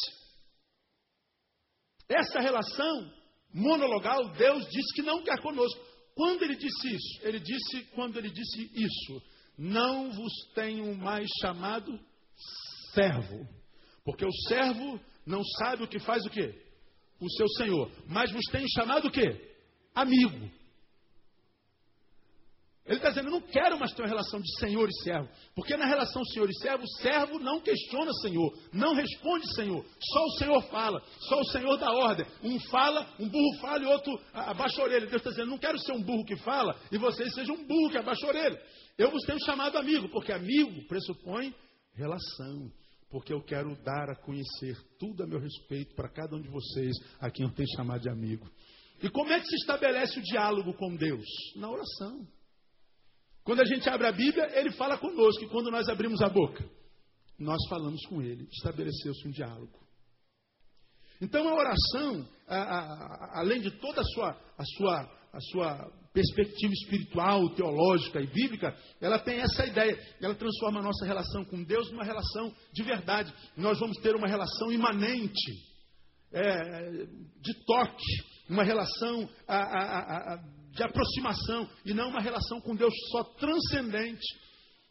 Essa 2.09 2.39
relação 2.39 3.13
monologal, 3.53 4.29
Deus 4.31 4.65
disse 4.69 4.93
que 4.95 5.01
não 5.01 5.23
quer 5.23 5.39
conosco. 5.41 5.79
Quando 6.15 6.43
ele 6.43 6.55
disse 6.55 6.87
isso? 6.87 7.19
Ele 7.21 7.39
disse, 7.39 7.83
quando 7.93 8.17
ele 8.17 8.29
disse 8.29 8.69
isso, 8.73 9.21
não 9.57 10.11
vos 10.11 10.33
tenho 10.55 10.95
mais 10.97 11.27
chamado 11.41 11.97
servo, 12.93 13.47
porque 14.03 14.25
o 14.25 14.33
servo 14.47 14.99
não 15.25 15.43
sabe 15.59 15.83
o 15.83 15.87
que 15.87 15.99
faz 15.99 16.25
o 16.25 16.29
quê? 16.29 16.53
O 17.19 17.29
seu 17.29 17.47
senhor, 17.49 17.91
mas 18.07 18.31
vos 18.31 18.45
tenho 18.51 18.67
chamado 18.75 19.07
o 19.07 19.11
quê? 19.11 19.55
Amigo. 19.93 20.51
Ele 22.83 22.97
está 22.97 23.09
dizendo, 23.09 23.27
eu 23.27 23.33
não 23.33 23.41
quero 23.41 23.77
mais 23.79 23.93
ter 23.93 24.01
uma 24.01 24.07
relação 24.07 24.41
de 24.41 24.59
senhor 24.59 24.89
e 24.89 25.03
servo. 25.03 25.29
Porque 25.55 25.77
na 25.77 25.85
relação 25.85 26.23
senhor 26.25 26.49
e 26.49 26.55
servo, 26.55 26.83
o 26.83 27.01
servo 27.01 27.39
não 27.39 27.61
questiona 27.61 28.11
senhor, 28.21 28.51
não 28.73 28.95
responde 28.95 29.53
senhor. 29.53 29.85
Só 29.99 30.25
o 30.25 30.31
senhor 30.31 30.61
fala, 30.63 31.01
só 31.19 31.39
o 31.39 31.45
senhor 31.45 31.77
dá 31.77 31.91
ordem. 31.91 32.25
Um 32.43 32.59
fala, 32.59 33.07
um 33.19 33.29
burro 33.29 33.59
fala 33.59 33.83
e 33.83 33.85
outro 33.85 34.19
abaixa 34.33 34.81
a 34.81 34.85
orelha. 34.85 35.05
Deus 35.05 35.21
está 35.21 35.29
dizendo, 35.29 35.51
não 35.51 35.59
quero 35.59 35.77
ser 35.79 35.91
um 35.91 36.01
burro 36.01 36.25
que 36.25 36.35
fala 36.37 36.75
e 36.91 36.97
vocês 36.97 37.33
sejam 37.35 37.55
um 37.55 37.65
burro 37.65 37.91
que 37.91 37.97
abaixa 37.97 38.25
a 38.25 38.29
orelha. 38.29 38.61
Eu 38.97 39.11
vos 39.11 39.23
tenho 39.25 39.39
chamado 39.45 39.77
amigo, 39.77 40.09
porque 40.09 40.31
amigo 40.31 40.87
pressupõe 40.87 41.53
relação. 41.93 42.71
Porque 43.11 43.33
eu 43.33 43.43
quero 43.43 43.75
dar 43.83 44.09
a 44.09 44.15
conhecer 44.15 44.77
tudo 44.97 45.23
a 45.23 45.27
meu 45.27 45.39
respeito 45.39 45.93
para 45.95 46.09
cada 46.09 46.35
um 46.35 46.41
de 46.41 46.47
vocês 46.47 46.95
a 47.19 47.29
quem 47.29 47.45
eu 47.45 47.53
tenho 47.53 47.67
chamado 47.75 48.01
de 48.01 48.09
amigo. 48.09 48.49
E 49.03 49.09
como 49.09 49.31
é 49.31 49.39
que 49.39 49.45
se 49.45 49.55
estabelece 49.57 50.17
o 50.17 50.23
diálogo 50.23 50.73
com 50.73 50.95
Deus? 50.95 51.25
Na 51.57 51.69
oração. 51.69 52.25
Quando 53.43 53.61
a 53.61 53.65
gente 53.65 53.89
abre 53.89 54.07
a 54.07 54.11
Bíblia, 54.11 54.59
ele 54.59 54.71
fala 54.71 54.97
conosco. 54.97 55.43
E 55.43 55.49
quando 55.49 55.71
nós 55.71 55.87
abrimos 55.89 56.21
a 56.21 56.29
boca, 56.29 56.63
nós 57.39 57.59
falamos 57.69 58.05
com 58.05 58.21
ele. 58.21 58.47
Estabeleceu-se 58.51 59.27
um 59.27 59.31
diálogo. 59.31 59.79
Então 61.21 61.47
a 61.47 61.53
oração, 61.53 62.27
a, 62.47 62.57
a, 62.57 63.39
além 63.39 63.61
de 63.61 63.71
toda 63.71 64.01
a 64.01 64.05
sua, 64.05 64.29
a, 64.57 64.63
sua, 64.65 65.01
a 65.33 65.39
sua 65.51 65.91
perspectiva 66.13 66.73
espiritual, 66.73 67.49
teológica 67.55 68.19
e 68.19 68.27
bíblica, 68.27 68.75
ela 68.99 69.19
tem 69.19 69.39
essa 69.39 69.65
ideia. 69.65 69.97
Ela 70.19 70.35
transforma 70.35 70.79
a 70.79 70.83
nossa 70.83 71.05
relação 71.05 71.45
com 71.45 71.63
Deus 71.63 71.91
numa 71.91 72.03
relação 72.03 72.53
de 72.73 72.83
verdade. 72.83 73.33
Nós 73.55 73.79
vamos 73.79 73.97
ter 73.97 74.15
uma 74.15 74.27
relação 74.27 74.71
imanente, 74.71 75.71
é, 76.33 77.05
de 77.39 77.65
toque, 77.65 78.31
uma 78.49 78.63
relação 78.63 79.29
a, 79.47 80.39
de 80.71 80.83
aproximação 80.83 81.69
e 81.85 81.93
não 81.93 82.09
uma 82.09 82.21
relação 82.21 82.61
com 82.61 82.75
Deus 82.75 82.93
só 83.11 83.23
transcendente. 83.23 84.25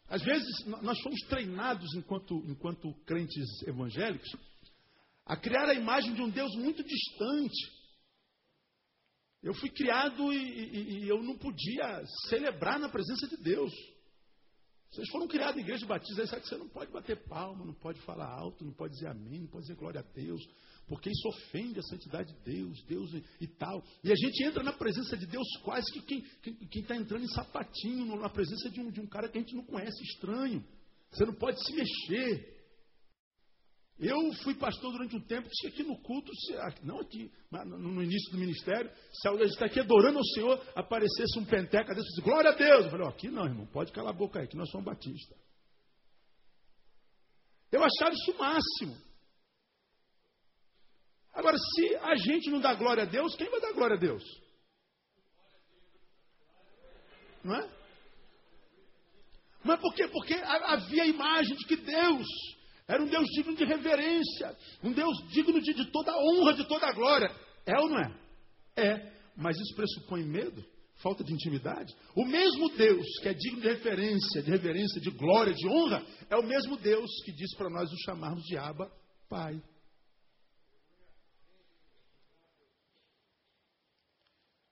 Às 0.07 0.21
vezes, 0.21 0.65
nós 0.65 0.99
fomos 1.01 1.19
treinados, 1.21 1.93
enquanto, 1.95 2.35
enquanto 2.45 2.93
crentes 3.05 3.47
evangélicos, 3.65 4.29
a 5.25 5.37
criar 5.37 5.69
a 5.69 5.73
imagem 5.73 6.13
de 6.13 6.21
um 6.21 6.29
Deus 6.29 6.53
muito 6.55 6.83
distante. 6.83 7.81
Eu 9.41 9.53
fui 9.53 9.69
criado 9.69 10.31
e, 10.33 10.37
e, 10.37 10.99
e, 10.99 11.09
eu 11.09 11.23
não 11.23 11.37
podia 11.37 12.03
celebrar 12.27 12.77
na 12.77 12.89
presença 12.89 13.27
de 13.27 13.37
Deus. 13.37 13.71
Vocês 14.91 15.09
foram 15.09 15.27
criados 15.27 15.57
em 15.57 15.63
igreja 15.63 15.85
batista, 15.85 16.21
aí 16.21 16.27
sabe 16.27 16.41
que 16.41 16.49
você 16.49 16.57
não 16.57 16.67
pode 16.67 16.91
bater 16.91 17.15
palma, 17.27 17.65
não 17.65 17.73
pode 17.73 17.99
falar 18.01 18.27
alto, 18.27 18.65
não 18.65 18.73
pode 18.73 18.93
dizer 18.93 19.07
amém, 19.07 19.39
não 19.39 19.47
pode 19.47 19.63
dizer 19.63 19.79
glória 19.79 20.01
a 20.01 20.13
Deus, 20.13 20.41
porque 20.87 21.09
isso 21.09 21.27
ofende 21.29 21.79
a 21.79 21.83
santidade 21.83 22.33
de 22.33 22.39
Deus, 22.43 22.83
Deus 22.83 23.13
e, 23.13 23.23
e 23.41 23.47
tal. 23.47 23.83
E 24.03 24.11
a 24.11 24.15
gente 24.15 24.43
entra 24.43 24.63
na 24.63 24.73
presença 24.73 25.15
de 25.15 25.25
Deus 25.25 25.47
quase 25.63 25.91
que 25.91 26.01
quem 26.01 26.81
está 26.81 26.95
entrando 26.95 27.23
em 27.23 27.29
sapatinho, 27.29 28.15
na 28.17 28.29
presença 28.29 28.69
de 28.69 28.81
um, 28.81 28.91
de 28.91 28.99
um 28.99 29.07
cara 29.07 29.29
que 29.29 29.37
a 29.37 29.41
gente 29.41 29.55
não 29.55 29.63
conhece, 29.63 30.03
estranho. 30.03 30.63
Você 31.11 31.25
não 31.25 31.33
pode 31.33 31.63
se 31.65 31.73
mexer. 31.73 32.61
Eu 33.99 34.33
fui 34.43 34.55
pastor 34.55 34.91
durante 34.93 35.15
um 35.15 35.21
tempo, 35.21 35.47
disse 35.47 35.67
aqui 35.67 35.83
no 35.83 35.95
culto, 36.01 36.31
não 36.81 36.99
aqui, 36.99 37.31
mas 37.51 37.67
no 37.67 38.01
início 38.01 38.31
do 38.31 38.39
ministério, 38.39 38.89
se 39.13 39.27
a 39.27 39.31
gente 39.33 39.49
está 39.49 39.67
aqui 39.67 39.79
adorando 39.79 40.17
ao 40.17 40.25
Senhor, 40.25 40.59
aparecesse 40.73 41.37
um 41.37 41.45
penteca 41.45 41.93
desse, 41.93 42.07
disse, 42.07 42.21
glória 42.21 42.49
a 42.49 42.55
Deus. 42.55 42.85
Eu 42.85 42.91
falei, 42.91 43.07
aqui 43.07 43.29
não, 43.29 43.45
irmão, 43.45 43.67
pode 43.67 43.91
calar 43.91 44.11
a 44.11 44.17
boca 44.17 44.39
aí, 44.39 44.47
que 44.47 44.57
nós 44.57 44.71
somos 44.71 44.85
batistas. 44.85 45.37
Eu 47.71 47.83
achava 47.83 48.11
isso 48.11 48.31
o 48.31 48.39
máximo. 48.39 49.10
Agora, 51.33 51.57
se 51.57 51.95
a 51.95 52.15
gente 52.15 52.49
não 52.49 52.59
dá 52.59 52.73
glória 52.73 53.03
a 53.03 53.05
Deus, 53.05 53.35
quem 53.35 53.49
vai 53.49 53.61
dar 53.61 53.73
glória 53.73 53.95
a 53.95 53.99
Deus? 53.99 54.23
Não 57.43 57.55
é? 57.55 57.69
Mas 59.63 59.79
por 59.79 59.93
quê? 59.93 60.07
Porque 60.07 60.33
havia 60.33 61.03
a 61.03 61.07
imagem 61.07 61.55
de 61.55 61.65
que 61.65 61.75
Deus 61.75 62.27
era 62.87 63.01
um 63.01 63.07
Deus 63.07 63.27
digno 63.29 63.55
de 63.55 63.63
reverência, 63.63 64.55
um 64.83 64.91
Deus 64.91 65.17
digno 65.29 65.61
de, 65.61 65.73
de 65.73 65.91
toda 65.91 66.11
honra, 66.17 66.53
de 66.53 66.67
toda 66.67 66.91
glória. 66.91 67.33
É 67.65 67.79
ou 67.79 67.89
não 67.89 67.99
é? 67.99 68.19
É. 68.75 69.11
Mas 69.37 69.57
isso 69.57 69.75
pressupõe 69.75 70.23
medo, 70.23 70.63
falta 70.97 71.23
de 71.23 71.33
intimidade. 71.33 71.95
O 72.15 72.25
mesmo 72.25 72.69
Deus 72.75 73.05
que 73.21 73.29
é 73.29 73.33
digno 73.33 73.61
de 73.61 73.67
referência, 73.69 74.41
de 74.41 74.51
reverência, 74.51 74.99
de 74.99 75.11
glória, 75.11 75.53
de 75.53 75.67
honra, 75.67 76.03
é 76.29 76.35
o 76.35 76.43
mesmo 76.43 76.75
Deus 76.77 77.09
que 77.23 77.31
diz 77.31 77.55
para 77.55 77.69
nós 77.69 77.89
o 77.91 78.03
chamarmos 78.03 78.43
de 78.43 78.57
Abba, 78.57 78.91
Pai. 79.29 79.61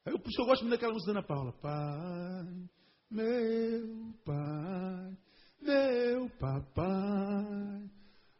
Eu, 0.05 0.19
por 0.19 0.29
isso 0.29 0.41
eu 0.41 0.45
gosto 0.45 0.61
muito 0.61 0.73
daquela 0.73 0.93
música 0.93 1.13
da 1.13 1.19
Ana 1.19 1.27
Paula. 1.27 1.53
Pai, 1.61 2.69
meu 3.11 4.13
pai, 4.25 5.17
meu 5.61 6.29
papai, 6.39 7.89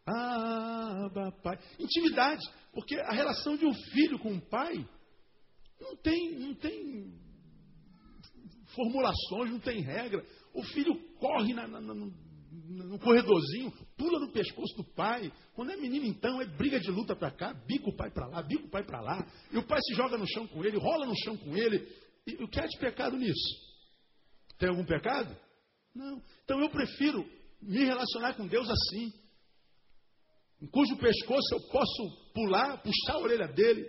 aba 0.06 1.32
pai. 1.44 1.60
Intimidade, 1.80 2.42
porque 2.74 2.96
a 2.96 3.12
relação 3.14 3.58
de 3.58 3.66
um 3.66 3.74
filho 3.74 4.20
com 4.20 4.32
um 4.32 4.40
pai 4.40 4.88
não 5.80 5.96
tem, 5.98 6.40
não 6.40 6.56
tem 6.56 7.14
formulações, 8.76 9.52
não 9.52 9.60
tem 9.60 9.82
regra. 9.82 10.26
O 10.54 10.64
filho 10.64 10.94
corre 11.20 11.54
na, 11.54 11.68
na, 11.68 11.82
na, 11.82 11.94
no 12.52 13.00
corredorzinho, 13.00 13.72
pula 13.98 14.20
no 14.20 14.32
pescoço 14.32 14.76
do 14.76 14.84
pai. 14.96 15.32
Quando 15.54 15.72
é 15.72 15.78
menino, 15.78 16.06
então, 16.06 16.42
é 16.42 16.46
briga 16.46 16.80
de 16.80 16.90
luta 16.90 17.16
para 17.16 17.32
cá, 17.32 17.54
bica 17.54 17.90
o 17.90 17.96
pai 17.96 18.12
para 18.12 18.28
lá, 18.28 18.42
bica 18.42 18.66
o 18.66 18.70
pai 18.70 18.84
para 18.84 19.02
lá. 19.02 19.26
E 19.52 19.58
o 19.58 19.64
pai 19.64 19.80
se 19.82 19.96
joga 19.96 20.18
no 20.18 20.28
chão 20.28 20.48
com 20.48 20.64
ele, 20.64 20.78
rola 20.78 21.06
no 21.06 21.16
chão 21.24 21.38
com 21.38 21.56
ele. 21.56 21.88
E 22.26 22.44
o 22.44 22.48
que 22.48 22.60
é 22.60 22.68
de 22.68 22.78
pecado 22.80 23.18
nisso? 23.18 23.70
Tem 24.58 24.70
algum 24.70 24.86
pecado? 24.86 25.36
Não. 25.96 26.22
Então 26.44 26.60
eu 26.60 26.70
prefiro 26.70 27.26
me 27.62 27.84
relacionar 27.84 28.34
com 28.34 28.48
Deus 28.48 28.70
assim. 28.70 29.14
Em 30.62 30.68
cujo 30.68 30.98
pescoço 30.98 31.54
eu 31.54 31.62
posso 31.72 32.34
pular, 32.34 32.82
puxar 32.82 33.14
a 33.14 33.20
orelha 33.20 33.48
dele, 33.48 33.86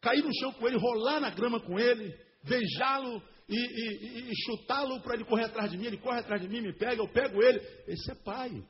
cair 0.00 0.22
no 0.22 0.34
chão 0.40 0.52
com 0.52 0.66
ele, 0.66 0.76
rolar 0.76 1.20
na 1.20 1.30
grama 1.30 1.60
com 1.60 1.78
ele, 1.78 2.12
beijá-lo 2.44 3.22
e, 3.48 3.56
e, 3.56 4.30
e 4.30 4.32
chutá-lo 4.44 5.00
para 5.00 5.14
ele 5.14 5.24
correr 5.24 5.44
atrás 5.44 5.70
de 5.70 5.78
mim, 5.78 5.86
ele 5.86 5.96
corre 5.96 6.20
atrás 6.20 6.40
de 6.40 6.48
mim, 6.48 6.60
me 6.60 6.72
pega, 6.72 7.00
eu 7.00 7.08
pego 7.08 7.42
ele. 7.42 7.60
Esse 7.86 8.10
é 8.10 8.14
pai. 8.14 8.62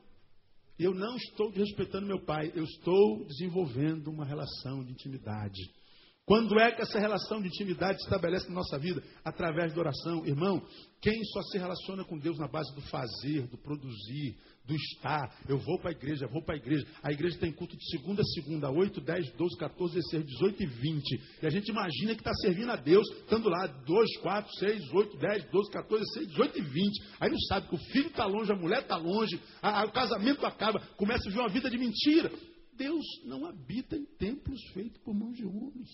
Eu 0.77 0.93
não 0.93 1.17
estou 1.17 1.51
desrespeitando 1.51 2.07
meu 2.07 2.23
pai, 2.23 2.53
eu 2.55 2.63
estou 2.63 3.25
desenvolvendo 3.25 4.07
uma 4.09 4.23
relação 4.25 4.83
de 4.85 4.91
intimidade. 4.91 5.59
Quando 6.29 6.59
é 6.59 6.71
que 6.71 6.83
essa 6.83 6.99
relação 6.99 7.41
de 7.41 7.47
intimidade 7.47 7.97
se 7.97 8.03
estabelece 8.03 8.47
na 8.49 8.53
nossa 8.53 8.77
vida? 8.77 9.01
Através 9.25 9.73
da 9.73 9.79
oração. 9.79 10.23
Irmão, 10.27 10.61
quem 11.01 11.23
só 11.23 11.41
se 11.41 11.57
relaciona 11.57 12.03
com 12.03 12.19
Deus 12.19 12.37
na 12.37 12.47
base 12.47 12.71
do 12.75 12.81
fazer, 12.81 13.47
do 13.47 13.57
produzir, 13.57 14.37
do 14.63 14.75
estar. 14.75 15.35
Eu 15.47 15.57
vou 15.57 15.79
para 15.79 15.89
a 15.89 15.91
igreja, 15.91 16.27
vou 16.27 16.43
para 16.43 16.53
a 16.53 16.57
igreja. 16.59 16.85
A 17.01 17.11
igreja 17.11 17.39
tem 17.39 17.51
culto 17.51 17.75
de 17.75 17.83
segunda 17.89 18.21
a 18.21 18.25
segunda, 18.25 18.69
8, 18.69 19.01
10, 19.01 19.31
12, 19.31 19.57
14, 19.57 19.95
16, 19.95 20.25
18 20.27 20.61
e 20.61 20.65
20. 20.67 21.21
E 21.41 21.47
a 21.47 21.49
gente 21.49 21.71
imagina 21.71 22.13
que 22.13 22.21
está 22.21 22.33
servindo 22.43 22.69
a 22.69 22.75
Deus, 22.75 23.09
estando 23.09 23.49
lá 23.49 23.65
2, 23.65 24.17
4, 24.17 24.53
6, 24.53 24.93
8, 24.93 25.17
10, 25.17 25.45
12, 25.49 25.71
14, 25.71 26.05
16, 26.13 26.27
18 26.27 26.59
e 26.59 26.61
20. 26.61 27.03
Aí 27.21 27.31
não 27.31 27.39
sabe 27.39 27.69
que 27.69 27.75
o 27.75 27.85
filho 27.91 28.09
está 28.09 28.27
longe, 28.27 28.51
a 28.51 28.55
mulher 28.55 28.83
está 28.83 28.97
longe, 28.97 29.41
a, 29.63 29.81
a, 29.81 29.85
o 29.85 29.91
casamento 29.91 30.45
acaba, 30.45 30.79
começa 30.95 31.27
a 31.27 31.31
viver 31.31 31.41
uma 31.41 31.49
vida 31.49 31.71
de 31.71 31.77
mentira. 31.79 32.31
Deus 32.77 33.03
não 33.25 33.47
habita 33.47 33.97
em 33.97 34.05
templos 34.05 34.61
feitos 34.75 35.01
por 35.01 35.15
mãos 35.15 35.35
de 35.35 35.43
homens. 35.43 35.89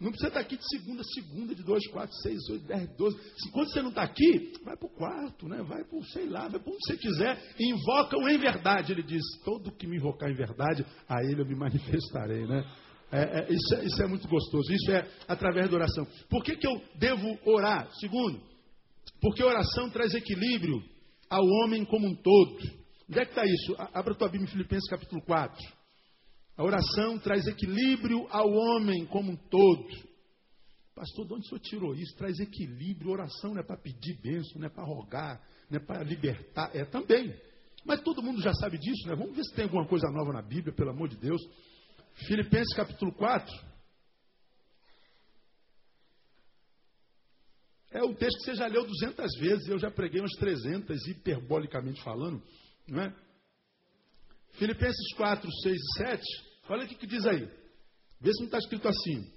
Não 0.00 0.10
precisa 0.10 0.28
estar 0.28 0.40
aqui 0.40 0.56
de 0.56 0.66
segunda 0.66 1.02
a 1.02 1.04
segunda, 1.04 1.54
de 1.54 1.62
dois, 1.62 1.86
quatro, 1.88 2.16
seis, 2.22 2.38
oito, 2.48 2.66
dez, 2.66 2.88
doze. 2.96 3.18
Se 3.36 3.50
quando 3.50 3.70
você 3.70 3.82
não 3.82 3.90
está 3.90 4.02
aqui, 4.02 4.52
vai 4.64 4.74
para 4.74 4.86
o 4.86 4.90
quarto, 4.90 5.46
né? 5.46 5.62
vai 5.62 5.84
para 5.84 6.02
sei 6.04 6.26
lá, 6.26 6.48
vai 6.48 6.58
para 6.58 6.72
onde 6.72 6.78
você 6.86 6.96
quiser. 6.96 7.54
Invoca-o 7.60 8.26
em 8.28 8.38
verdade. 8.38 8.92
Ele 8.92 9.02
diz: 9.02 9.22
todo 9.44 9.70
que 9.72 9.86
me 9.86 9.98
invocar 9.98 10.30
em 10.30 10.34
verdade, 10.34 10.86
a 11.06 11.22
ele 11.22 11.42
eu 11.42 11.46
me 11.46 11.54
manifestarei. 11.54 12.46
Né? 12.46 12.64
É, 13.12 13.40
é, 13.40 13.52
isso, 13.52 13.74
é, 13.74 13.84
isso 13.84 14.02
é 14.02 14.06
muito 14.06 14.26
gostoso. 14.26 14.72
Isso 14.72 14.90
é 14.90 15.06
através 15.28 15.68
da 15.68 15.76
oração. 15.76 16.06
Por 16.30 16.42
que, 16.42 16.56
que 16.56 16.66
eu 16.66 16.80
devo 16.94 17.38
orar? 17.44 17.90
Segundo, 18.00 18.40
porque 19.20 19.42
oração 19.42 19.90
traz 19.90 20.14
equilíbrio 20.14 20.82
ao 21.28 21.44
homem 21.44 21.84
como 21.84 22.06
um 22.06 22.14
todo. 22.14 22.80
Onde 23.06 23.20
é 23.20 23.24
que 23.24 23.32
está 23.32 23.44
isso? 23.44 23.76
Abra 23.92 24.14
tua 24.14 24.28
Bíblia 24.28 24.48
em 24.48 24.52
Filipenses 24.52 24.88
capítulo 24.88 25.20
4. 25.26 25.79
A 26.60 26.62
oração 26.62 27.18
traz 27.18 27.46
equilíbrio 27.46 28.26
ao 28.28 28.46
homem 28.52 29.06
como 29.06 29.32
um 29.32 29.36
todo. 29.36 29.88
Pastor, 30.94 31.26
de 31.26 31.32
onde 31.32 31.46
o 31.46 31.48
senhor 31.48 31.60
tirou 31.60 31.94
isso? 31.94 32.14
Traz 32.18 32.38
equilíbrio. 32.38 33.12
Oração 33.12 33.54
não 33.54 33.62
é 33.62 33.64
para 33.64 33.78
pedir 33.78 34.20
bênção, 34.20 34.60
não 34.60 34.66
é 34.66 34.68
para 34.68 34.84
rogar, 34.84 35.42
não 35.70 35.80
é 35.80 35.82
para 35.82 36.02
libertar. 36.02 36.70
É 36.76 36.84
também. 36.84 37.34
Mas 37.82 38.02
todo 38.02 38.22
mundo 38.22 38.42
já 38.42 38.52
sabe 38.52 38.76
disso, 38.76 39.08
né? 39.08 39.14
Vamos 39.14 39.34
ver 39.34 39.42
se 39.44 39.54
tem 39.54 39.64
alguma 39.64 39.88
coisa 39.88 40.06
nova 40.10 40.34
na 40.34 40.42
Bíblia, 40.42 40.74
pelo 40.74 40.90
amor 40.90 41.08
de 41.08 41.16
Deus. 41.16 41.40
Filipenses 42.26 42.76
capítulo 42.76 43.14
4. 43.14 43.50
É 47.90 48.04
um 48.04 48.12
texto 48.12 48.36
que 48.36 48.44
você 48.44 48.56
já 48.56 48.66
leu 48.66 48.84
200 48.86 49.38
vezes, 49.38 49.66
eu 49.66 49.78
já 49.78 49.90
preguei 49.90 50.20
umas 50.20 50.32
300, 50.32 51.06
hiperbolicamente 51.06 52.02
falando, 52.02 52.42
não 52.86 53.00
é? 53.00 53.16
Filipenses 54.58 55.14
4, 55.16 55.50
6 55.62 55.74
e 55.74 55.98
7, 56.04 56.49
olha 56.74 56.84
o 56.84 56.88
que, 56.88 56.94
que 56.94 57.06
diz 57.06 57.26
aí. 57.26 57.48
Vê 58.20 58.32
se 58.32 58.40
não 58.40 58.46
está 58.46 58.58
escrito 58.58 58.88
assim. 58.88 59.32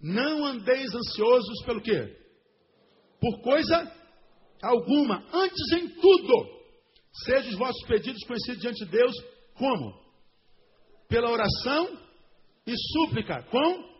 Não 0.00 0.44
andeis 0.44 0.94
ansiosos 0.94 1.64
pelo 1.64 1.80
quê? 1.80 2.16
Por 3.20 3.40
coisa 3.42 3.92
alguma. 4.62 5.24
Antes 5.32 5.72
em 5.72 5.88
tudo, 5.88 6.56
sejam 7.24 7.50
os 7.50 7.58
vossos 7.58 7.86
pedidos 7.86 8.22
conhecidos 8.24 8.60
diante 8.60 8.84
de 8.84 8.90
Deus, 8.90 9.14
como? 9.54 10.00
Pela 11.08 11.30
oração 11.30 11.98
e 12.66 12.74
súplica, 12.92 13.42
com 13.44 13.96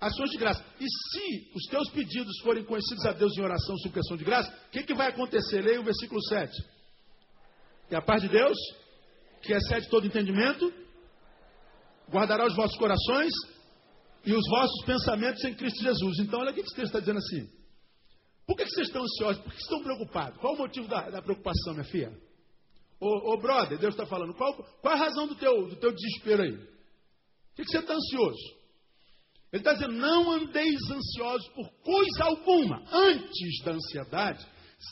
ações 0.00 0.30
de 0.30 0.38
graça. 0.38 0.64
E 0.78 0.84
se 0.84 1.50
os 1.54 1.64
teus 1.64 1.90
pedidos 1.90 2.38
forem 2.42 2.64
conhecidos 2.64 3.04
a 3.06 3.12
Deus 3.12 3.36
em 3.36 3.42
oração, 3.42 3.76
suplicação 3.78 4.16
de 4.16 4.24
graça, 4.24 4.50
o 4.68 4.70
que, 4.70 4.82
que 4.82 4.94
vai 4.94 5.08
acontecer? 5.08 5.62
Leia 5.62 5.80
o 5.80 5.84
versículo 5.84 6.22
7. 6.22 6.52
E 7.90 7.94
a 7.94 8.00
paz 8.00 8.22
de 8.22 8.28
Deus, 8.28 8.56
que 9.42 9.52
excede 9.52 9.88
todo 9.88 10.06
entendimento, 10.06 10.72
guardará 12.10 12.46
os 12.46 12.54
vossos 12.54 12.76
corações 12.76 13.32
e 14.24 14.32
os 14.32 14.48
vossos 14.48 14.84
pensamentos 14.84 15.42
em 15.44 15.54
Cristo 15.54 15.82
Jesus. 15.82 16.18
Então, 16.18 16.40
olha 16.40 16.50
o 16.50 16.54
que 16.54 16.60
esse 16.60 16.74
texto 16.74 16.86
está 16.86 17.00
dizendo 17.00 17.18
assim. 17.18 17.48
Por 18.46 18.56
que, 18.56 18.66
vocês 18.66 18.88
estão 18.88 19.02
ansiosos? 19.02 19.42
Por 19.42 19.52
que 19.52 19.60
estão 19.60 19.82
preocupados? 19.82 20.38
Qual 20.40 20.54
o 20.54 20.58
motivo 20.58 20.88
da, 20.88 21.08
da 21.08 21.22
preocupação, 21.22 21.72
minha 21.72 21.84
filha? 21.84 22.12
Ô, 23.00 23.32
ô 23.32 23.40
brother, 23.40 23.78
Deus 23.78 23.94
está 23.94 24.04
falando. 24.06 24.34
Qual, 24.34 24.54
qual, 24.54 24.94
a 24.94 24.98
razão 24.98 25.26
do 25.26 25.34
teu, 25.36 25.68
do 25.68 25.76
teu 25.76 25.92
desespero 25.92 26.42
aí? 26.42 26.56
Por 26.56 27.56
que, 27.56 27.62
que 27.62 27.70
você 27.70 27.78
está 27.78 27.94
ansioso? 27.94 28.60
Ele 29.52 29.60
está 29.60 29.72
dizendo: 29.72 29.94
não 29.94 30.32
andeis 30.32 30.80
ansiosos 30.90 31.48
por 31.54 31.70
coisa 31.82 32.24
alguma. 32.24 32.84
Antes 32.92 33.62
da 33.64 33.72
ansiedade, 33.72 34.46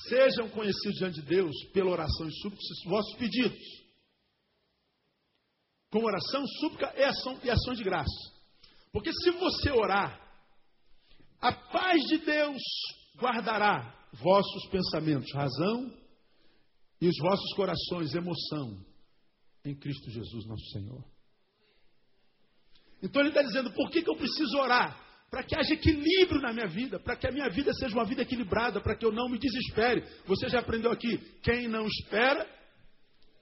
sejam 0.09 0.49
conhecidos 0.51 0.99
diante 0.99 1.21
de 1.21 1.27
Deus 1.27 1.55
pela 1.73 1.91
oração 1.91 2.29
e 2.29 2.33
súplica 2.41 2.63
os 2.63 2.91
vossos 2.91 3.17
pedidos. 3.17 3.78
Com 5.91 6.05
oração, 6.05 6.47
súplica 6.61 6.93
e 6.97 7.05
ação, 7.05 7.41
e 7.43 7.51
ação 7.51 7.75
de 7.75 7.83
graça. 7.83 8.33
Porque 8.93 9.13
se 9.13 9.31
você 9.31 9.71
orar, 9.71 10.21
a 11.41 11.53
paz 11.53 12.03
de 12.09 12.19
Deus 12.19 12.61
guardará 13.17 13.95
vossos 14.13 14.69
pensamentos, 14.71 15.33
razão, 15.35 15.93
e 17.01 17.09
os 17.09 17.17
vossos 17.19 17.55
corações, 17.55 18.15
emoção, 18.15 18.85
em 19.65 19.75
Cristo 19.75 20.11
Jesus, 20.11 20.47
nosso 20.47 20.65
Senhor. 20.73 21.05
Então 23.03 23.23
ele 23.23 23.29
está 23.29 23.43
dizendo: 23.43 23.71
por 23.73 23.91
que, 23.91 24.03
que 24.03 24.11
eu 24.11 24.17
preciso 24.17 24.59
orar? 24.59 25.07
Para 25.31 25.43
que 25.43 25.55
haja 25.55 25.75
equilíbrio 25.75 26.41
na 26.41 26.53
minha 26.53 26.67
vida, 26.67 26.99
para 26.99 27.15
que 27.15 27.29
a 27.29 27.31
minha 27.31 27.51
vida 27.51 27.71
seja 27.75 27.95
uma 27.95 28.05
vida 28.05 28.23
equilibrada, 28.23 28.81
para 28.81 28.97
que 28.97 29.05
eu 29.05 29.13
não 29.13 29.29
me 29.29 29.39
desespere. 29.39 30.03
Você 30.27 30.49
já 30.49 30.61
aprendeu 30.61 30.91
aqui: 30.91 31.19
quem 31.43 31.69
não 31.69 31.87
espera, 31.87 32.49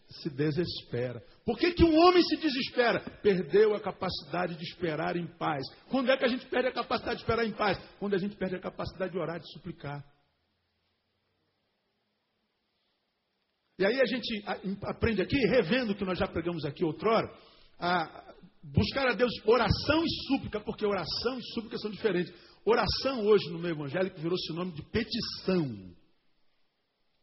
se 0.08 0.30
desespera. 0.30 1.22
Por 1.44 1.58
que, 1.58 1.72
que 1.72 1.84
um 1.84 1.98
homem 1.98 2.22
se 2.22 2.36
desespera? 2.36 3.00
Perdeu 3.22 3.74
a 3.74 3.80
capacidade 3.80 4.56
de 4.56 4.64
esperar 4.64 5.16
em 5.16 5.26
paz. 5.26 5.64
Quando 5.88 6.10
é 6.10 6.16
que 6.16 6.24
a 6.24 6.28
gente 6.28 6.46
perde 6.46 6.68
a 6.68 6.72
capacidade 6.72 7.16
de 7.16 7.22
esperar 7.22 7.44
em 7.44 7.52
paz? 7.52 7.78
Quando 7.98 8.14
a 8.14 8.18
gente 8.18 8.36
perde 8.36 8.56
a 8.56 8.60
capacidade 8.60 9.12
de 9.12 9.18
orar, 9.18 9.40
de 9.40 9.52
suplicar. 9.52 10.04
E 13.78 13.84
aí 13.84 14.00
a 14.00 14.06
gente 14.06 14.44
aprende 14.84 15.20
aqui, 15.20 15.36
revendo 15.48 15.92
o 15.92 15.96
que 15.96 16.04
nós 16.04 16.18
já 16.18 16.26
pregamos 16.26 16.64
aqui 16.64 16.82
outrora, 16.82 17.30
a 17.78 18.34
buscar 18.62 19.08
a 19.08 19.12
Deus 19.12 19.32
oração 19.44 20.02
e 20.02 20.26
súplica, 20.28 20.60
porque 20.60 20.86
oração 20.86 21.38
e 21.38 21.42
súplica 21.52 21.76
são 21.78 21.90
diferentes. 21.90 22.32
Oração 22.64 23.24
hoje 23.26 23.50
no 23.50 23.58
meio 23.58 23.74
evangélico 23.74 24.18
virou 24.18 24.38
sinônimo 24.38 24.74
de 24.74 24.82
petição. 24.82 25.94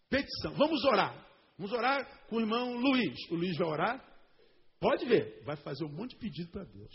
Petição. 0.09 0.53
Vamos 0.53 0.84
orar. 0.86 1.32
Vamos 1.64 1.78
orar 1.78 2.05
com 2.28 2.36
o 2.36 2.41
irmão 2.41 2.76
Luiz. 2.76 3.18
O 3.32 3.36
Luiz 3.36 3.55
vai 3.55 3.68
orar. 3.70 4.05
Pode 4.82 5.05
ver, 5.05 5.41
vai 5.45 5.55
fazer 5.55 5.86
um 5.86 5.93
monte 5.93 6.09
de 6.09 6.18
pedido 6.18 6.51
para 6.51 6.66
Deus. 6.66 6.93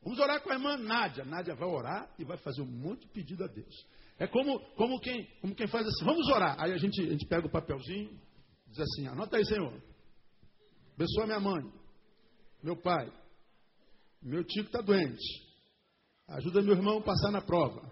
Vamos 0.00 0.20
orar 0.20 0.40
com 0.40 0.52
a 0.52 0.54
irmã 0.54 0.76
Nádia. 0.76 1.24
Nádia 1.24 1.56
vai 1.56 1.68
orar 1.68 2.14
e 2.16 2.24
vai 2.24 2.36
fazer 2.36 2.62
um 2.62 2.70
monte 2.70 3.00
de 3.00 3.08
pedido 3.08 3.42
a 3.42 3.48
Deus. 3.48 3.74
É 4.20 4.28
como, 4.28 4.60
como, 4.76 5.00
quem, 5.00 5.26
como 5.40 5.52
quem 5.52 5.66
faz 5.66 5.84
assim, 5.84 6.04
vamos 6.04 6.28
orar. 6.28 6.62
Aí 6.62 6.72
a 6.72 6.76
gente, 6.76 7.00
a 7.02 7.10
gente 7.10 7.26
pega 7.26 7.44
o 7.44 7.50
papelzinho, 7.50 8.16
diz 8.68 8.78
assim, 8.78 9.08
anota 9.08 9.36
aí, 9.36 9.44
Senhor. 9.44 9.82
Abençoa 10.94 11.26
minha 11.26 11.40
mãe, 11.40 11.72
meu 12.62 12.76
pai, 12.76 13.12
meu 14.22 14.44
tio 14.44 14.62
que 14.62 14.68
está 14.68 14.80
doente. 14.80 15.26
Ajuda 16.28 16.62
meu 16.62 16.76
irmão 16.76 16.98
a 16.98 17.02
passar 17.02 17.32
na 17.32 17.40
prova. 17.40 17.90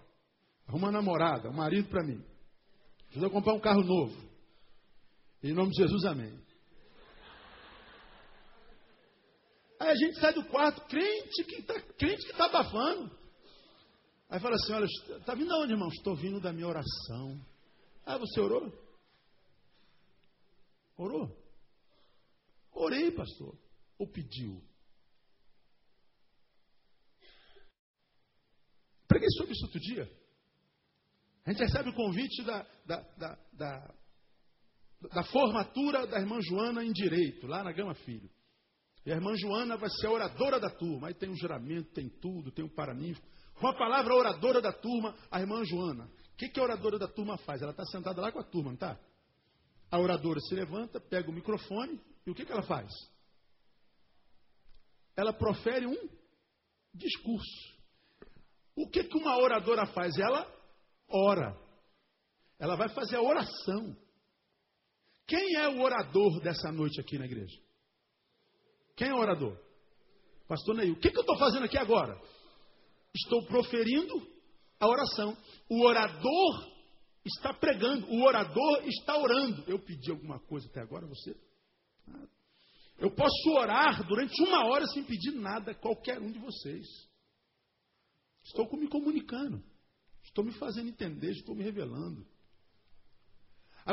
Arruma 0.68 0.86
uma 0.86 0.92
namorada, 0.92 1.50
um 1.50 1.56
marido 1.56 1.88
para 1.88 2.06
mim. 2.06 2.24
Ajuda 3.10 3.26
a 3.26 3.30
comprar 3.30 3.54
um 3.54 3.60
carro 3.60 3.82
novo. 3.82 4.27
Em 5.42 5.52
nome 5.52 5.70
de 5.70 5.82
Jesus, 5.82 6.04
amém. 6.04 6.36
Aí 9.80 9.90
a 9.90 9.94
gente 9.94 10.18
sai 10.18 10.32
do 10.34 10.44
quarto, 10.46 10.84
crente 10.86 11.44
que 11.44 11.60
está 11.60 11.80
crente 11.80 12.26
que 12.26 12.36
tá 12.36 12.46
abafando. 12.46 13.16
Aí 14.28 14.40
fala 14.40 14.56
assim: 14.56 14.72
olha, 14.72 14.86
está 14.86 15.34
vindo 15.34 15.52
aonde, 15.52 15.72
irmão? 15.72 15.88
Estou 15.88 16.16
vindo 16.16 16.40
da 16.40 16.52
minha 16.52 16.66
oração. 16.66 17.40
Ah, 18.04 18.18
você 18.18 18.40
orou? 18.40 18.72
Orou? 20.96 21.38
Orei, 22.72 23.12
pastor. 23.12 23.56
Ou 23.98 24.08
pediu? 24.08 24.60
Preguei 29.06 29.28
sobre 29.36 29.52
isso 29.52 29.64
outro 29.64 29.80
dia. 29.80 30.10
A 31.46 31.52
gente 31.52 31.62
recebe 31.62 31.88
o 31.90 31.94
convite 31.94 32.42
da, 32.42 32.62
da, 32.84 33.00
da, 33.16 33.38
da, 33.52 33.94
da 35.00 35.22
formatura 35.24 36.06
da 36.06 36.18
irmã 36.18 36.38
Joana 36.40 36.84
em 36.84 36.92
Direito, 36.92 37.46
lá 37.46 37.62
na 37.62 37.72
Gama 37.72 37.94
Filho. 37.94 38.28
E 39.06 39.12
a 39.12 39.14
irmã 39.14 39.34
Joana 39.36 39.76
vai 39.76 39.88
ser 39.88 40.06
a 40.06 40.10
oradora 40.10 40.58
da 40.58 40.70
turma. 40.70 41.08
Aí 41.08 41.14
tem 41.14 41.30
um 41.30 41.36
juramento, 41.36 41.92
tem 41.92 42.08
tudo, 42.08 42.50
tem 42.50 42.64
um 42.64 42.68
paraninfo. 42.68 43.22
Com 43.54 43.68
a 43.68 43.74
palavra 43.74 44.14
oradora 44.14 44.60
da 44.60 44.72
turma, 44.72 45.16
a 45.30 45.40
irmã 45.40 45.64
Joana. 45.64 46.04
O 46.04 46.36
que, 46.36 46.48
que 46.48 46.60
a 46.60 46.62
oradora 46.62 46.98
da 46.98 47.08
turma 47.08 47.38
faz? 47.38 47.62
Ela 47.62 47.70
está 47.70 47.84
sentada 47.86 48.20
lá 48.20 48.30
com 48.30 48.40
a 48.40 48.44
turma, 48.44 48.68
não 48.68 48.74
está? 48.74 48.98
A 49.90 49.98
oradora 49.98 50.38
se 50.40 50.54
levanta, 50.54 51.00
pega 51.00 51.30
o 51.30 51.32
microfone 51.32 52.00
e 52.26 52.30
o 52.30 52.34
que, 52.34 52.44
que 52.44 52.52
ela 52.52 52.62
faz? 52.62 52.90
Ela 55.16 55.32
profere 55.32 55.86
um 55.86 56.08
discurso. 56.94 57.78
O 58.76 58.88
que, 58.88 59.04
que 59.04 59.16
uma 59.16 59.36
oradora 59.38 59.86
faz? 59.86 60.16
Ela 60.18 60.46
ora. 61.08 61.58
Ela 62.58 62.76
vai 62.76 62.88
fazer 62.90 63.16
a 63.16 63.22
oração. 63.22 63.96
Quem 65.28 65.56
é 65.56 65.68
o 65.68 65.82
orador 65.82 66.40
dessa 66.40 66.72
noite 66.72 66.98
aqui 66.98 67.18
na 67.18 67.26
igreja? 67.26 67.60
Quem 68.96 69.08
é 69.08 69.14
o 69.14 69.18
orador? 69.18 69.60
Pastor 70.48 70.74
Neil. 70.74 70.94
O 70.94 70.98
que, 70.98 71.10
que 71.10 71.18
eu 71.18 71.20
estou 71.20 71.36
fazendo 71.38 71.66
aqui 71.66 71.76
agora? 71.76 72.18
Estou 73.14 73.44
proferindo 73.46 74.26
a 74.80 74.88
oração. 74.88 75.36
O 75.68 75.84
orador 75.84 76.72
está 77.26 77.52
pregando, 77.52 78.06
o 78.10 78.24
orador 78.24 78.82
está 78.86 79.18
orando. 79.18 79.64
Eu 79.70 79.78
pedi 79.78 80.10
alguma 80.10 80.40
coisa 80.40 80.66
até 80.66 80.80
agora, 80.80 81.06
você? 81.06 81.36
Eu 82.98 83.10
posso 83.10 83.50
orar 83.50 84.08
durante 84.08 84.42
uma 84.42 84.66
hora 84.66 84.86
sem 84.86 85.04
pedir 85.04 85.32
nada 85.32 85.72
a 85.72 85.74
qualquer 85.74 86.18
um 86.20 86.32
de 86.32 86.38
vocês. 86.38 86.86
Estou 88.44 88.66
me 88.78 88.88
comunicando. 88.88 89.62
Estou 90.24 90.42
me 90.42 90.52
fazendo 90.52 90.88
entender, 90.88 91.32
estou 91.32 91.54
me 91.54 91.62
revelando. 91.62 92.26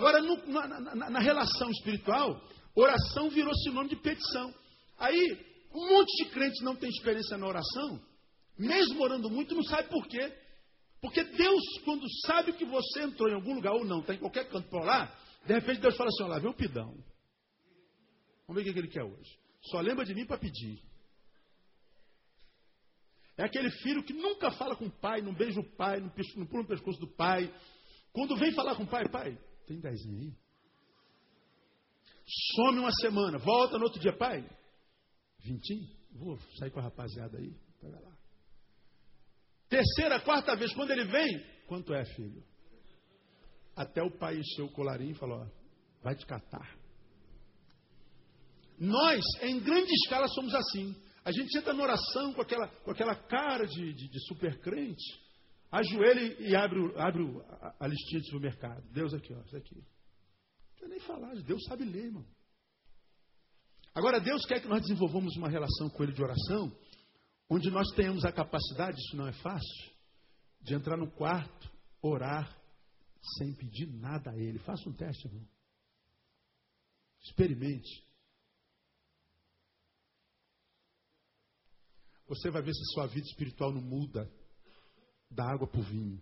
Agora, 0.05 0.21
no, 0.21 0.45
na, 0.45 0.67
na, 0.67 1.09
na, 1.09 1.19
relação 1.19 1.67
espiritual, 1.71 2.39
oração 2.75 3.27
virou 3.31 3.51
sinônimo 3.55 3.89
de 3.89 3.95
petição. 3.95 4.53
Aí, 4.99 5.65
um 5.73 5.89
monte 5.89 6.23
de 6.23 6.29
crentes 6.29 6.61
não 6.61 6.75
tem 6.75 6.91
experiência 6.91 7.35
na 7.39 7.47
oração, 7.47 7.99
mesmo 8.55 9.01
orando 9.01 9.31
muito, 9.31 9.55
não 9.55 9.63
sabe 9.63 9.89
por 9.89 10.05
quê. 10.05 10.31
Porque 11.01 11.23
Deus, 11.23 11.63
quando 11.83 12.05
sabe 12.27 12.53
que 12.53 12.65
você 12.65 13.01
entrou 13.01 13.27
em 13.29 13.33
algum 13.33 13.55
lugar 13.55 13.73
ou 13.73 13.83
não, 13.83 14.01
está 14.01 14.13
em 14.13 14.19
qualquer 14.19 14.47
canto 14.47 14.69
para 14.69 14.79
orar, 14.79 15.19
de 15.43 15.53
repente 15.55 15.81
Deus 15.81 15.97
fala 15.97 16.09
assim: 16.09 16.23
olha 16.25 16.33
lá, 16.33 16.39
vem 16.39 16.51
o 16.51 16.53
pidão. 16.53 16.95
Vamos 18.47 18.63
ver 18.63 18.69
o 18.69 18.73
que 18.73 18.79
ele 18.79 18.87
quer 18.87 19.03
hoje. 19.03 19.39
Só 19.71 19.81
lembra 19.81 20.05
de 20.05 20.13
mim 20.13 20.27
para 20.27 20.37
pedir. 20.37 20.83
É 23.37 23.43
aquele 23.43 23.71
filho 23.71 24.03
que 24.03 24.13
nunca 24.13 24.51
fala 24.51 24.75
com 24.75 24.85
o 24.85 24.91
pai, 24.91 25.23
não 25.23 25.33
beija 25.33 25.59
o 25.59 25.75
pai, 25.75 25.99
não, 25.99 26.45
pula 26.45 26.61
no 26.61 26.67
pescoço 26.67 26.99
do 26.99 27.07
pai. 27.07 27.51
Quando 28.13 28.35
vem 28.37 28.51
falar 28.53 28.75
com 28.75 28.83
o 28.83 28.87
pai, 28.87 29.09
pai, 29.09 29.35
tem 29.65 29.79
dezinho 29.79 30.19
aí? 30.19 30.33
Some 32.55 32.79
uma 32.79 32.91
semana, 32.91 33.37
volta 33.37 33.77
no 33.77 33.85
outro 33.85 33.99
dia, 33.99 34.15
pai. 34.15 34.47
Vintinho? 35.39 35.87
Vou 36.11 36.39
sair 36.57 36.71
com 36.71 36.79
a 36.79 36.83
rapaziada 36.83 37.37
aí. 37.37 37.53
Pega 37.79 37.99
lá. 37.99 38.17
Terceira, 39.69 40.19
quarta 40.21 40.55
vez, 40.55 40.73
quando 40.73 40.91
ele 40.91 41.05
vem, 41.05 41.39
quanto 41.67 41.93
é, 41.93 42.05
filho? 42.05 42.43
Até 43.75 44.01
o 44.01 44.17
pai 44.17 44.37
encheu 44.37 44.65
o 44.65 44.71
colarinho 44.71 45.11
e 45.11 45.17
falou: 45.17 45.41
ó, 45.41 45.47
vai 46.01 46.15
te 46.15 46.25
catar. 46.25 46.77
Nós, 48.79 49.23
em 49.41 49.59
grande 49.59 49.91
escala, 49.91 50.27
somos 50.29 50.53
assim. 50.53 50.95
A 51.23 51.31
gente 51.31 51.57
entra 51.57 51.73
na 51.73 51.83
oração 51.83 52.33
com 52.33 52.41
aquela, 52.41 52.67
com 52.67 52.91
aquela 52.91 53.15
cara 53.15 53.65
de, 53.65 53.93
de, 53.93 54.07
de 54.09 54.27
super 54.27 54.59
crente. 54.59 55.24
Ajoelhe 55.75 56.37
e 56.39 56.55
abre, 56.55 56.79
abre 56.97 57.23
a, 57.81 57.85
listinha 57.85 58.21
de 58.21 58.27
supermercado. 58.27 58.81
Deus 58.93 59.13
aqui, 59.13 59.33
ó, 59.33 59.41
isso 59.41 59.57
aqui. 59.57 59.75
Não 59.75 60.69
precisa 60.69 60.87
nem 60.87 60.99
falar, 61.01 61.35
Deus 61.43 61.61
sabe 61.65 61.83
ler, 61.83 62.05
irmão. 62.05 62.25
Agora, 63.93 64.21
Deus 64.21 64.45
quer 64.45 64.61
que 64.61 64.69
nós 64.69 64.81
desenvolvamos 64.83 65.35
uma 65.35 65.49
relação 65.49 65.89
com 65.89 66.03
Ele 66.03 66.13
de 66.13 66.23
oração, 66.23 66.73
onde 67.49 67.69
nós 67.69 67.89
tenhamos 67.93 68.23
a 68.23 68.31
capacidade, 68.31 68.97
isso 68.97 69.17
não 69.17 69.27
é 69.27 69.33
fácil, 69.33 69.93
de 70.61 70.73
entrar 70.73 70.95
no 70.95 71.11
quarto, 71.11 71.69
orar, 72.01 72.57
sem 73.37 73.53
pedir 73.53 73.87
nada 73.87 74.31
a 74.31 74.37
Ele. 74.37 74.59
Faça 74.59 74.89
um 74.89 74.93
teste, 74.93 75.27
irmão. 75.27 75.45
Experimente. 77.21 78.05
Você 82.27 82.49
vai 82.49 82.61
ver 82.61 82.73
se 82.73 82.93
sua 82.93 83.07
vida 83.07 83.27
espiritual 83.27 83.73
não 83.73 83.81
muda 83.81 84.31
da 85.29 85.45
água 85.45 85.67
para 85.67 85.79
o 85.79 85.83
vinho. 85.83 86.19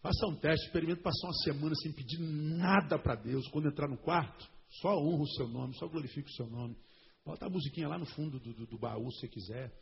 Faça 0.00 0.26
um 0.26 0.34
teste, 0.34 0.66
experimente 0.66 1.00
passar 1.00 1.28
uma 1.28 1.42
semana 1.44 1.74
sem 1.76 1.92
pedir 1.92 2.18
nada 2.18 2.98
para 2.98 3.14
Deus. 3.14 3.46
Quando 3.48 3.68
entrar 3.68 3.88
no 3.88 3.96
quarto, 3.98 4.44
só 4.80 4.98
honra 4.98 5.22
o 5.22 5.28
seu 5.28 5.48
nome, 5.48 5.76
só 5.78 5.86
glorifica 5.86 6.28
o 6.28 6.32
seu 6.32 6.46
nome. 6.48 6.76
Bota 7.24 7.46
a 7.46 7.50
musiquinha 7.50 7.88
lá 7.88 7.98
no 7.98 8.06
fundo 8.06 8.40
do, 8.40 8.52
do, 8.52 8.66
do 8.66 8.78
baú, 8.78 9.10
se 9.12 9.28
quiser. 9.28 9.72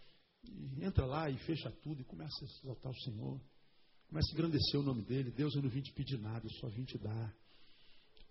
E 0.44 0.84
entra 0.84 1.06
lá 1.06 1.30
e 1.30 1.38
fecha 1.38 1.70
tudo 1.82 2.02
e 2.02 2.04
começa 2.04 2.36
a 2.44 2.44
exaltar 2.44 2.92
o 2.92 3.00
Senhor. 3.00 3.40
Começa 4.08 4.30
a 4.30 4.34
engrandecer 4.34 4.78
o 4.78 4.82
nome 4.82 5.02
dele. 5.02 5.30
Deus, 5.30 5.54
eu 5.54 5.62
não 5.62 5.70
vim 5.70 5.80
te 5.80 5.92
pedir 5.92 6.18
nada, 6.18 6.44
eu 6.44 6.52
só 6.58 6.68
vim 6.68 6.84
te 6.84 6.98
dar. 6.98 7.34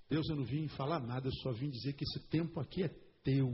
Deus, 0.08 0.28
eu 0.30 0.36
não 0.36 0.44
vim 0.44 0.68
falar 0.70 1.00
nada, 1.00 1.28
eu 1.28 1.34
só 1.42 1.52
vim 1.54 1.70
dizer 1.70 1.94
que 1.94 2.04
esse 2.04 2.20
tempo 2.28 2.60
aqui 2.60 2.84
é 2.84 2.90
teu 3.24 3.50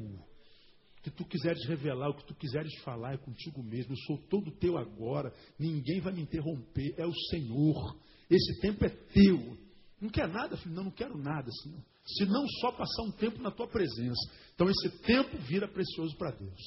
que 1.05 1.11
tu 1.11 1.23
quiseres 1.23 1.63
revelar, 1.67 2.09
o 2.09 2.15
que 2.15 2.25
tu 2.25 2.33
quiseres 2.33 2.73
falar 2.79 3.13
é 3.13 3.17
contigo 3.17 3.61
mesmo. 3.61 3.93
Eu 3.93 3.97
sou 4.07 4.17
todo 4.27 4.49
teu 4.57 4.75
agora. 4.75 5.31
Ninguém 5.59 6.01
vai 6.01 6.11
me 6.11 6.23
interromper. 6.23 6.95
É 6.97 7.05
o 7.05 7.13
Senhor. 7.29 7.95
Esse 8.27 8.59
tempo 8.59 8.83
é 8.83 8.89
teu. 8.89 9.55
Não 10.01 10.09
quer 10.09 10.27
nada, 10.27 10.57
filho? 10.57 10.73
Não, 10.73 10.85
não 10.85 10.91
quero 10.91 11.15
nada. 11.15 11.47
Senão. 11.61 11.85
Se 12.07 12.25
não 12.25 12.43
só 12.59 12.71
passar 12.71 13.03
um 13.03 13.11
tempo 13.11 13.39
na 13.39 13.51
tua 13.51 13.67
presença. 13.67 14.19
Então 14.55 14.67
esse 14.67 14.89
tempo 15.03 15.37
vira 15.43 15.67
precioso 15.67 16.17
para 16.17 16.31
Deus. 16.31 16.61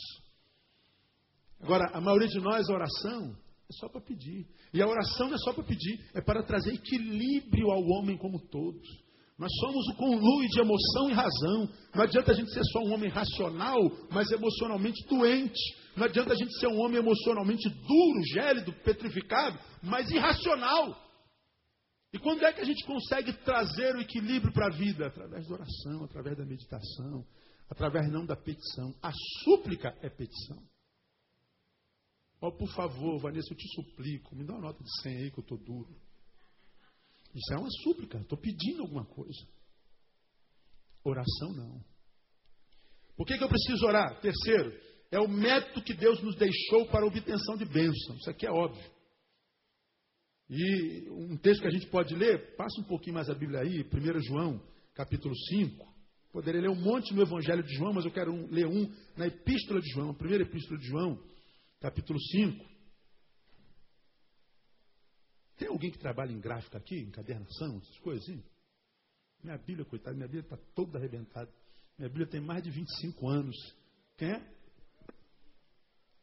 Agora, 1.60 1.90
a 1.92 2.00
maioria 2.00 2.28
de 2.28 2.38
nós, 2.38 2.70
a 2.70 2.74
oração 2.74 3.36
é 3.68 3.72
só 3.72 3.88
para 3.88 4.00
pedir. 4.00 4.46
E 4.72 4.80
a 4.80 4.86
oração 4.86 5.26
não 5.26 5.34
é 5.34 5.38
só 5.38 5.52
para 5.52 5.64
pedir, 5.64 5.98
é 6.14 6.20
para 6.20 6.44
trazer 6.44 6.74
equilíbrio 6.74 7.72
ao 7.72 7.82
homem 7.82 8.16
como 8.16 8.38
todos. 8.38 8.86
Nós 9.38 9.52
somos 9.60 9.86
o 9.88 9.94
conluio 9.94 10.48
de 10.48 10.60
emoção 10.60 11.10
e 11.10 11.12
razão. 11.12 11.68
Não 11.94 12.02
adianta 12.02 12.32
a 12.32 12.34
gente 12.34 12.52
ser 12.52 12.64
só 12.72 12.80
um 12.80 12.92
homem 12.92 13.08
racional, 13.08 13.78
mas 14.10 14.32
emocionalmente 14.32 15.06
doente. 15.06 15.60
Não 15.96 16.06
adianta 16.06 16.32
a 16.32 16.36
gente 16.36 16.58
ser 16.58 16.66
um 16.66 16.80
homem 16.80 16.98
emocionalmente 16.98 17.68
duro, 17.68 18.22
gélido, 18.32 18.72
petrificado, 18.82 19.56
mas 19.80 20.10
irracional. 20.10 21.08
E 22.12 22.18
quando 22.18 22.44
é 22.44 22.52
que 22.52 22.62
a 22.62 22.64
gente 22.64 22.84
consegue 22.84 23.32
trazer 23.44 23.94
o 23.94 24.00
equilíbrio 24.00 24.52
para 24.52 24.66
a 24.66 24.76
vida? 24.76 25.06
Através 25.06 25.46
da 25.46 25.54
oração, 25.54 26.04
através 26.04 26.36
da 26.36 26.44
meditação, 26.44 27.24
através 27.70 28.10
não 28.10 28.26
da 28.26 28.34
petição. 28.34 28.92
A 29.00 29.12
súplica 29.44 29.96
é 30.02 30.08
petição. 30.08 30.58
Ó, 32.40 32.48
oh, 32.48 32.52
por 32.56 32.68
favor, 32.72 33.20
Vanessa, 33.20 33.52
eu 33.52 33.56
te 33.56 33.68
suplico, 33.74 34.34
me 34.34 34.44
dá 34.44 34.54
uma 34.54 34.62
nota 34.62 34.82
de 34.82 35.02
100 35.02 35.16
aí 35.16 35.30
que 35.30 35.38
eu 35.38 35.42
estou 35.42 35.58
duro. 35.58 36.07
Isso 37.34 37.52
é 37.52 37.56
uma 37.56 37.70
súplica, 37.82 38.18
estou 38.18 38.38
pedindo 38.38 38.82
alguma 38.82 39.04
coisa. 39.04 39.46
Oração 41.04 41.52
não. 41.52 41.84
Por 43.16 43.26
que, 43.26 43.36
que 43.36 43.44
eu 43.44 43.48
preciso 43.48 43.86
orar? 43.86 44.20
Terceiro, 44.20 44.78
é 45.10 45.18
o 45.18 45.28
método 45.28 45.82
que 45.82 45.94
Deus 45.94 46.22
nos 46.22 46.36
deixou 46.36 46.86
para 46.86 47.04
a 47.04 47.08
obtenção 47.08 47.56
de 47.56 47.64
bênção. 47.64 48.16
Isso 48.16 48.30
aqui 48.30 48.46
é 48.46 48.50
óbvio. 48.50 48.90
E 50.50 51.08
um 51.10 51.36
texto 51.36 51.60
que 51.60 51.66
a 51.66 51.72
gente 51.72 51.86
pode 51.88 52.14
ler, 52.14 52.56
passa 52.56 52.80
um 52.80 52.84
pouquinho 52.84 53.14
mais 53.14 53.28
a 53.28 53.34
Bíblia 53.34 53.60
aí, 53.60 53.82
1 53.82 54.20
João, 54.22 54.62
capítulo 54.94 55.34
5. 55.36 55.86
Poderia 56.32 56.60
ler 56.60 56.70
um 56.70 56.80
monte 56.80 57.12
no 57.14 57.22
Evangelho 57.22 57.62
de 57.62 57.74
João, 57.74 57.92
mas 57.92 58.04
eu 58.04 58.10
quero 58.10 58.32
ler 58.50 58.66
um 58.66 58.90
na 59.16 59.26
Epístola 59.26 59.80
de 59.80 59.90
João, 59.90 60.10
a 60.10 60.14
primeira 60.14 60.44
Epístola 60.44 60.78
de 60.78 60.86
João, 60.86 61.22
capítulo 61.80 62.18
5. 62.20 62.64
Tem 65.58 65.68
alguém 65.68 65.90
que 65.90 65.98
trabalha 65.98 66.32
em 66.32 66.40
gráfica 66.40 66.78
aqui, 66.78 67.00
encadernação, 67.00 67.78
essas 67.78 67.98
coisas 67.98 68.22
assim? 68.22 68.42
Minha 69.42 69.58
Bíblia, 69.58 69.84
coitada, 69.84 70.14
minha 70.14 70.28
Bíblia 70.28 70.44
está 70.44 70.56
toda 70.74 70.98
arrebentada. 70.98 71.52
Minha 71.98 72.08
Bíblia 72.08 72.28
tem 72.28 72.40
mais 72.40 72.62
de 72.62 72.70
25 72.70 73.28
anos. 73.28 73.56
Quem 74.16 74.30
é? 74.30 74.54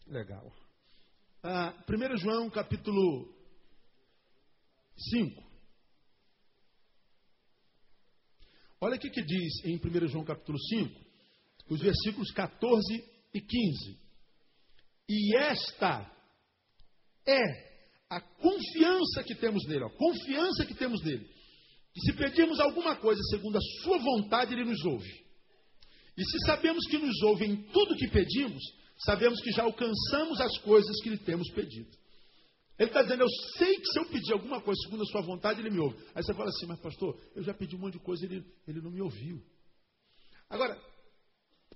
Legal. 0.08 0.52
Ah, 1.44 1.74
1 1.88 2.18
João, 2.18 2.50
capítulo 2.50 3.34
5. 4.98 5.44
Olha 8.82 8.96
o 8.96 9.00
que 9.00 9.10
diz 9.10 9.66
em 9.66 9.78
1 9.78 10.08
João 10.08 10.24
capítulo 10.24 10.58
5, 10.60 11.06
os 11.70 11.82
versículos 11.82 12.32
14 12.32 12.82
e 13.34 13.42
15. 13.42 14.00
E 15.10 15.38
esta 15.38 16.10
é 17.28 17.65
a 18.10 18.22
confiança 18.22 19.24
que 19.24 19.36
temos 19.36 19.66
nele, 19.68 19.84
a 19.84 19.90
confiança 19.90 20.66
que 20.66 20.74
temos 20.74 21.02
nele. 21.04 21.28
Que 21.94 22.02
se 22.02 22.14
pedirmos 22.14 22.60
alguma 22.60 22.96
coisa 22.96 23.22
segundo 23.30 23.58
a 23.58 23.62
sua 23.82 23.98
vontade, 23.98 24.54
ele 24.54 24.66
nos 24.66 24.84
ouve. 24.86 25.26
E 26.18 26.24
se 26.24 26.46
sabemos 26.46 26.86
que 26.88 26.98
nos 26.98 27.22
ouve 27.24 27.46
em 27.46 27.64
tudo 27.72 27.96
que 27.96 28.08
pedimos, 28.10 28.62
sabemos 28.98 29.42
que 29.42 29.52
já 29.52 29.64
alcançamos 29.64 30.40
as 30.40 30.58
coisas 30.60 31.02
que 31.02 31.10
lhe 31.10 31.18
temos 31.18 31.50
pedido. 31.52 31.90
Ele 32.78 32.90
está 32.90 33.02
dizendo, 33.02 33.24
eu 33.24 33.30
sei 33.58 33.74
que 33.76 33.88
se 33.88 34.00
eu 34.00 34.06
pedir 34.06 34.34
alguma 34.34 34.62
coisa 34.62 34.80
segundo 34.84 35.04
a 35.04 35.06
sua 35.06 35.22
vontade, 35.22 35.62
ele 35.62 35.70
me 35.70 35.80
ouve. 35.80 35.98
Aí 36.14 36.22
você 36.22 36.34
fala 36.34 36.50
assim, 36.50 36.66
mas 36.66 36.80
pastor, 36.80 37.18
eu 37.34 37.42
já 37.42 37.54
pedi 37.54 37.76
um 37.76 37.80
monte 37.80 37.94
de 37.94 38.00
coisa 38.00 38.26
e 38.26 38.28
ele, 38.28 38.46
ele 38.68 38.82
não 38.82 38.92
me 38.92 39.02
ouviu. 39.02 39.42
Agora, 40.50 40.78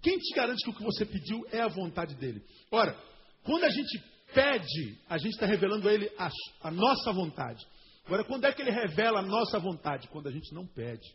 quem 0.02 0.18
te 0.18 0.36
garante 0.36 0.64
que 0.64 0.70
o 0.70 0.76
que 0.76 0.84
você 0.84 1.06
pediu 1.06 1.46
é 1.52 1.62
a 1.62 1.68
vontade 1.68 2.16
dele? 2.16 2.44
Ora, 2.72 3.02
quando 3.44 3.64
a 3.64 3.70
gente 3.70 4.04
pede, 4.34 4.98
a 5.10 5.18
gente 5.18 5.34
está 5.34 5.46
revelando 5.46 5.88
a 5.88 5.94
Ele 5.94 6.12
a, 6.18 6.30
a, 6.64 6.72
nossa 6.72 7.12
vontade. 7.12 7.66
Agora, 8.06 8.24
quando 8.24 8.46
é 8.46 8.54
que 8.54 8.62
Ele 8.62 8.72
revela 8.72 9.20
a 9.20 9.24
nossa 9.24 9.60
vontade? 9.60 10.08
Quando 10.08 10.28
a 10.28 10.32
gente 10.32 10.54
não 10.54 10.66
pede. 10.66 11.08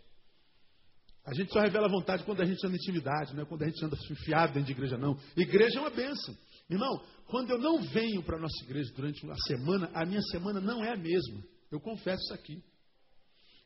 A 1.24 1.32
gente 1.32 1.52
só 1.52 1.60
revela 1.60 1.86
a 1.86 1.90
vontade 1.90 2.22
quando 2.24 2.42
a 2.42 2.44
gente 2.44 2.64
anda 2.66 2.76
em 2.76 2.78
intimidade, 2.78 3.34
não 3.34 3.42
é 3.42 3.46
quando 3.46 3.62
a 3.62 3.66
gente 3.66 3.82
anda 3.82 3.96
enfiado 4.10 4.52
dentro 4.52 4.66
de 4.66 4.72
igreja, 4.72 4.98
não. 4.98 5.18
Igreja 5.36 5.78
é 5.78 5.80
uma 5.80 5.90
bênção. 5.90 6.36
Irmão, 6.68 7.02
quando 7.26 7.50
eu 7.50 7.58
não 7.58 7.80
venho 7.82 8.22
para 8.22 8.36
a 8.36 8.40
nossa 8.40 8.62
igreja 8.64 8.92
durante 8.94 9.26
a 9.30 9.36
semana, 9.46 9.90
a 9.94 10.04
minha 10.04 10.20
semana 10.30 10.60
não 10.60 10.84
é 10.84 10.92
a 10.92 10.96
mesma. 10.96 11.42
Eu 11.70 11.80
confesso 11.80 12.22
isso 12.24 12.34
aqui. 12.34 12.62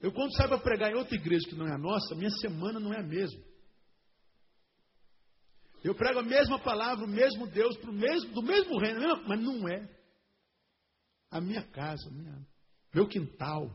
Eu, 0.01 0.13
quando 0.13 0.33
saio 0.37 0.49
para 0.51 0.59
pregar 0.59 0.93
em 0.93 0.97
outra 0.97 1.17
igreja 1.17 1.49
que 1.49 1.57
não 1.57 1.67
é 1.67 1.75
a 1.75 1.79
nossa, 1.79 2.15
minha 2.15 2.31
semana 2.31 2.79
não 2.79 2.95
é 2.95 3.01
a 3.01 3.03
mesma. 3.03 3.43
Eu 5.83 5.95
prego 5.95 6.21
a 6.21 6.23
mesma 6.23 6.59
palavra, 6.59 7.05
o 7.05 7.09
mesmo 7.09 7.47
Deus, 7.47 7.77
pro 7.79 7.93
mesmo, 7.93 8.33
do 8.33 8.43
mesmo 8.43 8.79
reino, 8.79 9.01
mas 9.27 9.41
não 9.41 9.69
é. 9.69 9.89
A 11.31 11.41
minha 11.41 11.63
casa, 11.63 12.11
minha, 12.11 12.47
meu 12.95 13.07
quintal. 13.07 13.71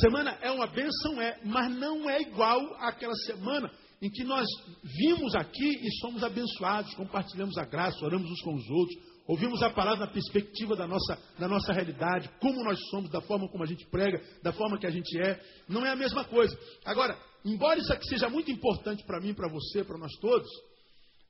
Semana 0.00 0.32
é 0.42 0.50
uma 0.50 0.66
benção, 0.66 1.20
é, 1.20 1.40
mas 1.44 1.74
não 1.74 2.08
é 2.08 2.20
igual 2.20 2.60
àquela 2.76 3.14
semana 3.24 3.70
em 4.00 4.10
que 4.10 4.24
nós 4.24 4.46
vimos 4.82 5.34
aqui 5.34 5.68
e 5.68 5.90
somos 6.00 6.22
abençoados, 6.22 6.94
compartilhamos 6.94 7.56
a 7.56 7.64
graça, 7.64 8.04
oramos 8.04 8.30
uns 8.30 8.42
com 8.42 8.54
os 8.54 8.68
outros, 8.68 9.15
ouvimos 9.26 9.62
a 9.62 9.70
palavra 9.70 10.06
na 10.06 10.12
perspectiva 10.12 10.76
da 10.76 10.86
nossa, 10.86 11.18
da 11.38 11.48
nossa 11.48 11.72
realidade, 11.72 12.30
como 12.40 12.64
nós 12.64 12.78
somos, 12.90 13.10
da 13.10 13.20
forma 13.20 13.48
como 13.48 13.64
a 13.64 13.66
gente 13.66 13.86
prega, 13.86 14.22
da 14.42 14.52
forma 14.52 14.78
que 14.78 14.86
a 14.86 14.90
gente 14.90 15.20
é. 15.20 15.40
Não 15.68 15.84
é 15.84 15.90
a 15.90 15.96
mesma 15.96 16.24
coisa. 16.24 16.56
Agora, 16.84 17.18
embora 17.44 17.78
isso 17.78 17.92
aqui 17.92 18.08
seja 18.08 18.28
muito 18.28 18.50
importante 18.50 19.04
para 19.04 19.20
mim, 19.20 19.34
para 19.34 19.48
você, 19.48 19.84
para 19.84 19.98
nós 19.98 20.12
todos, 20.20 20.48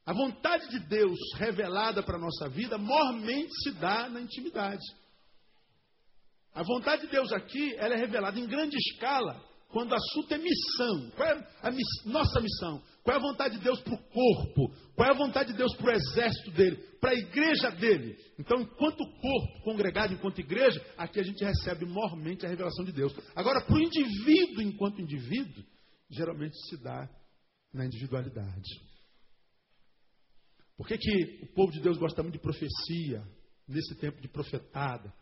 a 0.06 0.12
vontade 0.12 0.68
de 0.68 0.78
Deus 0.80 1.18
revelada 1.36 2.02
para 2.02 2.16
a 2.16 2.20
nossa 2.20 2.48
vida, 2.48 2.78
mormente 2.78 3.52
se 3.62 3.72
dá 3.72 4.08
na 4.08 4.20
intimidade. 4.20 4.84
A 6.54 6.62
vontade 6.62 7.02
de 7.02 7.08
Deus 7.08 7.32
aqui, 7.32 7.74
ela 7.76 7.94
é 7.94 7.98
revelada 7.98 8.38
em 8.38 8.46
grande 8.46 8.76
escala, 8.76 9.42
quando 9.68 9.92
o 9.92 9.94
assunto 9.94 10.32
é 10.32 10.38
missão. 10.38 11.10
Qual 11.16 11.28
é 11.28 11.48
a 11.62 11.70
miss 11.70 12.04
nossa 12.04 12.40
missão? 12.40 12.82
Qual 13.02 13.16
é 13.16 13.18
a 13.18 13.22
vontade 13.22 13.58
de 13.58 13.64
Deus 13.64 13.80
para 13.80 13.94
o 13.94 13.98
corpo? 13.98 14.74
Qual 14.94 15.08
é 15.08 15.10
a 15.10 15.16
vontade 15.16 15.52
de 15.52 15.58
Deus 15.58 15.74
para 15.76 15.92
o 15.92 15.94
exército 15.94 16.50
dele? 16.52 16.76
Para 17.00 17.10
a 17.10 17.14
igreja 17.14 17.70
dele? 17.70 18.16
Então, 18.38 18.60
enquanto 18.60 18.98
corpo, 18.98 19.62
congregado, 19.64 20.14
enquanto 20.14 20.40
igreja, 20.40 20.84
aqui 20.96 21.20
a 21.20 21.22
gente 21.22 21.44
recebe 21.44 21.84
mormente 21.84 22.46
a 22.46 22.48
revelação 22.48 22.84
de 22.84 22.92
Deus. 22.92 23.14
Agora, 23.34 23.60
para 23.60 23.74
o 23.74 23.80
indivíduo, 23.80 24.62
enquanto 24.62 25.00
indivíduo, 25.00 25.64
geralmente 26.10 26.56
se 26.68 26.82
dá 26.82 27.08
na 27.72 27.84
individualidade. 27.84 28.86
Por 30.76 30.86
que, 30.86 30.98
que 30.98 31.44
o 31.44 31.54
povo 31.54 31.72
de 31.72 31.80
Deus 31.80 31.96
gosta 31.96 32.22
muito 32.22 32.34
de 32.34 32.42
profecia, 32.42 33.22
nesse 33.66 33.94
tempo 33.96 34.20
de 34.20 34.28
profetada? 34.28 35.12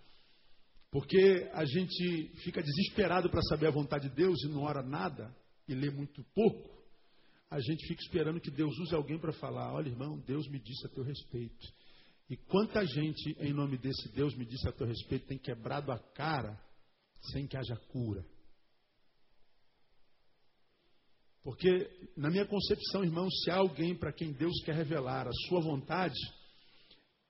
Porque 0.94 1.50
a 1.52 1.64
gente 1.64 2.28
fica 2.44 2.62
desesperado 2.62 3.28
para 3.28 3.42
saber 3.42 3.66
a 3.66 3.72
vontade 3.72 4.08
de 4.08 4.14
Deus 4.14 4.40
e 4.44 4.48
não 4.48 4.62
ora 4.62 4.80
nada 4.80 5.36
e 5.66 5.74
lê 5.74 5.90
muito 5.90 6.22
pouco. 6.32 6.70
A 7.50 7.58
gente 7.58 7.84
fica 7.88 8.00
esperando 8.00 8.40
que 8.40 8.48
Deus 8.52 8.78
use 8.78 8.94
alguém 8.94 9.18
para 9.18 9.32
falar: 9.32 9.74
olha, 9.74 9.88
irmão, 9.88 10.20
Deus 10.20 10.46
me 10.46 10.60
disse 10.60 10.86
a 10.86 10.90
teu 10.90 11.02
respeito. 11.02 11.66
E 12.30 12.36
quanta 12.36 12.86
gente, 12.86 13.36
em 13.40 13.52
nome 13.52 13.76
desse 13.76 14.08
Deus, 14.14 14.36
me 14.36 14.46
disse 14.46 14.68
a 14.68 14.72
teu 14.72 14.86
respeito, 14.86 15.26
tem 15.26 15.36
quebrado 15.36 15.90
a 15.90 15.98
cara 15.98 16.56
sem 17.32 17.44
que 17.48 17.56
haja 17.56 17.74
cura. 17.88 18.24
Porque, 21.42 21.90
na 22.16 22.30
minha 22.30 22.46
concepção, 22.46 23.02
irmão, 23.02 23.28
se 23.28 23.50
há 23.50 23.56
alguém 23.56 23.96
para 23.96 24.12
quem 24.12 24.32
Deus 24.32 24.62
quer 24.64 24.76
revelar 24.76 25.26
a 25.26 25.32
sua 25.48 25.60
vontade, 25.60 26.20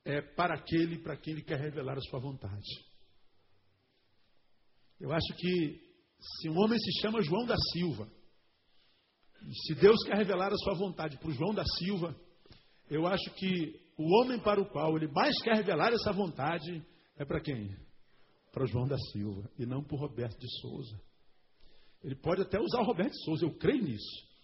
é 0.05 0.21
para 0.21 0.55
aquele 0.55 0.99
para 0.99 1.17
quem 1.17 1.33
Ele 1.33 1.43
quer 1.43 1.59
revelar 1.59 1.97
a 1.97 2.03
sua 2.03 2.21
vontade. 2.21 2.93
Eu 5.01 5.13
acho 5.13 5.35
que 5.37 5.81
se 6.21 6.49
um 6.49 6.59
homem 6.59 6.79
se 6.79 7.01
chama 7.01 7.23
João 7.23 7.45
da 7.47 7.57
Silva, 7.73 8.09
se 9.67 9.75
Deus 9.75 10.03
quer 10.05 10.17
revelar 10.17 10.53
a 10.53 10.57
sua 10.57 10.75
vontade 10.75 11.19
para 11.19 11.29
o 11.29 11.33
João 11.33 11.55
da 11.55 11.65
Silva, 11.79 12.17
eu 12.89 13.07
acho 13.07 13.31
que 13.35 13.79
o 13.99 14.21
homem 14.21 14.39
para 14.39 14.61
o 14.61 14.67
qual 14.67 14.97
ele 14.97 15.09
mais 15.09 15.41
quer 15.43 15.57
revelar 15.57 15.93
essa 15.93 16.13
vontade 16.13 16.85
é 17.17 17.25
para 17.25 17.41
quem? 17.41 17.77
Para 18.53 18.65
o 18.65 18.67
João 18.67 18.87
da 18.87 18.99
Silva, 19.13 19.51
e 19.59 19.67
não 19.67 19.83
para 19.83 19.97
o 19.97 20.01
Roberto 20.01 20.39
de 20.39 20.61
Souza. 20.61 21.01
Ele 22.03 22.15
pode 22.15 22.43
até 22.43 22.59
usar 22.59 22.81
o 22.81 22.85
Roberto 22.85 23.13
de 23.13 23.25
Souza, 23.25 23.45
eu 23.45 23.55
creio 23.55 23.83
nisso. 23.83 24.35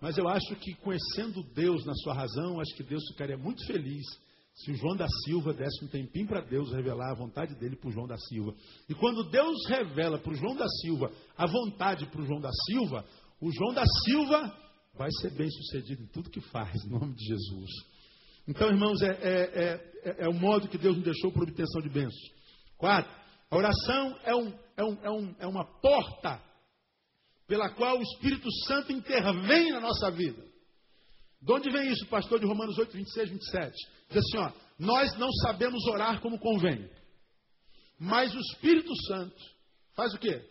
Mas 0.00 0.18
eu 0.18 0.28
acho 0.28 0.54
que 0.56 0.74
conhecendo 0.74 1.42
Deus 1.54 1.84
na 1.84 1.94
sua 1.94 2.14
razão, 2.14 2.60
acho 2.60 2.74
que 2.76 2.82
Deus 2.82 3.02
ficaria 3.08 3.36
muito 3.36 3.66
feliz 3.66 4.04
se 4.56 4.72
o 4.72 4.74
João 4.74 4.96
da 4.96 5.06
Silva 5.24 5.52
desse 5.52 5.84
um 5.84 5.88
tempinho 5.88 6.26
para 6.26 6.40
Deus 6.40 6.72
revelar 6.72 7.10
a 7.10 7.14
vontade 7.14 7.54
dele 7.56 7.76
para 7.76 7.90
o 7.90 7.92
João 7.92 8.06
da 8.06 8.16
Silva. 8.16 8.54
E 8.88 8.94
quando 8.94 9.28
Deus 9.30 9.66
revela 9.68 10.18
para 10.18 10.32
o 10.32 10.34
João 10.34 10.56
da 10.56 10.66
Silva 10.80 11.12
a 11.36 11.46
vontade 11.46 12.06
para 12.06 12.22
o 12.22 12.26
João 12.26 12.40
da 12.40 12.50
Silva, 12.66 13.04
o 13.38 13.52
João 13.52 13.74
da 13.74 13.84
Silva 14.04 14.56
vai 14.94 15.10
ser 15.20 15.30
bem 15.36 15.50
sucedido 15.50 16.02
em 16.02 16.06
tudo 16.06 16.30
que 16.30 16.40
faz, 16.40 16.82
em 16.84 16.88
nome 16.88 17.14
de 17.14 17.26
Jesus. 17.26 17.70
Então, 18.48 18.68
irmãos, 18.68 19.02
é, 19.02 19.10
é, 19.10 19.90
é, 20.04 20.24
é 20.24 20.28
o 20.28 20.32
modo 20.32 20.68
que 20.68 20.78
Deus 20.78 20.96
nos 20.96 21.04
deixou 21.04 21.30
para 21.30 21.42
obtenção 21.42 21.82
de 21.82 21.90
bênçãos. 21.90 22.32
Quatro, 22.78 23.12
a 23.50 23.56
oração 23.56 24.18
é, 24.24 24.34
um, 24.34 24.54
é, 24.76 24.84
um, 24.84 24.98
é, 25.02 25.10
um, 25.10 25.36
é 25.40 25.46
uma 25.46 25.64
porta 25.80 26.40
pela 27.46 27.68
qual 27.70 27.98
o 27.98 28.02
Espírito 28.02 28.50
Santo 28.66 28.90
intervém 28.90 29.70
na 29.70 29.80
nossa 29.80 30.10
vida. 30.10 30.42
De 31.40 31.52
onde 31.52 31.70
vem 31.70 31.90
isso, 31.90 32.06
pastor 32.06 32.40
de 32.40 32.46
Romanos 32.46 32.76
8, 32.78 32.92
26, 32.92 33.30
27? 33.30 33.72
Diz 34.10 34.18
assim, 34.18 34.38
ó, 34.38 34.52
nós 34.78 35.16
não 35.18 35.30
sabemos 35.44 35.84
orar 35.86 36.20
como 36.20 36.38
convém. 36.38 36.90
Mas 37.98 38.34
o 38.34 38.40
Espírito 38.40 38.92
Santo 39.06 39.42
faz 39.94 40.12
o 40.14 40.18
quê? 40.18 40.42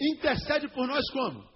Intercede 0.00 0.68
por 0.68 0.86
nós 0.86 1.08
como? 1.10 1.48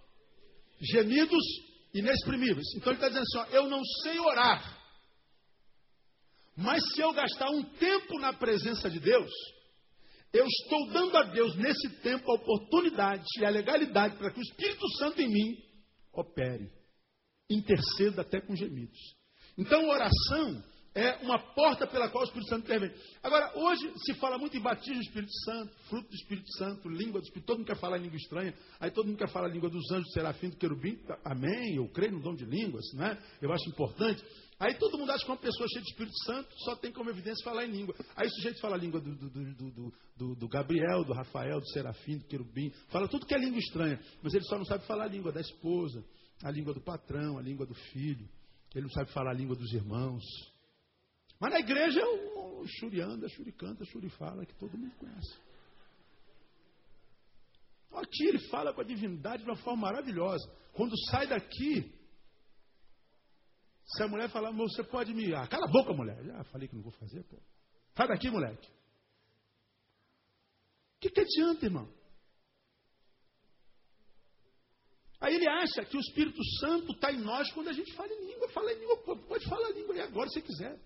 Gemidos 0.80 1.44
inexprimíveis. 1.92 2.66
Então 2.76 2.92
ele 2.92 3.04
está 3.04 3.08
dizendo 3.08 3.24
assim, 3.24 3.38
ó, 3.38 3.56
eu 3.56 3.68
não 3.68 3.82
sei 4.02 4.18
orar. 4.18 4.78
Mas 6.56 6.82
se 6.94 7.00
eu 7.00 7.12
gastar 7.12 7.50
um 7.50 7.62
tempo 7.62 8.18
na 8.18 8.32
presença 8.32 8.90
de 8.90 9.00
Deus, 9.00 9.30
eu 10.32 10.46
estou 10.46 10.90
dando 10.92 11.16
a 11.16 11.22
Deus 11.24 11.56
nesse 11.56 11.88
tempo 12.02 12.30
a 12.30 12.34
oportunidade 12.34 13.24
e 13.38 13.44
a 13.44 13.50
legalidade 13.50 14.16
para 14.16 14.30
que 14.30 14.38
o 14.38 14.42
Espírito 14.42 14.88
Santo 14.98 15.20
em 15.20 15.28
mim 15.28 15.56
opere, 16.12 16.70
interceda 17.50 18.22
até 18.22 18.40
com 18.40 18.54
gemidos. 18.54 18.98
Então, 19.58 19.88
oração 19.88 20.62
é 20.94 21.16
uma 21.22 21.38
porta 21.38 21.86
pela 21.86 22.08
qual 22.08 22.24
o 22.24 22.26
Espírito 22.26 22.48
Santo 22.48 22.64
intervém. 22.64 22.92
Agora, 23.22 23.52
hoje 23.56 23.92
se 23.98 24.14
fala 24.14 24.38
muito 24.38 24.56
em 24.56 24.60
batismo 24.60 24.96
do 24.96 25.02
Espírito 25.02 25.32
Santo, 25.44 25.72
fruto 25.88 26.08
do 26.08 26.14
Espírito 26.14 26.52
Santo, 26.56 26.88
língua 26.88 27.20
do 27.20 27.24
Espírito, 27.24 27.46
todo 27.46 27.58
mundo 27.58 27.66
quer 27.66 27.78
falar 27.78 27.98
em 27.98 28.02
língua 28.02 28.16
estranha, 28.16 28.54
aí 28.80 28.90
todo 28.90 29.06
mundo 29.06 29.18
quer 29.18 29.28
falar 29.28 29.46
a 29.46 29.50
língua 29.50 29.70
dos 29.70 29.88
anjos, 29.92 30.06
do 30.06 30.12
serafim, 30.12 30.48
do 30.48 30.56
querubim, 30.56 30.98
amém, 31.24 31.76
eu 31.76 31.88
creio 31.88 32.12
no 32.12 32.20
dom 32.20 32.34
de 32.34 32.44
línguas, 32.44 32.84
né? 32.94 33.16
eu 33.40 33.52
acho 33.52 33.68
importante. 33.68 34.24
Aí 34.58 34.74
todo 34.74 34.98
mundo 34.98 35.10
acha 35.10 35.24
que 35.24 35.30
uma 35.30 35.38
pessoa 35.38 35.66
cheia 35.72 35.82
de 35.82 35.90
Espírito 35.90 36.18
Santo 36.24 36.48
só 36.64 36.76
tem 36.76 36.92
como 36.92 37.08
evidência 37.08 37.42
falar 37.42 37.64
em 37.64 37.70
língua. 37.70 37.94
Aí 38.14 38.26
o 38.26 38.30
sujeito 38.30 38.60
fala 38.60 38.76
a 38.76 38.78
língua 38.78 39.00
do, 39.00 39.14
do, 39.14 39.92
do, 40.16 40.34
do, 40.34 40.48
Gabriel, 40.48 41.02
do 41.04 41.14
Rafael, 41.14 41.60
do 41.60 41.68
Serafim, 41.70 42.18
do 42.18 42.26
Querubim, 42.26 42.70
fala 42.88 43.08
tudo 43.08 43.24
que 43.24 43.34
é 43.34 43.38
língua 43.38 43.58
estranha, 43.58 43.98
mas 44.22 44.34
ele 44.34 44.44
só 44.44 44.58
não 44.58 44.64
sabe 44.66 44.84
falar 44.86 45.04
a 45.04 45.08
língua 45.08 45.32
da 45.32 45.40
esposa, 45.40 46.04
a 46.42 46.50
língua 46.50 46.72
do 46.72 46.80
patrão, 46.80 47.38
a 47.38 47.42
língua 47.42 47.66
do 47.66 47.74
filho, 47.74 48.28
ele 48.74 48.82
não 48.82 48.90
sabe 48.90 49.12
falar 49.12 49.30
a 49.30 49.34
língua 49.34 49.56
dos 49.56 49.72
irmãos. 49.72 50.24
Mas 51.38 51.52
na 51.52 51.60
igreja 51.60 52.00
é 52.00 52.04
o 52.04 52.66
Xurianda, 52.66 53.28
Xuricanta, 53.28 53.84
Xurifala, 53.84 54.44
que 54.46 54.54
todo 54.54 54.76
mundo 54.76 54.94
conhece. 54.96 55.34
Aqui 57.92 58.24
ele 58.24 58.38
fala 58.48 58.72
com 58.72 58.80
a 58.80 58.84
divindade 58.84 59.42
de 59.42 59.50
uma 59.50 59.56
forma 59.56 59.82
maravilhosa. 59.82 60.48
Quando 60.72 60.96
sai 61.06 61.26
daqui, 61.26 61.92
se 63.84 64.02
a 64.02 64.08
mulher 64.08 64.30
falar, 64.30 64.52
você 64.52 64.84
pode 64.84 65.12
me. 65.12 65.34
Ah, 65.34 65.46
cala 65.48 65.66
a 65.66 65.70
boca, 65.70 65.92
mulher. 65.92 66.22
Já 66.24 66.44
falei 66.44 66.68
que 66.68 66.76
não 66.76 66.82
vou 66.82 66.92
fazer, 66.92 67.24
pô. 67.24 67.36
Sai 67.96 68.06
daqui, 68.06 68.30
moleque. 68.30 68.68
O 70.96 71.00
que, 71.00 71.10
que 71.10 71.20
adianta, 71.20 71.66
irmão? 71.66 71.88
Aí 75.20 75.34
ele 75.34 75.48
acha 75.48 75.84
que 75.84 75.96
o 75.96 76.00
Espírito 76.00 76.42
Santo 76.60 76.92
está 76.92 77.12
em 77.12 77.18
nós 77.18 77.52
quando 77.52 77.68
a 77.68 77.72
gente 77.72 77.92
fala 77.94 78.10
em 78.10 78.26
língua. 78.26 78.48
Fala 78.48 78.72
em 78.72 78.78
língua, 78.78 78.96
pode 78.96 79.48
falar 79.48 79.70
em 79.70 79.74
língua 79.74 79.94
aí 79.94 80.00
agora 80.00 80.28
se 80.30 80.40
quiser. 80.40 80.80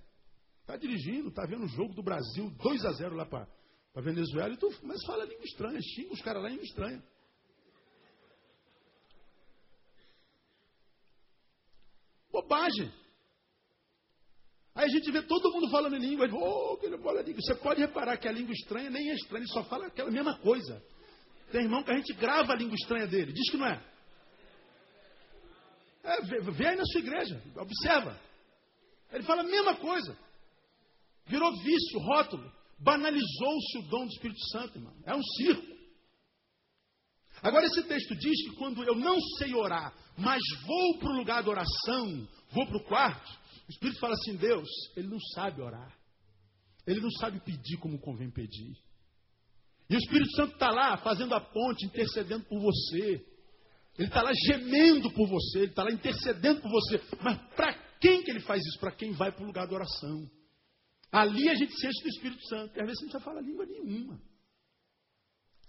Está 0.60 0.76
dirigindo, 0.76 1.28
está 1.28 1.46
vendo 1.46 1.64
o 1.64 1.68
jogo 1.68 1.94
do 1.94 2.02
Brasil, 2.02 2.50
2 2.50 2.84
a 2.84 2.92
0 2.92 3.14
lá 3.14 3.26
para 3.26 3.46
a 3.94 4.00
Venezuela, 4.00 4.52
e 4.52 4.56
tu, 4.56 4.68
mas 4.82 5.04
fala 5.04 5.24
língua 5.24 5.44
estranha, 5.44 5.78
xinga 5.80 6.12
os 6.12 6.20
caras 6.20 6.42
lá 6.42 6.48
em 6.48 6.52
língua 6.52 6.64
estranha. 6.64 7.04
Bobagem. 12.32 12.92
Aí 14.74 14.86
a 14.86 14.88
gente 14.88 15.12
vê 15.12 15.22
todo 15.22 15.52
mundo 15.52 15.70
falando 15.70 15.94
em 15.94 16.00
língua, 16.00 16.26
oh, 16.32 16.76
que 16.78 16.88
bola 16.96 17.22
língua. 17.22 17.40
Você 17.40 17.54
pode 17.54 17.80
reparar 17.80 18.16
que 18.16 18.26
a 18.26 18.32
língua 18.32 18.52
estranha 18.52 18.90
nem 18.90 19.10
é 19.10 19.14
estranha, 19.14 19.44
ele 19.44 19.52
só 19.52 19.62
fala 19.64 19.86
aquela 19.86 20.10
mesma 20.10 20.36
coisa. 20.38 20.82
Tem 21.52 21.62
irmão 21.62 21.84
que 21.84 21.92
a 21.92 21.96
gente 21.96 22.12
grava 22.14 22.52
a 22.52 22.56
língua 22.56 22.74
estranha 22.74 23.06
dele, 23.06 23.32
diz 23.32 23.48
que 23.48 23.56
não 23.56 23.66
é. 23.66 23.93
É 26.04 26.20
vê, 26.20 26.68
aí 26.68 26.76
na 26.76 26.84
sua 26.84 27.00
igreja, 27.00 27.42
observa. 27.56 28.20
Ele 29.10 29.22
fala 29.24 29.40
a 29.42 29.46
mesma 29.46 29.76
coisa. 29.76 30.16
Virou 31.26 31.50
vício, 31.62 31.98
rótulo. 32.00 32.52
Banalizou-se 32.78 33.78
o 33.78 33.82
dom 33.88 34.04
do 34.06 34.12
Espírito 34.12 34.40
Santo, 34.50 34.78
irmão. 34.78 34.94
É 35.04 35.14
um 35.14 35.22
circo. 35.22 35.74
Agora, 37.42 37.66
esse 37.66 37.82
texto 37.84 38.14
diz 38.16 38.44
que 38.44 38.56
quando 38.56 38.82
eu 38.84 38.94
não 38.94 39.18
sei 39.38 39.54
orar, 39.54 39.94
mas 40.16 40.40
vou 40.66 40.98
para 40.98 41.10
o 41.10 41.16
lugar 41.16 41.42
de 41.42 41.48
oração, 41.48 42.28
vou 42.50 42.66
para 42.66 42.76
o 42.76 42.84
quarto, 42.84 43.30
o 43.66 43.70
Espírito 43.70 43.98
fala 43.98 44.14
assim: 44.14 44.36
Deus, 44.36 44.68
ele 44.96 45.08
não 45.08 45.20
sabe 45.34 45.62
orar. 45.62 45.92
Ele 46.86 47.00
não 47.00 47.10
sabe 47.12 47.40
pedir 47.40 47.78
como 47.78 47.98
convém 47.98 48.30
pedir. 48.30 48.76
E 49.88 49.94
o 49.94 49.98
Espírito 49.98 50.36
Santo 50.36 50.54
está 50.54 50.70
lá 50.70 50.96
fazendo 50.98 51.34
a 51.34 51.40
ponte, 51.40 51.86
intercedendo 51.86 52.44
por 52.44 52.60
você. 52.60 53.24
Ele 53.98 54.08
está 54.08 54.22
lá 54.22 54.32
gemendo 54.46 55.10
por 55.12 55.28
você, 55.28 55.58
ele 55.58 55.66
está 55.66 55.84
lá 55.84 55.92
intercedendo 55.92 56.60
por 56.60 56.70
você. 56.70 57.00
Mas 57.22 57.38
para 57.54 57.74
quem 58.00 58.22
que 58.22 58.30
ele 58.30 58.40
faz 58.40 58.60
isso? 58.64 58.78
Para 58.78 58.92
quem 58.92 59.12
vai 59.12 59.30
para 59.30 59.44
o 59.44 59.46
lugar 59.46 59.66
de 59.66 59.74
oração. 59.74 60.28
Ali 61.12 61.48
a 61.48 61.54
gente 61.54 61.72
se 61.72 61.86
enche 61.86 62.02
do 62.02 62.08
Espírito 62.08 62.46
Santo. 62.48 62.76
E 62.76 62.80
às 62.80 62.86
vezes 62.86 62.98
você 62.98 63.04
não 63.04 63.10
precisa 63.12 63.20
falar 63.20 63.40
língua 63.40 63.66
nenhuma. 63.66 64.20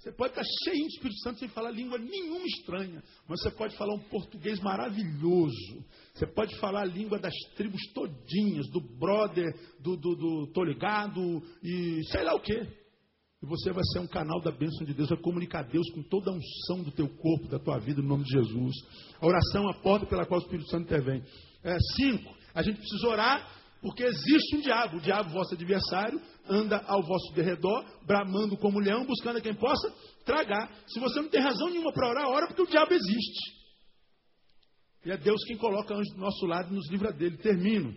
Você 0.05 0.11
pode 0.11 0.33
estar 0.33 0.43
cheio 0.63 0.87
de 0.87 0.93
Espírito 0.93 1.19
Santo 1.21 1.39
sem 1.39 1.49
falar 1.49 1.71
língua 1.71 1.97
nenhuma 1.97 2.45
estranha, 2.45 3.03
mas 3.27 3.41
você 3.41 3.49
pode 3.49 3.75
falar 3.75 3.95
um 3.95 4.03
português 4.03 4.59
maravilhoso. 4.59 5.83
Você 6.13 6.27
pode 6.27 6.55
falar 6.59 6.81
a 6.81 6.85
língua 6.85 7.17
das 7.17 7.33
tribos 7.55 7.81
todinhas, 7.91 8.69
do 8.69 8.79
brother, 8.79 9.51
do, 9.79 9.97
do, 9.97 10.15
do 10.15 10.47
tô 10.53 10.63
ligado 10.63 11.41
e 11.63 12.03
sei 12.11 12.23
lá 12.23 12.35
o 12.35 12.39
quê. 12.39 12.67
E 13.43 13.45
você 13.45 13.71
vai 13.71 13.83
ser 13.93 13.99
um 13.99 14.07
canal 14.07 14.41
da 14.41 14.51
bênção 14.51 14.85
de 14.85 14.93
Deus, 14.93 15.09
vai 15.09 15.19
comunicar 15.19 15.59
a 15.59 15.67
Deus 15.67 15.89
com 15.91 16.01
toda 16.03 16.31
a 16.31 16.33
unção 16.33 16.83
do 16.83 16.91
teu 16.91 17.07
corpo, 17.07 17.47
da 17.47 17.59
tua 17.59 17.77
vida, 17.79 18.01
no 18.01 18.07
nome 18.07 18.23
de 18.23 18.31
Jesus. 18.31 18.75
A 19.19 19.27
oração 19.27 19.67
é 19.67 19.71
a 19.71 19.81
porta 19.81 20.05
pela 20.05 20.25
qual 20.25 20.39
o 20.39 20.43
Espírito 20.43 20.69
Santo 20.69 20.83
intervém. 20.83 21.23
É, 21.63 21.77
cinco, 21.95 22.33
a 22.53 22.61
gente 22.61 22.77
precisa 22.77 23.07
orar 23.07 23.55
porque 23.81 24.03
existe 24.03 24.55
um 24.55 24.61
diabo, 24.61 24.97
o 24.97 25.01
diabo, 25.01 25.29
vosso 25.29 25.53
adversário, 25.53 26.19
anda 26.49 26.83
ao 26.87 27.03
vosso 27.03 27.31
derredor, 27.35 27.85
bramando 28.03 28.57
como 28.57 28.79
leão, 28.79 29.05
buscando 29.05 29.37
a 29.37 29.41
quem 29.41 29.53
possa 29.53 29.93
tragar. 30.25 30.71
Se 30.87 30.99
você 30.99 31.21
não 31.21 31.29
tem 31.29 31.39
razão 31.39 31.69
nenhuma 31.69 31.93
para 31.93 32.09
orar, 32.09 32.27
ora 32.27 32.47
porque 32.47 32.63
o 32.63 32.67
diabo 32.67 32.91
existe. 32.93 33.55
E 35.05 35.11
é 35.11 35.17
Deus 35.17 35.43
quem 35.45 35.55
coloca 35.57 35.93
anjo 35.93 36.15
do 36.15 36.19
nosso 36.19 36.47
lado 36.47 36.71
e 36.71 36.75
nos 36.75 36.89
livra 36.89 37.11
dele. 37.11 37.37
Termino. 37.37 37.95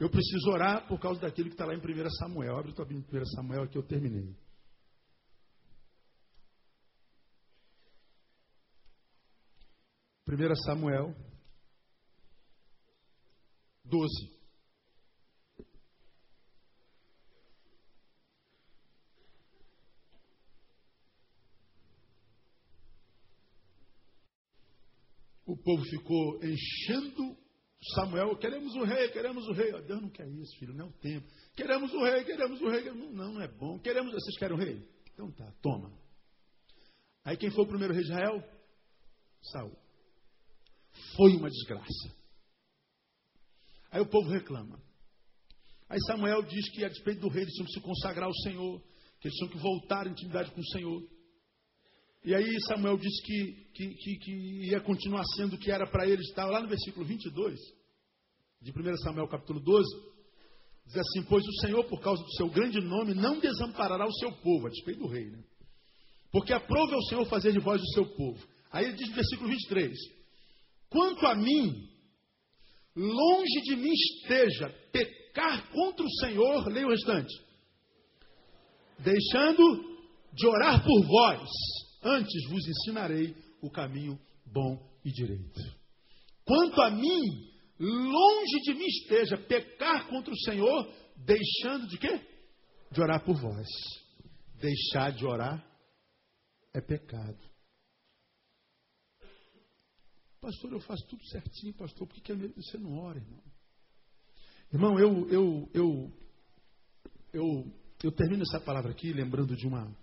Eu 0.00 0.08
preciso 0.08 0.50
orar 0.50 0.88
por 0.88 0.98
causa 0.98 1.20
daquilo 1.20 1.48
que 1.48 1.54
está 1.54 1.66
lá 1.66 1.74
em 1.74 1.78
1 1.78 2.10
Samuel. 2.18 2.56
Abre 2.56 2.72
tua 2.72 2.86
Bíblia 2.86 3.04
em 3.12 3.18
1 3.18 3.26
Samuel 3.26 3.64
aqui, 3.64 3.76
eu 3.76 3.82
terminei. 3.82 4.34
Primeira 10.32 10.54
Samuel 10.64 11.14
12. 13.84 14.32
o 25.44 25.54
povo 25.58 25.84
ficou 25.84 26.40
enchendo 26.42 27.36
Samuel, 27.94 28.34
queremos 28.38 28.74
o 28.76 28.84
rei, 28.84 29.10
queremos 29.10 29.46
o 29.46 29.52
rei. 29.52 29.70
Deus 29.82 30.00
não 30.00 30.08
quer 30.08 30.26
isso, 30.28 30.58
filho, 30.58 30.72
não 30.72 30.86
é 30.86 30.88
o 30.88 30.92
tempo. 30.92 31.28
Queremos 31.54 31.92
o 31.92 32.02
rei, 32.04 32.24
queremos 32.24 32.58
o 32.58 32.70
rei. 32.70 32.84
Não, 32.90 33.12
não 33.12 33.42
é 33.42 33.48
bom. 33.48 33.78
Queremos, 33.80 34.10
vocês 34.10 34.38
querem 34.38 34.56
o 34.56 34.58
rei? 34.58 34.82
Então 35.12 35.30
tá, 35.32 35.52
toma. 35.60 35.92
Aí 37.22 37.36
quem 37.36 37.50
foi 37.50 37.64
o 37.64 37.68
primeiro 37.68 37.92
rei 37.92 38.02
de 38.02 38.10
Israel? 38.10 38.42
Saul. 39.42 39.81
Foi 41.16 41.36
uma 41.36 41.48
desgraça. 41.48 42.14
Aí 43.90 44.00
o 44.00 44.06
povo 44.06 44.30
reclama. 44.30 44.80
Aí 45.88 45.98
Samuel 46.06 46.42
diz 46.42 46.70
que 46.70 46.84
a 46.84 46.88
despeito 46.88 47.20
do 47.20 47.28
rei 47.28 47.42
eles 47.42 47.52
tinham 47.52 47.66
que 47.66 47.74
se 47.74 47.80
consagrar 47.80 48.26
ao 48.26 48.34
Senhor, 48.36 48.80
que 49.20 49.28
eles 49.28 49.36
tinham 49.36 49.50
que 49.50 49.58
voltar 49.58 50.06
à 50.06 50.10
intimidade 50.10 50.50
com 50.50 50.60
o 50.60 50.68
Senhor. 50.68 51.02
E 52.24 52.34
aí 52.34 52.60
Samuel 52.62 52.96
disse 52.96 53.22
que, 53.22 53.52
que, 53.74 53.94
que, 53.94 54.16
que 54.18 54.32
ia 54.68 54.80
continuar 54.80 55.24
sendo 55.36 55.56
o 55.56 55.58
que 55.58 55.70
era 55.70 55.86
para 55.86 56.06
eles. 56.06 56.26
Estava 56.28 56.52
lá 56.52 56.62
no 56.62 56.68
versículo 56.68 57.04
22, 57.04 57.58
de 58.62 58.70
1 58.70 58.96
Samuel 58.98 59.28
capítulo 59.28 59.60
12. 59.60 60.12
Diz 60.86 60.96
assim, 60.96 61.22
pois 61.28 61.44
o 61.46 61.60
Senhor, 61.60 61.84
por 61.84 62.00
causa 62.00 62.22
do 62.22 62.32
seu 62.36 62.48
grande 62.48 62.80
nome, 62.80 63.14
não 63.14 63.38
desamparará 63.38 64.06
o 64.06 64.14
seu 64.14 64.32
povo, 64.32 64.66
a 64.66 64.70
despeito 64.70 65.00
do 65.00 65.08
rei, 65.08 65.30
né? 65.30 65.42
Porque 66.30 66.52
aprove 66.52 66.94
ao 66.94 67.02
Senhor 67.02 67.26
fazer 67.26 67.52
de 67.52 67.58
vós 67.58 67.80
o 67.80 67.92
seu 67.92 68.06
povo. 68.16 68.42
Aí 68.70 68.86
ele 68.86 68.96
diz 68.96 69.08
no 69.10 69.14
versículo 69.14 69.50
23, 69.50 69.92
quanto 70.92 71.26
a 71.26 71.34
mim, 71.34 71.88
longe 72.94 73.60
de 73.64 73.76
mim 73.76 73.92
esteja 73.92 74.68
pecar 74.92 75.68
contra 75.70 76.04
o 76.04 76.10
Senhor, 76.20 76.68
leia 76.68 76.86
o 76.86 76.90
restante, 76.90 77.34
deixando 78.98 79.90
de 80.34 80.46
orar 80.46 80.84
por 80.84 81.06
vós, 81.06 81.48
Antes 82.02 82.48
vos 82.48 82.66
ensinarei 82.66 83.34
o 83.62 83.70
caminho 83.70 84.18
bom 84.44 84.76
e 85.04 85.12
direito. 85.12 85.60
Quanto 86.44 86.82
a 86.82 86.90
mim, 86.90 87.20
longe 87.78 88.60
de 88.64 88.74
mim 88.74 88.86
esteja 88.86 89.38
pecar 89.38 90.08
contra 90.08 90.32
o 90.32 90.38
Senhor, 90.40 90.92
deixando 91.16 91.86
de 91.86 91.96
quê? 91.98 92.20
De 92.90 93.00
orar 93.00 93.24
por 93.24 93.36
vós. 93.36 93.68
Deixar 94.60 95.12
de 95.12 95.24
orar 95.24 95.64
é 96.74 96.80
pecado. 96.80 97.51
Pastor, 100.42 100.72
eu 100.72 100.80
faço 100.80 101.06
tudo 101.06 101.24
certinho, 101.28 101.72
pastor. 101.74 102.04
Por 102.04 102.20
que 102.20 102.34
você 102.34 102.76
não 102.76 102.98
ora, 102.98 103.16
irmão? 103.16 103.40
Irmão, 104.72 104.98
eu, 104.98 105.28
eu, 105.28 105.70
eu, 105.72 106.12
eu, 107.32 107.72
eu 108.02 108.10
termino 108.10 108.42
essa 108.42 108.58
palavra 108.58 108.90
aqui 108.90 109.12
lembrando 109.12 109.54
de 109.54 109.68
uma, 109.68 109.96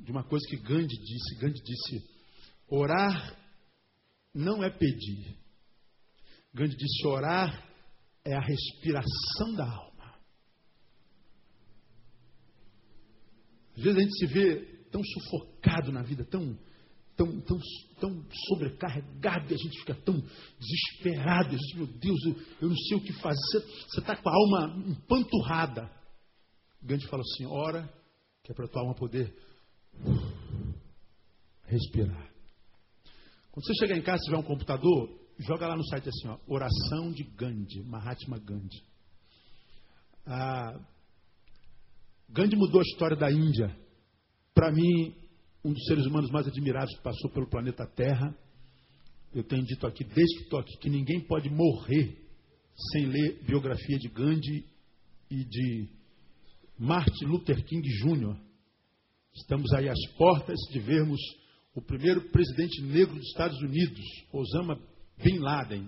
de 0.00 0.10
uma 0.10 0.24
coisa 0.24 0.44
que 0.48 0.56
Gandhi 0.56 0.96
disse. 0.96 1.36
Gandhi 1.36 1.62
disse: 1.62 2.10
orar 2.66 3.38
não 4.34 4.64
é 4.64 4.68
pedir. 4.68 5.38
Gandhi 6.52 6.74
disse: 6.74 7.06
orar 7.06 7.70
é 8.24 8.34
a 8.34 8.40
respiração 8.40 9.54
da 9.54 9.64
alma. 9.64 10.18
Às 13.76 13.84
vezes 13.84 13.96
a 13.96 14.02
gente 14.02 14.18
se 14.18 14.26
vê 14.26 14.84
tão 14.90 15.00
sufocado 15.04 15.92
na 15.92 16.02
vida, 16.02 16.24
tão, 16.24 16.58
tão, 17.20 17.40
tão, 17.42 17.60
tão 18.00 18.24
sobrecarregado, 18.48 19.52
e 19.52 19.54
a 19.54 19.58
gente 19.58 19.78
fica 19.80 19.94
tão 19.94 20.18
desesperado. 20.58 21.48
A 21.48 21.58
gente, 21.58 21.76
meu 21.76 21.86
Deus, 21.86 22.24
eu, 22.24 22.36
eu 22.62 22.68
não 22.70 22.76
sei 22.76 22.96
o 22.96 23.02
que 23.02 23.12
fazer. 23.12 23.60
Você 23.88 24.00
está 24.00 24.16
com 24.16 24.28
a 24.30 24.32
alma 24.32 24.84
empanturrada. 24.88 25.90
Gandhi 26.82 27.06
fala 27.08 27.22
assim: 27.22 27.44
ora, 27.44 27.92
que 28.42 28.52
é 28.52 28.54
para 28.54 28.64
a 28.64 28.68
tua 28.68 28.82
alma 28.82 28.94
poder 28.94 29.34
Respirar. 31.66 32.32
Quando 33.52 33.66
você 33.66 33.74
chegar 33.74 33.96
em 33.96 34.02
casa 34.02 34.20
e 34.22 34.26
tiver 34.26 34.38
um 34.38 34.42
computador, 34.42 35.08
joga 35.38 35.68
lá 35.68 35.76
no 35.76 35.84
site 35.86 36.08
assim, 36.08 36.28
ó, 36.28 36.38
oração 36.48 37.12
de 37.12 37.22
Gandhi, 37.22 37.82
Mahatma 37.84 38.38
Gandhi. 38.38 38.82
Ah, 40.26 40.80
Gandhi 42.28 42.56
mudou 42.56 42.80
a 42.80 42.82
história 42.82 43.16
da 43.16 43.30
Índia. 43.30 43.76
Para 44.52 44.72
mim, 44.72 45.14
um 45.64 45.72
dos 45.72 45.84
seres 45.84 46.06
humanos 46.06 46.30
mais 46.30 46.46
admirados 46.46 46.94
que 46.96 47.02
passou 47.02 47.30
pelo 47.30 47.48
planeta 47.48 47.86
Terra. 47.86 48.34
Eu 49.34 49.44
tenho 49.44 49.64
dito 49.64 49.86
aqui, 49.86 50.02
desde 50.04 50.38
que 50.38 50.44
estou 50.44 50.58
aqui, 50.58 50.76
que 50.78 50.88
ninguém 50.88 51.20
pode 51.20 51.48
morrer 51.50 52.16
sem 52.92 53.06
ler 53.06 53.42
biografia 53.44 53.98
de 53.98 54.08
Gandhi 54.08 54.64
e 55.30 55.44
de 55.44 55.88
Martin 56.78 57.26
Luther 57.26 57.62
King 57.64 57.86
Jr. 58.02 58.36
Estamos 59.34 59.72
aí 59.74 59.88
às 59.88 60.06
portas 60.16 60.58
de 60.72 60.80
vermos 60.80 61.20
o 61.74 61.82
primeiro 61.82 62.30
presidente 62.30 62.82
negro 62.82 63.14
dos 63.14 63.28
Estados 63.28 63.58
Unidos, 63.60 64.00
Osama 64.32 64.80
Bin 65.22 65.38
Laden. 65.38 65.86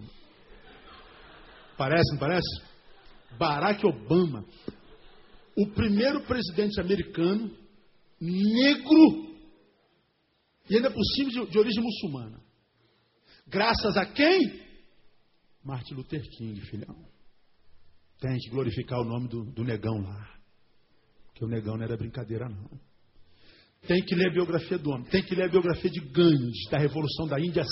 Parece, 1.77 2.13
não 2.13 2.19
parece? 2.19 2.63
Barack 3.39 3.85
Obama. 3.85 4.45
O 5.57 5.67
primeiro 5.69 6.23
presidente 6.25 6.81
americano 6.81 7.51
negro 8.21 9.32
e 10.69 10.77
ainda 10.77 10.91
por 10.91 11.05
cima 11.15 11.31
de, 11.31 11.51
de 11.51 11.59
origem 11.59 11.83
muçulmana. 11.83 12.41
Graças 13.47 13.97
a 13.97 14.07
quem? 14.07 14.63
Martin 15.65 15.95
Luther 15.95 16.23
King, 16.37 16.61
filhão. 16.63 16.97
Tem 18.21 18.37
que 18.39 18.51
glorificar 18.51 19.01
o 19.01 19.05
nome 19.05 19.29
do, 19.29 19.45
do 19.45 19.65
negão 19.65 20.01
lá. 20.01 20.39
Porque 21.27 21.45
o 21.45 21.49
negão 21.49 21.77
não 21.77 21.85
era 21.85 21.97
brincadeira, 21.97 22.49
não. 22.49 22.71
Tem 23.87 24.03
que 24.05 24.15
ler 24.15 24.29
a 24.29 24.33
biografia 24.33 24.79
do 24.79 24.91
homem. 24.91 25.09
Tem 25.11 25.25
que 25.25 25.35
ler 25.35 25.45
a 25.45 25.49
biografia 25.49 25.91
de 25.91 26.01
Gandhi, 26.01 26.71
da 26.71 26.79
Revolução 26.79 27.27
da 27.27 27.41
Índia, 27.41 27.65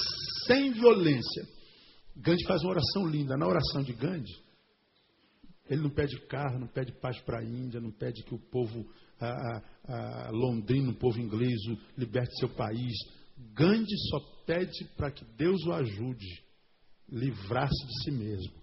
sem 0.46 0.72
violência. 0.72 1.46
Gandhi 2.16 2.44
faz 2.46 2.62
uma 2.62 2.72
oração 2.72 3.06
linda. 3.06 3.36
Na 3.36 3.46
oração 3.46 3.82
de 3.82 3.92
Gandhi, 3.92 4.32
ele 5.68 5.82
não 5.82 5.90
pede 5.90 6.20
carro, 6.26 6.58
não 6.58 6.66
pede 6.66 6.92
paz 7.00 7.20
para 7.20 7.38
a 7.38 7.44
Índia, 7.44 7.80
não 7.80 7.92
pede 7.92 8.24
que 8.24 8.34
o 8.34 8.38
povo 8.38 8.84
a, 9.20 9.62
a, 9.84 10.28
a 10.28 10.30
londrino, 10.30 10.92
o 10.92 10.98
povo 10.98 11.18
inglês, 11.18 11.58
liberte 11.96 12.38
seu 12.38 12.48
país. 12.48 12.92
Gandhi 13.54 13.96
só 14.10 14.20
pede 14.46 14.84
para 14.96 15.10
que 15.10 15.24
Deus 15.36 15.64
o 15.64 15.72
ajude 15.72 16.42
livrar-se 17.08 17.86
de 17.86 18.04
si 18.04 18.10
mesmo. 18.10 18.60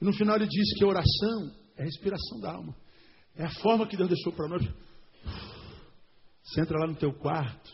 E 0.00 0.04
no 0.04 0.12
final 0.12 0.36
ele 0.36 0.48
diz 0.48 0.74
que 0.76 0.84
a 0.84 0.88
oração 0.88 1.54
é 1.76 1.82
a 1.82 1.84
respiração 1.84 2.40
da 2.40 2.52
alma. 2.52 2.76
É 3.36 3.44
a 3.44 3.50
forma 3.60 3.86
que 3.86 3.96
Deus 3.96 4.08
deixou 4.08 4.32
para 4.32 4.48
nós. 4.48 4.62
Você 6.42 6.60
entra 6.60 6.78
lá 6.78 6.86
no 6.86 6.96
teu 6.96 7.12
quarto 7.14 7.72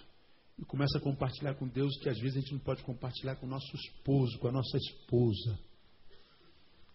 e 0.58 0.64
começa 0.64 0.98
a 0.98 1.00
compartilhar 1.00 1.54
com 1.54 1.66
Deus 1.66 1.96
que 2.00 2.08
às 2.08 2.18
vezes 2.18 2.36
a 2.36 2.40
gente 2.40 2.52
não 2.52 2.60
pode 2.60 2.82
compartilhar 2.82 3.36
com 3.36 3.46
o 3.46 3.48
nosso 3.48 3.74
esposo, 3.74 4.38
com 4.38 4.48
a 4.48 4.52
nossa 4.52 4.76
esposa. 4.76 5.58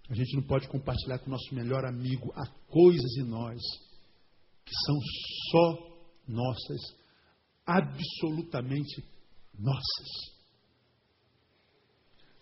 A 0.09 0.13
gente 0.13 0.35
não 0.35 0.43
pode 0.43 0.67
compartilhar 0.67 1.19
com 1.19 1.27
o 1.27 1.31
nosso 1.31 1.53
melhor 1.55 1.85
amigo. 1.85 2.31
Há 2.35 2.45
coisas 2.67 3.17
em 3.17 3.23
nós 3.23 3.59
que 4.65 4.73
são 4.85 4.99
só 5.51 5.93
nossas, 6.27 6.81
absolutamente 7.65 9.03
nossas. 9.57 10.33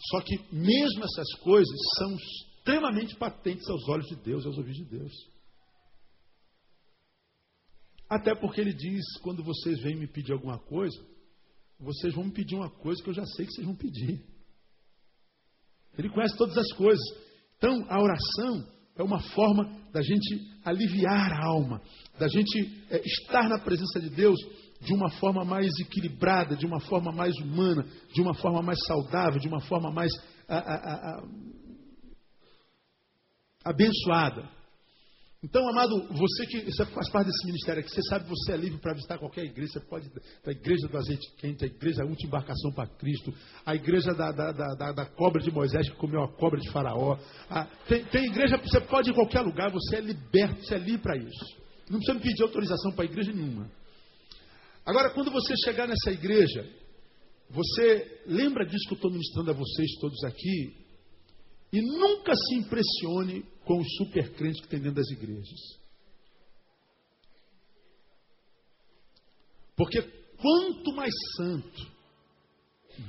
Só 0.10 0.22
que 0.22 0.38
mesmo 0.54 1.04
essas 1.04 1.34
coisas 1.42 1.78
são 2.00 2.16
extremamente 2.16 3.16
patentes 3.16 3.68
aos 3.70 3.88
olhos 3.88 4.08
de 4.08 4.16
Deus, 4.16 4.46
aos 4.46 4.58
ouvidos 4.58 4.78
de 4.78 4.98
Deus. 4.98 5.14
Até 8.10 8.36
porque 8.36 8.60
ele 8.60 8.74
diz: 8.74 9.04
quando 9.22 9.44
vocês 9.44 9.80
vêm 9.82 9.96
me 9.96 10.08
pedir 10.08 10.34
alguma 10.34 10.58
coisa, 10.58 10.98
vocês 11.80 12.14
vão 12.14 12.26
me 12.26 12.32
pedir 12.32 12.56
uma 12.56 12.70
coisa 12.70 13.02
que 13.02 13.10
eu 13.10 13.14
já 13.14 13.26
sei 13.26 13.46
que 13.46 13.54
vocês 13.54 13.66
vão 13.66 13.76
pedir. 13.76 14.24
Ele 15.98 16.10
conhece 16.10 16.36
todas 16.38 16.58
as 16.58 16.72
coisas. 16.74 17.31
Então, 17.62 17.86
a 17.90 18.02
oração 18.02 18.66
é 18.98 19.04
uma 19.04 19.20
forma 19.20 19.72
da 19.94 20.02
gente 20.02 20.50
aliviar 20.66 21.32
a 21.32 21.46
alma, 21.46 21.80
da 22.18 22.28
gente 22.28 22.84
é, 22.90 23.00
estar 23.06 23.48
na 23.48 23.60
presença 23.60 24.00
de 24.00 24.10
Deus 24.10 24.40
de 24.82 24.92
uma 24.96 25.12
forma 25.12 25.46
mais 25.46 25.72
equilibrada, 25.80 26.56
de 26.56 26.66
uma 26.66 26.80
forma 26.80 27.12
mais 27.12 27.38
humana, 27.38 27.86
de 28.12 28.20
uma 28.20 28.34
forma 28.34 28.64
mais 28.64 28.80
saudável, 28.88 29.40
de 29.40 29.48
uma 29.48 29.62
forma 29.62 29.92
mais 29.92 30.12
a, 30.50 30.58
a, 30.58 30.74
a, 30.96 31.24
abençoada. 33.66 34.50
Então, 35.44 35.68
amado, 35.68 36.08
você 36.10 36.46
que 36.46 36.72
você 36.72 36.86
faz 36.86 37.10
parte 37.10 37.26
desse 37.26 37.48
ministério 37.48 37.82
aqui, 37.82 37.90
você 37.90 38.04
sabe 38.04 38.26
que 38.26 38.30
você 38.30 38.52
é 38.52 38.58
livre 38.58 38.78
para 38.80 38.94
visitar 38.94 39.18
qualquer 39.18 39.44
igreja. 39.44 39.74
Você 39.74 39.80
pode 39.80 40.08
a 40.46 40.52
igreja 40.52 40.88
do 40.88 40.96
azeite 40.96 41.32
quente, 41.38 41.64
a 41.64 41.68
igreja 41.68 42.04
da 42.04 42.06
última 42.06 42.28
embarcação 42.28 42.72
para 42.72 42.88
Cristo, 42.88 43.34
a 43.66 43.74
igreja 43.74 44.14
da, 44.14 44.32
da, 44.32 44.52
da, 44.52 44.92
da, 44.92 45.06
cobra 45.08 45.42
de 45.42 45.50
Moisés 45.50 45.90
que 45.90 45.96
comeu 45.96 46.22
a 46.22 46.32
cobra 46.32 46.60
de 46.60 46.70
Faraó. 46.70 47.18
A, 47.50 47.66
tem, 47.88 48.06
tem 48.06 48.26
igreja, 48.26 48.56
você 48.58 48.82
pode 48.82 49.10
ir 49.10 49.14
em 49.14 49.16
qualquer 49.16 49.42
lugar, 49.42 49.72
você 49.72 49.96
é 49.96 50.02
liberto, 50.02 50.64
você 50.64 50.76
é 50.76 50.78
livre 50.78 51.02
para 51.02 51.18
isso. 51.18 51.58
Não 51.90 51.98
precisa 51.98 52.14
me 52.14 52.22
pedir 52.22 52.44
autorização 52.44 52.92
para 52.92 53.06
igreja 53.06 53.34
nenhuma. 53.34 53.68
Agora, 54.86 55.10
quando 55.10 55.32
você 55.32 55.56
chegar 55.66 55.88
nessa 55.88 56.12
igreja, 56.12 56.70
você 57.50 58.22
lembra 58.28 58.64
disso 58.64 58.88
que 58.88 58.94
eu 58.94 58.98
estou 58.98 59.10
ministrando 59.10 59.50
a 59.50 59.56
vocês 59.56 59.90
todos 60.00 60.24
aqui, 60.24 60.76
e 61.74 61.82
nunca 61.82 62.32
se 62.36 62.56
impressione 62.58 63.44
com 63.66 63.80
os 63.80 63.88
super 63.98 64.34
crentes 64.34 64.62
que 64.62 64.68
tem 64.68 64.80
dentro 64.80 64.96
das 64.96 65.10
igrejas. 65.12 65.82
Porque 69.76 70.02
quanto 70.02 70.94
mais 70.94 71.14
santo, 71.38 71.92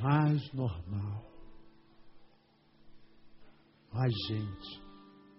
mais 0.00 0.52
normal. 0.52 1.30
Mais 3.92 4.12
gente, 4.28 4.80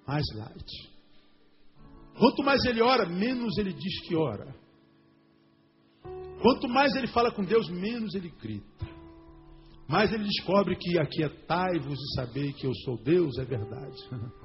mais 0.05 0.23
light. 0.35 0.93
Quanto 2.17 2.43
mais 2.43 2.63
ele 2.65 2.81
ora, 2.81 3.07
menos 3.09 3.57
ele 3.57 3.73
diz 3.73 4.01
que 4.07 4.15
ora. 4.15 4.53
Quanto 6.41 6.67
mais 6.67 6.93
ele 6.95 7.07
fala 7.07 7.31
com 7.31 7.43
Deus, 7.43 7.67
menos 7.69 8.13
ele 8.13 8.29
grita. 8.29 8.85
Mais 9.87 10.11
ele 10.11 10.25
descobre 10.25 10.75
que 10.75 10.99
aquietai-vos 10.99 11.99
e 11.99 12.15
sabei 12.15 12.53
que 12.53 12.67
eu 12.67 12.73
sou 12.85 13.01
Deus, 13.01 13.37
é 13.37 13.45
verdade. 13.45 13.97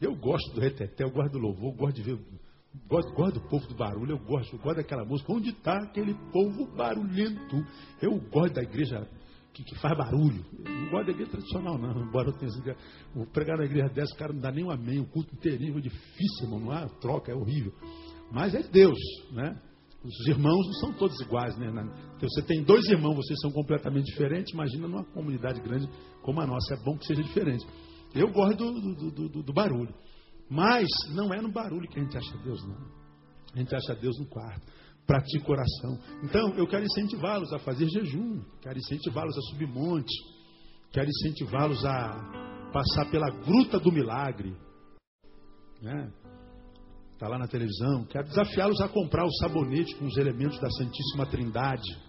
Eu 0.00 0.14
gosto 0.14 0.54
do 0.54 0.60
reteté, 0.60 1.04
eu 1.04 1.10
gosto 1.10 1.32
do 1.32 1.38
louvor, 1.38 1.72
eu 1.72 1.76
gosto 1.76 1.96
de 1.96 2.02
ver, 2.02 2.18
gosto, 2.86 3.12
gosto 3.14 3.40
do 3.40 3.48
povo 3.48 3.66
do 3.66 3.74
barulho, 3.74 4.12
eu 4.12 4.18
gosto, 4.18 4.54
eu 4.54 4.60
gosto 4.60 4.76
daquela 4.76 5.04
música. 5.04 5.32
Onde 5.32 5.50
está 5.50 5.78
aquele 5.78 6.14
povo 6.32 6.66
barulhento? 6.76 7.64
Eu 8.02 8.18
gosto 8.30 8.54
da 8.54 8.62
igreja 8.62 9.08
que, 9.54 9.64
que, 9.64 9.74
faz 9.76 9.96
barulho. 9.96 10.44
Eu 10.64 10.70
não 10.70 10.90
gosto 10.90 11.06
da 11.06 11.12
igreja 11.12 11.30
tradicional, 11.30 11.78
não. 11.78 12.02
Embora 12.02 12.28
eu 12.28 12.32
tenha. 12.34 12.76
Vou 13.14 13.26
pregar 13.26 13.56
na 13.56 13.64
igreja 13.64 13.88
dessa, 13.88 14.14
o 14.14 14.18
cara 14.18 14.32
não 14.32 14.40
dá 14.40 14.52
nem 14.52 14.64
um 14.64 14.70
amém, 14.70 15.00
o 15.00 15.06
culto 15.06 15.34
terrível, 15.36 15.80
difícil, 15.80 16.48
não 16.48 16.70
há 16.70 16.86
troca, 17.00 17.32
é 17.32 17.34
horrível. 17.34 17.72
Mas 18.30 18.54
é 18.54 18.62
Deus, 18.62 18.98
né? 19.32 19.58
Os 20.04 20.28
irmãos 20.28 20.66
não 20.66 20.74
são 20.74 20.92
todos 20.92 21.18
iguais, 21.20 21.56
né? 21.56 21.68
Então, 21.68 22.28
você 22.28 22.42
tem 22.42 22.62
dois 22.62 22.86
irmãos, 22.86 23.16
vocês 23.16 23.40
são 23.40 23.50
completamente 23.50 24.04
diferentes. 24.04 24.52
Imagina 24.52 24.86
numa 24.86 25.04
comunidade 25.04 25.60
grande 25.60 25.88
como 26.22 26.40
a 26.40 26.46
nossa. 26.46 26.74
É 26.74 26.84
bom 26.84 26.96
que 26.96 27.06
seja 27.06 27.22
diferente. 27.22 27.66
Eu 28.16 28.32
gosto 28.32 28.56
do, 28.56 28.94
do, 28.94 29.28
do, 29.28 29.42
do 29.42 29.52
barulho. 29.52 29.94
Mas 30.48 30.86
não 31.10 31.32
é 31.34 31.40
no 31.40 31.50
barulho 31.50 31.88
que 31.88 31.98
a 31.98 32.02
gente 32.02 32.16
acha 32.16 32.38
Deus, 32.38 32.66
não. 32.66 32.78
A 33.54 33.58
gente 33.58 33.74
acha 33.74 33.94
Deus 33.94 34.18
no 34.18 34.26
quarto. 34.26 34.64
Pratica 35.06 35.50
oração. 35.50 35.98
Então, 36.22 36.54
eu 36.56 36.66
quero 36.66 36.84
incentivá-los 36.84 37.52
a 37.52 37.58
fazer 37.58 37.88
jejum. 37.88 38.42
Quero 38.60 38.78
incentivá-los 38.78 39.36
a 39.36 39.40
subir 39.52 39.68
monte. 39.68 40.12
Quero 40.90 41.08
incentivá-los 41.08 41.84
a 41.84 42.70
passar 42.72 43.10
pela 43.10 43.30
gruta 43.30 43.78
do 43.78 43.92
milagre. 43.92 44.56
Né? 45.80 46.12
Está 47.12 47.28
lá 47.28 47.38
na 47.38 47.46
televisão. 47.46 48.04
Quero 48.04 48.28
desafiá-los 48.28 48.80
a 48.80 48.88
comprar 48.88 49.24
o 49.24 49.32
sabonete 49.40 49.94
com 49.96 50.06
os 50.06 50.16
elementos 50.16 50.58
da 50.60 50.70
Santíssima 50.70 51.26
Trindade. 51.26 52.05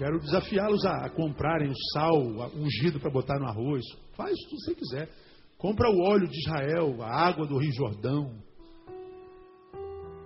Quero 0.00 0.18
desafiá-los 0.18 0.82
a, 0.86 1.10
comprarem 1.10 1.68
o 1.68 1.76
sal 1.92 2.16
ungido 2.56 2.98
para 2.98 3.10
botar 3.10 3.38
no 3.38 3.46
arroz. 3.46 3.84
Faz 4.16 4.32
o 4.32 4.48
que 4.48 4.56
você 4.56 4.74
quiser. 4.74 5.10
Compra 5.58 5.90
o 5.90 6.00
óleo 6.08 6.26
de 6.26 6.38
Israel, 6.38 7.02
a 7.02 7.28
água 7.28 7.46
do 7.46 7.58
Rio 7.58 7.70
Jordão. 7.70 8.34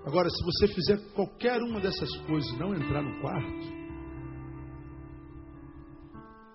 Agora, 0.07 0.31
se 0.31 0.45
você 0.45 0.68
fizer 0.68 1.12
qualquer 1.14 1.61
uma 1.61 1.81
dessas 1.81 2.09
coisas 2.18 2.49
e 2.53 2.57
não 2.57 2.72
entrar 2.72 3.03
no 3.03 3.20
quarto, 3.20 3.66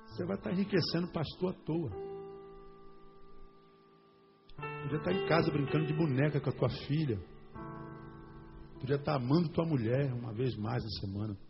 você 0.06 0.26
vai 0.26 0.38
estar 0.38 0.54
enriquecendo 0.54 1.08
o 1.08 1.12
pastor 1.12 1.50
à 1.50 1.66
toa. 1.66 1.92
Podia 4.84 4.98
estar 4.98 5.12
em 5.12 5.28
casa 5.28 5.52
brincando 5.52 5.88
de 5.88 5.94
boneca 5.94 6.40
com 6.40 6.52
a 6.52 6.54
tua 6.54 6.70
filha. 6.88 7.20
Podia 8.80 8.96
estar 8.96 9.18
amando 9.18 9.50
tua 9.50 9.66
mulher 9.66 10.14
uma 10.14 10.32
vez 10.32 10.56
mais 10.56 10.82
na 10.82 10.90
semana. 11.02 11.49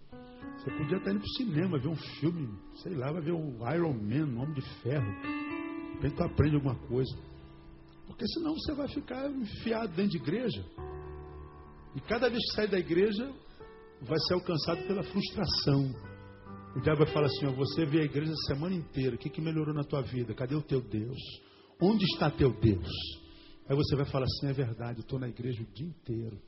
Você 0.57 0.71
podia 0.71 0.97
estar 0.97 1.11
indo 1.11 1.19
para 1.19 1.27
o 1.27 1.37
cinema, 1.37 1.79
ver 1.79 1.87
um 1.87 1.95
filme, 1.95 2.49
sei 2.81 2.93
lá, 2.95 3.11
vai 3.11 3.21
ver 3.21 3.31
o 3.31 3.55
Iron 3.73 3.93
Man, 3.93 4.37
o 4.37 4.41
Homem 4.41 4.53
de 4.53 4.61
Ferro. 4.81 5.11
De 5.21 5.95
repente 5.95 6.15
tu 6.15 6.23
aprende 6.23 6.55
alguma 6.55 6.75
coisa. 6.87 7.15
Porque 8.07 8.27
senão 8.27 8.53
você 8.53 8.73
vai 8.73 8.87
ficar 8.87 9.29
enfiado 9.29 9.95
dentro 9.95 10.11
de 10.11 10.17
igreja. 10.17 10.65
E 11.95 12.01
cada 12.01 12.29
vez 12.29 12.39
que 12.49 12.55
sai 12.55 12.67
da 12.67 12.77
igreja, 12.77 13.31
vai 14.01 14.19
ser 14.27 14.33
alcançado 14.33 14.85
pela 14.87 15.03
frustração. 15.03 15.93
O 16.75 16.81
diabo 16.81 17.03
vai 17.03 17.13
falar 17.13 17.27
assim: 17.27 17.45
ó, 17.47 17.51
você 17.51 17.85
vê 17.85 18.01
a 18.01 18.05
igreja 18.05 18.31
a 18.31 18.53
semana 18.53 18.75
inteira, 18.75 19.15
o 19.15 19.19
que, 19.19 19.29
que 19.29 19.41
melhorou 19.41 19.73
na 19.73 19.83
tua 19.83 20.01
vida? 20.01 20.33
Cadê 20.33 20.55
o 20.55 20.61
teu 20.61 20.81
Deus? 20.81 21.17
Onde 21.81 22.03
está 22.05 22.29
teu 22.29 22.51
Deus? 22.59 22.89
Aí 23.67 23.75
você 23.75 23.95
vai 23.95 24.05
falar 24.05 24.25
assim: 24.25 24.47
é 24.47 24.53
verdade, 24.53 24.99
eu 24.99 25.03
estou 25.03 25.19
na 25.19 25.27
igreja 25.27 25.61
o 25.61 25.73
dia 25.73 25.87
inteiro, 25.87 26.39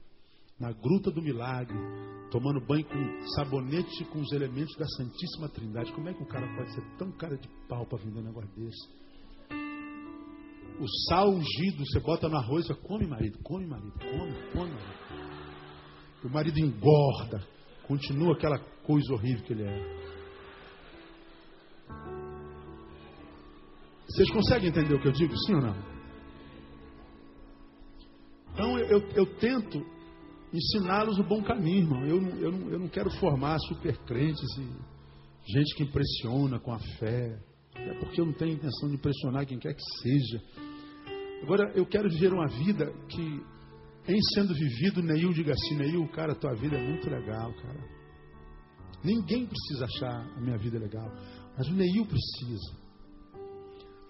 na 0.62 0.72
gruta 0.72 1.10
do 1.10 1.24
milagre, 1.24 1.76
tomando 2.30 2.64
banho 2.64 2.86
com 2.86 3.28
sabonete 3.36 4.06
com 4.06 4.20
os 4.20 4.32
elementos 4.32 4.76
da 4.78 4.86
Santíssima 4.86 5.50
Trindade. 5.50 5.92
Como 5.92 6.08
é 6.08 6.14
que 6.14 6.22
o 6.22 6.28
cara 6.28 6.48
pode 6.56 6.72
ser 6.72 6.84
tão 7.00 7.12
cara 7.14 7.36
de 7.36 7.50
pau 7.68 7.84
para 7.88 7.98
vender 7.98 8.20
um 8.20 8.26
negócio 8.26 8.50
desse? 8.56 9.02
O 10.80 10.88
sal 11.10 11.30
ungido, 11.30 11.84
você 11.84 12.00
bota 12.00 12.30
no 12.30 12.38
arroz 12.38 12.70
e 12.70 12.76
come, 12.76 13.08
marido, 13.08 13.40
come, 13.44 13.66
marido, 13.66 13.92
come, 14.00 14.34
come, 14.54 14.72
marido. 14.72 15.32
O 16.24 16.30
marido 16.30 16.60
engorda, 16.60 17.44
continua 17.88 18.34
aquela 18.34 18.60
coisa 18.84 19.14
horrível 19.14 19.44
que 19.44 19.54
ele 19.54 19.64
é. 19.64 20.02
Vocês 24.08 24.30
conseguem 24.30 24.70
entender 24.70 24.94
o 24.94 25.02
que 25.02 25.08
eu 25.08 25.12
digo, 25.12 25.36
sim 25.38 25.56
ou 25.56 25.62
não? 25.62 25.76
Então 28.54 28.78
eu, 28.78 29.00
eu 29.16 29.26
tento 29.38 29.84
ensiná-los 30.54 31.18
o 31.20 31.24
bom 31.24 31.42
caminho, 31.44 31.84
irmão. 31.84 32.06
Eu, 32.06 32.22
eu, 32.40 32.72
eu 32.72 32.80
não 32.80 32.88
quero 32.88 33.10
formar 33.12 33.58
super 33.60 33.98
crentes 34.00 34.50
e 34.58 35.52
gente 35.52 35.76
que 35.76 35.84
impressiona 35.84 36.60
com 36.60 36.74
a 36.74 36.80
fé. 37.00 37.40
É 37.76 37.94
porque 38.00 38.20
eu 38.20 38.26
não 38.26 38.34
tenho 38.34 38.54
intenção 38.54 38.90
de 38.90 38.96
impressionar 38.96 39.46
quem 39.46 39.58
quer 39.58 39.74
que 39.74 39.84
seja. 40.02 40.42
Agora, 41.44 41.72
eu 41.74 41.86
quero 41.86 42.10
viver 42.10 42.32
uma 42.32 42.48
vida 42.48 42.92
que, 43.10 43.44
em 44.08 44.22
sendo 44.34 44.54
vivido, 44.54 45.02
Neil 45.02 45.34
diga 45.34 45.54
assim, 45.54 45.76
Neil, 45.76 46.08
cara, 46.10 46.36
tua 46.36 46.54
vida 46.54 46.78
é 46.78 46.88
muito 46.88 47.10
legal, 47.10 47.52
cara. 47.54 48.02
Ninguém 49.04 49.48
precisa 49.48 49.86
achar 49.86 50.38
a 50.38 50.40
minha 50.40 50.58
vida 50.58 50.78
legal, 50.78 51.12
mas 51.58 51.68
o 51.68 51.74
Neil 51.74 52.06
precisa. 52.06 52.82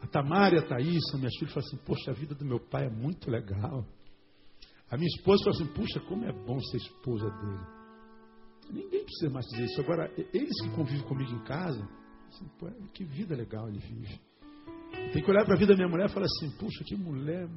A 0.02 0.08
Tamara 0.08 0.56
e 0.56 0.60
a 0.60 0.68
Thaís, 0.68 1.04
minhas 1.14 1.36
filhas, 1.36 1.54
falam 1.54 1.68
assim: 1.68 1.78
Poxa, 1.86 2.12
a 2.12 2.14
vida 2.14 2.34
do 2.34 2.44
meu 2.44 2.60
pai 2.60 2.88
é 2.88 2.90
muito 2.90 3.30
legal. 3.30 3.86
A 4.92 4.98
minha 4.98 5.08
esposa 5.08 5.46
fala 5.46 5.56
assim: 5.56 5.74
Puxa, 5.74 6.00
como 6.02 6.26
é 6.26 6.34
bom 6.34 6.60
ser 6.60 6.78
esposa 6.78 7.30
dele. 7.30 7.66
Ninguém 8.70 9.04
precisa 9.04 9.32
mais 9.32 9.46
dizer 9.48 9.66
isso. 9.66 9.82
Agora, 9.82 10.12
eles 10.34 10.62
que 10.62 10.70
convivem 10.76 11.08
comigo 11.08 11.32
em 11.32 11.44
casa, 11.44 11.90
assim, 12.28 12.50
que 12.94 13.06
vida 13.06 13.36
legal 13.36 13.68
ele 13.70 13.80
vive. 13.80 14.20
Tem 15.14 15.24
que 15.24 15.32
olhar 15.32 15.46
para 15.46 15.56
a 15.56 15.58
vida 15.58 15.74
da 15.74 15.78
minha 15.78 15.88
mulher 15.88 16.10
e 16.10 16.14
falar 16.14 16.26
assim: 16.26 16.52
Puxa, 16.58 16.84
que 16.84 16.96
mulher 16.96 17.48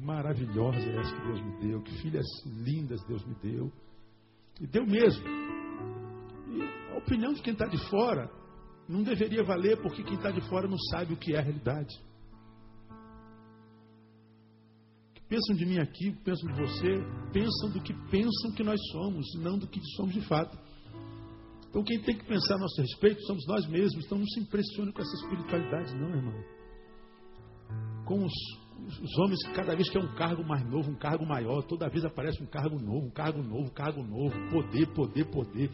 maravilhosa 0.00 0.78
é 0.78 1.00
essa 1.00 1.16
que 1.16 1.26
Deus 1.26 1.40
me 1.40 1.60
deu. 1.60 1.82
Que 1.82 1.92
filhas 2.02 2.26
lindas 2.44 3.02
Deus 3.04 3.24
me 3.24 3.34
deu. 3.36 3.72
E 4.60 4.66
deu 4.66 4.86
mesmo. 4.86 5.26
E 6.48 6.92
a 6.92 6.98
opinião 6.98 7.32
de 7.32 7.40
quem 7.40 7.54
está 7.54 7.66
de 7.66 7.78
fora 7.88 8.30
não 8.86 9.02
deveria 9.02 9.42
valer 9.42 9.80
porque 9.80 10.02
quem 10.02 10.14
está 10.14 10.30
de 10.30 10.42
fora 10.48 10.68
não 10.68 10.78
sabe 10.90 11.14
o 11.14 11.16
que 11.16 11.34
é 11.34 11.38
a 11.38 11.42
realidade. 11.42 11.94
Pensam 15.28 15.56
de 15.56 15.66
mim 15.66 15.78
aqui, 15.78 16.12
pensam 16.24 16.52
de 16.52 16.60
você, 16.60 17.04
pensam 17.32 17.70
do 17.70 17.82
que 17.82 17.92
pensam 18.10 18.52
que 18.52 18.62
nós 18.62 18.80
somos, 18.92 19.26
não 19.40 19.58
do 19.58 19.66
que 19.66 19.80
somos 19.96 20.14
de 20.14 20.20
fato. 20.22 20.56
Então 21.68 21.82
quem 21.82 22.00
tem 22.00 22.16
que 22.16 22.24
pensar 22.24 22.54
a 22.54 22.58
nosso 22.58 22.80
respeito 22.80 23.20
somos 23.22 23.44
nós 23.46 23.66
mesmos. 23.66 24.04
Então 24.04 24.18
não 24.18 24.26
se 24.26 24.40
impressione 24.40 24.92
com 24.92 25.02
essa 25.02 25.14
espiritualidade, 25.16 25.94
não, 25.96 26.08
irmão. 26.10 26.44
Com 28.06 28.24
os, 28.24 28.32
os 29.02 29.18
homens 29.18 29.44
que 29.44 29.52
cada 29.52 29.74
vez 29.74 29.90
que 29.90 29.98
é 29.98 30.00
um 30.00 30.14
cargo 30.14 30.44
mais 30.44 30.64
novo, 30.70 30.90
um 30.90 30.96
cargo 30.96 31.26
maior, 31.26 31.62
toda 31.62 31.88
vez 31.88 32.04
aparece 32.04 32.40
um 32.40 32.46
cargo 32.46 32.78
novo, 32.78 33.06
um 33.06 33.10
cargo 33.10 33.42
novo, 33.42 33.66
um 33.66 33.74
cargo 33.74 34.02
novo, 34.04 34.34
poder, 34.48 34.86
poder, 34.94 35.24
poder. 35.24 35.70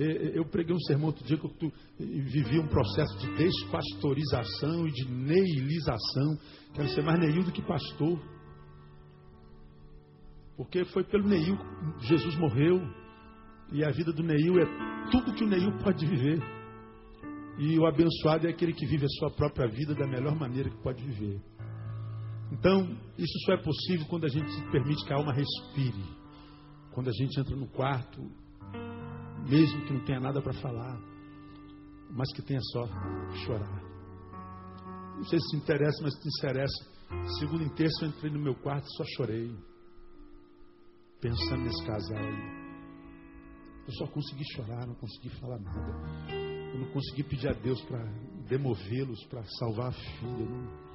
É, 0.00 0.04
é, 0.04 0.38
eu 0.38 0.44
preguei 0.44 0.74
um 0.74 0.80
sermão 0.80 1.06
outro 1.06 1.24
dia 1.24 1.38
que 1.38 1.44
eu 1.44 1.72
vivi 1.98 2.58
um 2.58 2.68
processo 2.68 3.16
de 3.18 3.34
despastorização 3.36 4.88
e 4.88 4.92
de 4.92 5.08
neilização. 5.08 6.36
Quero 6.74 6.88
ser 6.88 7.02
mais 7.02 7.20
neil 7.20 7.44
do 7.44 7.52
que 7.52 7.62
pastor. 7.62 8.20
Porque 10.58 10.84
foi 10.86 11.04
pelo 11.04 11.26
Neil 11.26 11.56
que 11.98 12.06
Jesus 12.06 12.36
morreu. 12.36 12.82
E 13.72 13.82
a 13.84 13.90
vida 13.90 14.12
do 14.12 14.22
Neil 14.22 14.58
é 14.58 15.10
tudo 15.10 15.32
que 15.32 15.44
o 15.44 15.48
Neil 15.48 15.72
pode 15.78 16.04
viver. 16.04 16.38
E 17.58 17.78
o 17.78 17.86
abençoado 17.86 18.46
é 18.46 18.50
aquele 18.50 18.74
que 18.74 18.84
vive 18.84 19.06
a 19.06 19.08
sua 19.18 19.30
própria 19.30 19.68
vida 19.68 19.94
da 19.94 20.06
melhor 20.06 20.36
maneira 20.36 20.68
que 20.68 20.82
pode 20.82 21.02
viver. 21.02 21.40
Então, 22.52 22.84
isso 23.16 23.38
só 23.46 23.54
é 23.54 23.62
possível 23.62 24.06
quando 24.10 24.24
a 24.24 24.28
gente 24.28 24.50
permite 24.70 25.04
que 25.06 25.12
a 25.12 25.16
alma 25.16 25.32
respire. 25.32 26.04
Quando 26.92 27.08
a 27.08 27.12
gente 27.12 27.40
entra 27.40 27.56
no 27.56 27.68
quarto 27.68 28.20
mesmo 29.48 29.84
que 29.86 29.92
não 29.92 30.04
tenha 30.04 30.20
nada 30.20 30.42
para 30.42 30.52
falar, 30.54 31.00
mas 32.10 32.32
que 32.32 32.42
tenha 32.42 32.60
só 32.72 32.86
chorar. 33.44 33.82
Não 35.16 35.24
sei 35.24 35.38
se 35.40 35.48
te 35.50 35.56
interessa, 35.56 36.02
mas 36.02 36.14
se 36.14 36.20
te 36.20 36.28
interessa. 36.38 36.98
Segundo 37.38 37.64
em 37.64 37.68
terço, 37.70 38.04
eu 38.04 38.08
entrei 38.08 38.30
no 38.30 38.40
meu 38.40 38.54
quarto 38.56 38.86
e 38.86 38.96
só 38.96 39.04
chorei, 39.16 39.50
pensando 41.20 41.64
nesse 41.64 41.84
casal 41.84 42.18
aí. 42.18 42.58
Eu 43.86 43.92
só 43.94 44.06
consegui 44.06 44.44
chorar, 44.54 44.86
não 44.86 44.94
consegui 44.94 45.30
falar 45.40 45.58
nada. 45.58 46.30
Eu 46.74 46.80
não 46.80 46.92
consegui 46.92 47.22
pedir 47.22 47.48
a 47.48 47.54
Deus 47.54 47.80
para 47.82 48.04
demovê-los, 48.48 49.24
para 49.24 49.42
salvar 49.58 49.88
a 49.88 49.92
filha. 49.92 50.44
Não. 50.44 50.88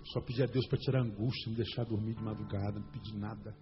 Eu 0.00 0.06
só 0.12 0.20
pedi 0.20 0.42
a 0.42 0.46
Deus 0.46 0.66
para 0.68 0.78
tirar 0.78 0.98
a 1.00 1.02
angústia, 1.02 1.50
me 1.50 1.56
deixar 1.56 1.84
dormir 1.84 2.14
de 2.14 2.22
madrugada, 2.22 2.78
não 2.78 2.90
pedi 2.90 3.16
nada. 3.16 3.56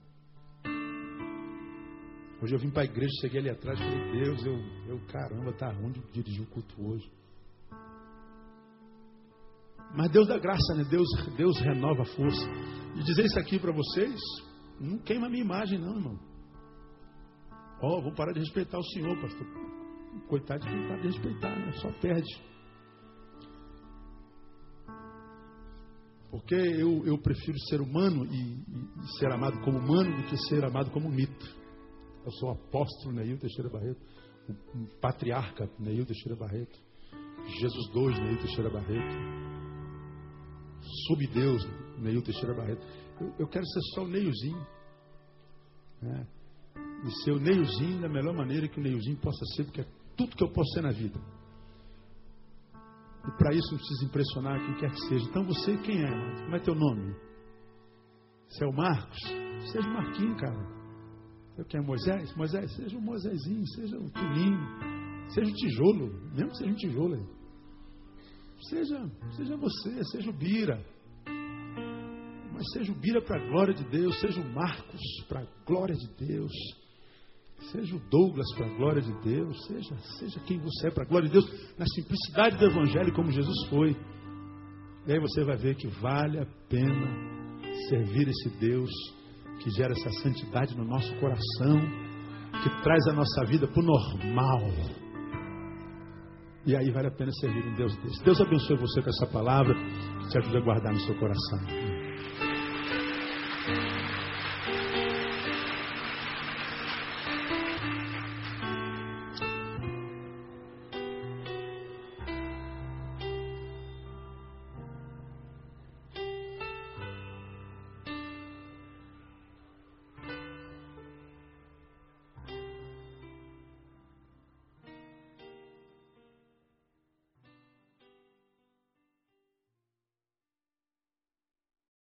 Hoje 2.42 2.54
eu 2.54 2.58
vim 2.58 2.70
para 2.70 2.82
a 2.82 2.84
igreja, 2.84 3.12
cheguei 3.20 3.38
ali 3.38 3.50
atrás 3.50 3.78
e 3.78 3.82
falei, 3.84 4.24
Deus, 4.24 4.44
eu, 4.44 4.58
eu 4.88 5.00
caramba, 5.06 5.52
tá 5.52 5.70
ruim 5.70 5.92
de 5.92 6.00
dirigir 6.10 6.42
o 6.42 6.46
culto 6.46 6.74
hoje. 6.84 7.08
Mas 9.94 10.10
Deus 10.10 10.26
dá 10.26 10.38
graça, 10.38 10.74
né? 10.74 10.84
Deus, 10.90 11.06
Deus 11.36 11.60
renova 11.60 12.02
a 12.02 12.06
força. 12.06 12.44
E 12.96 13.04
dizer 13.04 13.26
isso 13.26 13.38
aqui 13.38 13.60
para 13.60 13.70
vocês, 13.70 14.20
não 14.82 14.98
queima 14.98 15.26
a 15.26 15.30
minha 15.30 15.44
imagem, 15.44 15.78
não, 15.78 15.96
irmão. 15.96 16.18
Ó, 17.80 17.98
oh, 17.98 18.02
vou 18.02 18.12
parar 18.14 18.32
de 18.32 18.40
respeitar 18.40 18.78
o 18.78 18.84
Senhor, 18.84 19.20
pastor. 19.20 19.46
Coitado 20.28 20.60
de 20.64 20.68
quem 20.68 20.86
para 20.86 21.00
de 21.00 21.08
respeitar, 21.08 21.56
né? 21.56 21.72
Só 21.72 21.90
perde. 22.00 22.52
Porque 26.30 26.54
eu, 26.54 27.04
eu 27.04 27.18
prefiro 27.18 27.58
ser 27.68 27.80
humano 27.80 28.24
e, 28.24 28.54
e, 28.54 29.18
ser 29.18 29.30
amado 29.30 29.60
como 29.60 29.78
humano 29.78 30.16
do 30.16 30.28
que 30.28 30.36
ser 30.48 30.64
amado 30.64 30.90
como 30.90 31.10
mito. 31.10 31.46
Eu 32.24 32.30
sou 32.32 32.48
o 32.48 32.52
apóstolo 32.52 33.14
Neil 33.14 33.38
Teixeira 33.38 33.68
Barreto, 33.68 34.00
o, 34.48 35.00
patriarca 35.00 35.68
Neil 35.78 36.06
Teixeira 36.06 36.36
Barreto, 36.36 36.78
Jesus 37.60 37.86
II 37.94 38.22
Neil 38.22 38.38
Teixeira 38.38 38.70
Barreto, 38.70 39.14
subdeus 41.06 41.66
Neil 41.98 42.22
Teixeira 42.22 42.54
Barreto. 42.54 42.86
Eu, 43.20 43.34
eu, 43.40 43.48
quero 43.48 43.64
ser 43.66 43.80
só 43.94 44.04
o 44.04 44.08
Neilzinho. 44.08 44.66
Né? 46.00 46.26
E 47.04 47.10
ser 47.24 47.32
o 47.32 47.40
Neilzinho 47.40 48.00
da 48.00 48.08
melhor 48.08 48.34
maneira 48.34 48.68
que 48.68 48.78
o 48.78 48.82
Neilzinho 48.82 49.16
possa 49.18 49.44
ser, 49.54 49.64
porque 49.64 49.80
é 49.80 49.86
tudo 50.16 50.36
que 50.36 50.44
eu 50.44 50.52
posso 50.52 50.70
ser 50.74 50.82
na 50.82 50.92
vida. 50.92 51.20
E 53.26 53.30
para 53.38 53.54
isso 53.54 53.70
não 53.70 53.78
precisa 53.78 54.04
impressionar 54.04 54.66
quem 54.66 54.74
quer 54.76 54.90
que 54.90 55.00
seja. 55.08 55.24
Então 55.28 55.44
você 55.44 55.76
quem 55.78 56.02
é? 56.02 56.42
Como 56.44 56.56
é 56.56 56.58
teu 56.58 56.74
nome? 56.74 57.14
Você 58.48 58.64
é 58.64 58.66
o 58.66 58.72
Marcos? 58.72 59.18
Seja 59.70 59.88
o 59.88 59.92
Marquinho, 59.92 60.36
cara. 60.36 60.82
Eu 61.56 61.64
quem 61.64 61.80
é 61.80 61.82
Moisés? 61.82 62.34
Moisés, 62.34 62.74
seja 62.74 62.96
o 62.96 63.00
Moisésinho, 63.00 63.66
seja 63.68 63.96
o 63.98 64.10
Tuninho, 64.10 64.58
seja 65.28 65.50
o 65.50 65.54
tijolo, 65.54 66.12
mesmo 66.34 66.50
que 66.50 66.56
seja 66.56 66.70
um 66.70 66.74
tijolo. 66.74 67.42
Seja, 68.68 69.10
seja 69.36 69.56
você, 69.56 70.04
seja 70.04 70.30
o 70.30 70.32
Bira. 70.32 70.84
Mas 72.52 72.64
seja 72.72 72.92
o 72.92 72.94
Bira 72.94 73.22
para 73.22 73.42
a 73.42 73.48
glória 73.48 73.74
de 73.74 73.84
Deus, 73.84 74.18
seja 74.20 74.40
o 74.40 74.54
Marcos 74.54 75.00
para 75.28 75.40
a 75.40 75.46
glória 75.66 75.94
de 75.94 76.26
Deus. 76.26 76.52
Seja 77.70 77.94
o 77.94 78.00
Douglas 78.10 78.46
para 78.56 78.66
a 78.66 78.76
glória 78.76 79.00
de 79.00 79.12
Deus, 79.22 79.66
seja, 79.66 79.96
seja 80.18 80.40
quem 80.40 80.58
você 80.58 80.88
é 80.88 80.90
para 80.90 81.04
a 81.04 81.06
glória 81.06 81.28
de 81.28 81.32
Deus, 81.32 81.48
na 81.78 81.86
simplicidade 81.86 82.58
do 82.58 82.66
Evangelho, 82.66 83.12
como 83.14 83.30
Jesus 83.30 83.68
foi. 83.68 83.96
E 85.06 85.12
aí 85.12 85.20
você 85.20 85.44
vai 85.44 85.56
ver 85.56 85.76
que 85.76 85.86
vale 85.86 86.38
a 86.38 86.46
pena 86.68 87.32
servir 87.88 88.28
esse 88.28 88.48
Deus 88.58 88.90
que 89.62 89.70
gera 89.70 89.92
essa 89.92 90.10
santidade 90.22 90.76
no 90.76 90.84
nosso 90.84 91.14
coração, 91.16 91.80
que 92.62 92.82
traz 92.82 93.06
a 93.08 93.12
nossa 93.12 93.44
vida 93.46 93.66
para 93.68 93.80
o 93.80 93.86
normal. 93.86 94.60
E 96.66 96.76
aí 96.76 96.90
vale 96.90 97.08
a 97.08 97.12
pena 97.12 97.30
servir 97.40 97.64
um 97.64 97.74
Deus 97.74 97.96
desse. 97.98 98.24
Deus 98.24 98.40
abençoe 98.40 98.76
você 98.76 99.02
com 99.02 99.10
essa 99.10 99.26
palavra, 99.26 99.74
que 99.74 100.28
te 100.28 100.38
ajude 100.38 100.56
a 100.56 100.60
guardar 100.60 100.92
no 100.92 101.00
seu 101.00 101.14
coração. 101.18 101.91